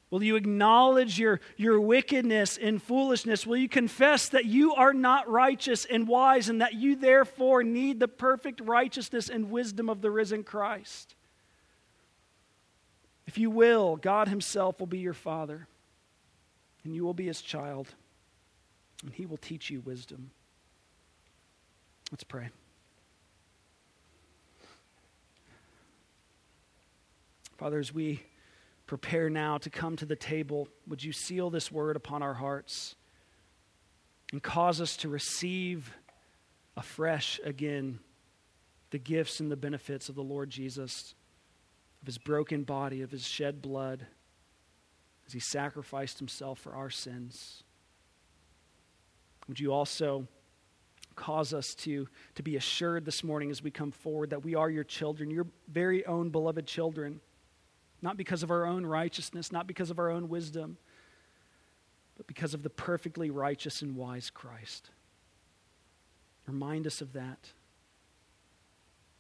Will 0.10 0.24
you 0.24 0.36
acknowledge 0.36 1.18
your, 1.18 1.40
your 1.56 1.80
wickedness 1.80 2.58
and 2.58 2.84
foolishness? 2.84 3.48
Will 3.48 3.56
you 3.56 3.70
confess 3.70 4.28
that 4.28 4.44
you 4.44 4.76
are 4.76 4.94
not 4.94 5.30
righteous 5.30 5.86
and 5.86 6.06
wise 6.06 6.50
and 6.50 6.60
that 6.60 6.74
you 6.74 6.98
therefore 6.98 7.64
need 7.64 8.02
the 8.02 8.10
perfect 8.10 8.60
righteousness 8.60 9.30
and 9.30 9.50
wisdom 9.50 9.90
of 9.90 10.02
the 10.02 10.12
risen 10.12 10.44
Christ? 10.44 11.16
If 13.32 13.38
you 13.38 13.50
will, 13.50 13.96
God 13.96 14.28
Himself 14.28 14.78
will 14.78 14.88
be 14.88 15.00
your 15.00 15.14
Father, 15.14 15.66
and 16.84 16.94
you 16.94 17.06
will 17.06 17.14
be 17.14 17.28
His 17.28 17.42
child, 17.42 17.88
and 19.06 19.14
He 19.14 19.26
will 19.26 19.38
teach 19.38 19.70
you 19.70 19.80
wisdom. 19.80 20.32
Let's 22.12 22.26
pray. 22.26 22.50
Father, 27.58 27.80
as 27.80 27.94
we 27.94 28.22
prepare 28.86 29.30
now 29.30 29.58
to 29.60 29.70
come 29.70 29.96
to 29.96 30.06
the 30.06 30.18
table, 30.18 30.68
would 30.86 31.02
you 31.02 31.14
seal 31.14 31.50
this 31.50 31.72
word 31.72 31.96
upon 31.96 32.22
our 32.22 32.34
hearts 32.34 32.96
and 34.34 34.44
cause 34.44 34.82
us 34.82 34.98
to 34.98 35.08
receive 35.08 35.94
afresh 36.76 37.40
again 37.46 38.00
the 38.90 39.00
gifts 39.00 39.40
and 39.40 39.50
the 39.50 39.56
benefits 39.56 40.10
of 40.10 40.16
the 40.16 40.22
Lord 40.22 40.50
Jesus, 40.50 41.16
of 42.02 42.08
his 42.08 42.18
broken 42.18 42.64
body, 42.64 43.02
of 43.02 43.12
his 43.12 43.28
shed 43.28 43.62
blood, 43.62 44.06
as 45.28 45.34
he 45.34 45.40
sacrificed 45.40 46.20
himself 46.20 46.60
for 46.60 46.76
our 46.76 46.90
sins. 46.90 47.64
Would 49.48 49.60
you 49.60 49.72
also 49.72 50.28
cause 51.16 51.54
us 51.54 51.76
to, 51.76 52.08
to 52.36 52.44
be 52.44 52.56
assured 52.56 53.06
this 53.06 53.24
morning 53.24 53.52
as 53.52 53.62
we 53.62 53.70
come 53.70 53.92
forward 53.92 54.32
that 54.32 54.44
we 54.44 54.56
are 54.56 54.70
your 54.70 54.84
children, 54.84 55.30
your 55.30 55.48
very 55.68 56.06
own 56.06 56.30
beloved 56.30 56.66
children 56.66 57.22
not 58.02 58.18
because 58.18 58.44
of 58.44 58.52
our 58.52 58.66
own 58.66 58.86
righteousness, 58.86 59.52
not 59.52 59.68
because 59.68 59.92
of 59.92 60.00
our 60.00 60.10
own 60.10 60.28
wisdom, 60.28 60.78
but 62.18 62.28
because 62.28 62.54
of 62.54 62.64
the 62.64 62.70
perfectly 62.70 63.30
righteous 63.30 63.82
and 63.82 63.96
wise 63.96 64.30
Christ. 64.30 64.90
Remind 66.48 66.88
us 66.88 67.02
of 67.02 67.14
that. 67.14 67.52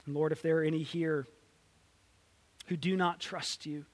And 0.06 0.16
Lord, 0.16 0.32
if 0.32 0.42
there 0.42 0.58
are 0.60 0.64
any 0.64 0.82
here 0.82 1.28
who 2.68 2.78
do 2.78 2.96
not 2.96 3.20
trust 3.20 3.66
you, 3.66 3.86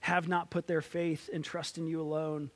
have 0.00 0.28
not 0.28 0.50
put 0.50 0.66
their 0.66 0.80
faith 0.80 1.28
and 1.32 1.44
trust 1.44 1.78
in 1.78 1.86
you 1.86 2.00
alone 2.00 2.50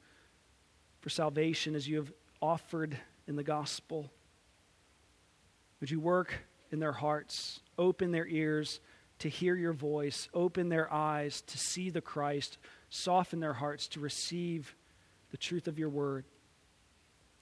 for 1.00 1.10
salvation 1.10 1.74
as 1.74 1.88
you 1.88 1.96
have 1.96 2.12
offered 2.40 2.96
in 3.26 3.36
the 3.36 3.42
gospel, 3.42 4.10
would 5.80 5.90
you 5.90 6.00
work 6.00 6.44
in 6.70 6.78
their 6.78 6.92
hearts, 6.92 7.60
open 7.76 8.12
their 8.12 8.26
ears, 8.26 8.80
to 9.18 9.28
hear 9.28 9.54
your 9.54 9.72
voice, 9.72 10.28
open 10.34 10.68
their 10.68 10.92
eyes 10.92 11.42
to 11.42 11.58
see 11.58 11.90
the 11.90 12.00
Christ, 12.00 12.58
soften 12.90 13.40
their 13.40 13.52
hearts 13.52 13.86
to 13.88 14.00
receive 14.00 14.74
the 15.30 15.36
truth 15.36 15.68
of 15.68 15.78
your 15.78 15.88
word. 15.88 16.24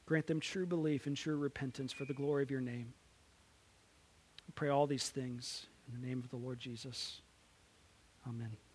Grant 0.05 0.27
them 0.27 0.41
true 0.41 0.67
belief 0.67 1.07
and 1.07 1.17
true 1.17 1.37
repentance 1.37 1.93
for 1.93 2.05
the 2.05 2.13
glory 2.13 2.43
of 2.43 2.51
your 2.51 2.61
name. 2.61 2.93
I 4.47 4.53
pray 4.55 4.69
all 4.69 4.87
these 4.87 5.09
things 5.09 5.67
in 5.87 5.99
the 5.99 6.07
name 6.07 6.19
of 6.19 6.31
the 6.31 6.37
Lord 6.37 6.61
Jesus. 6.61 7.23
Amen. 8.27 8.70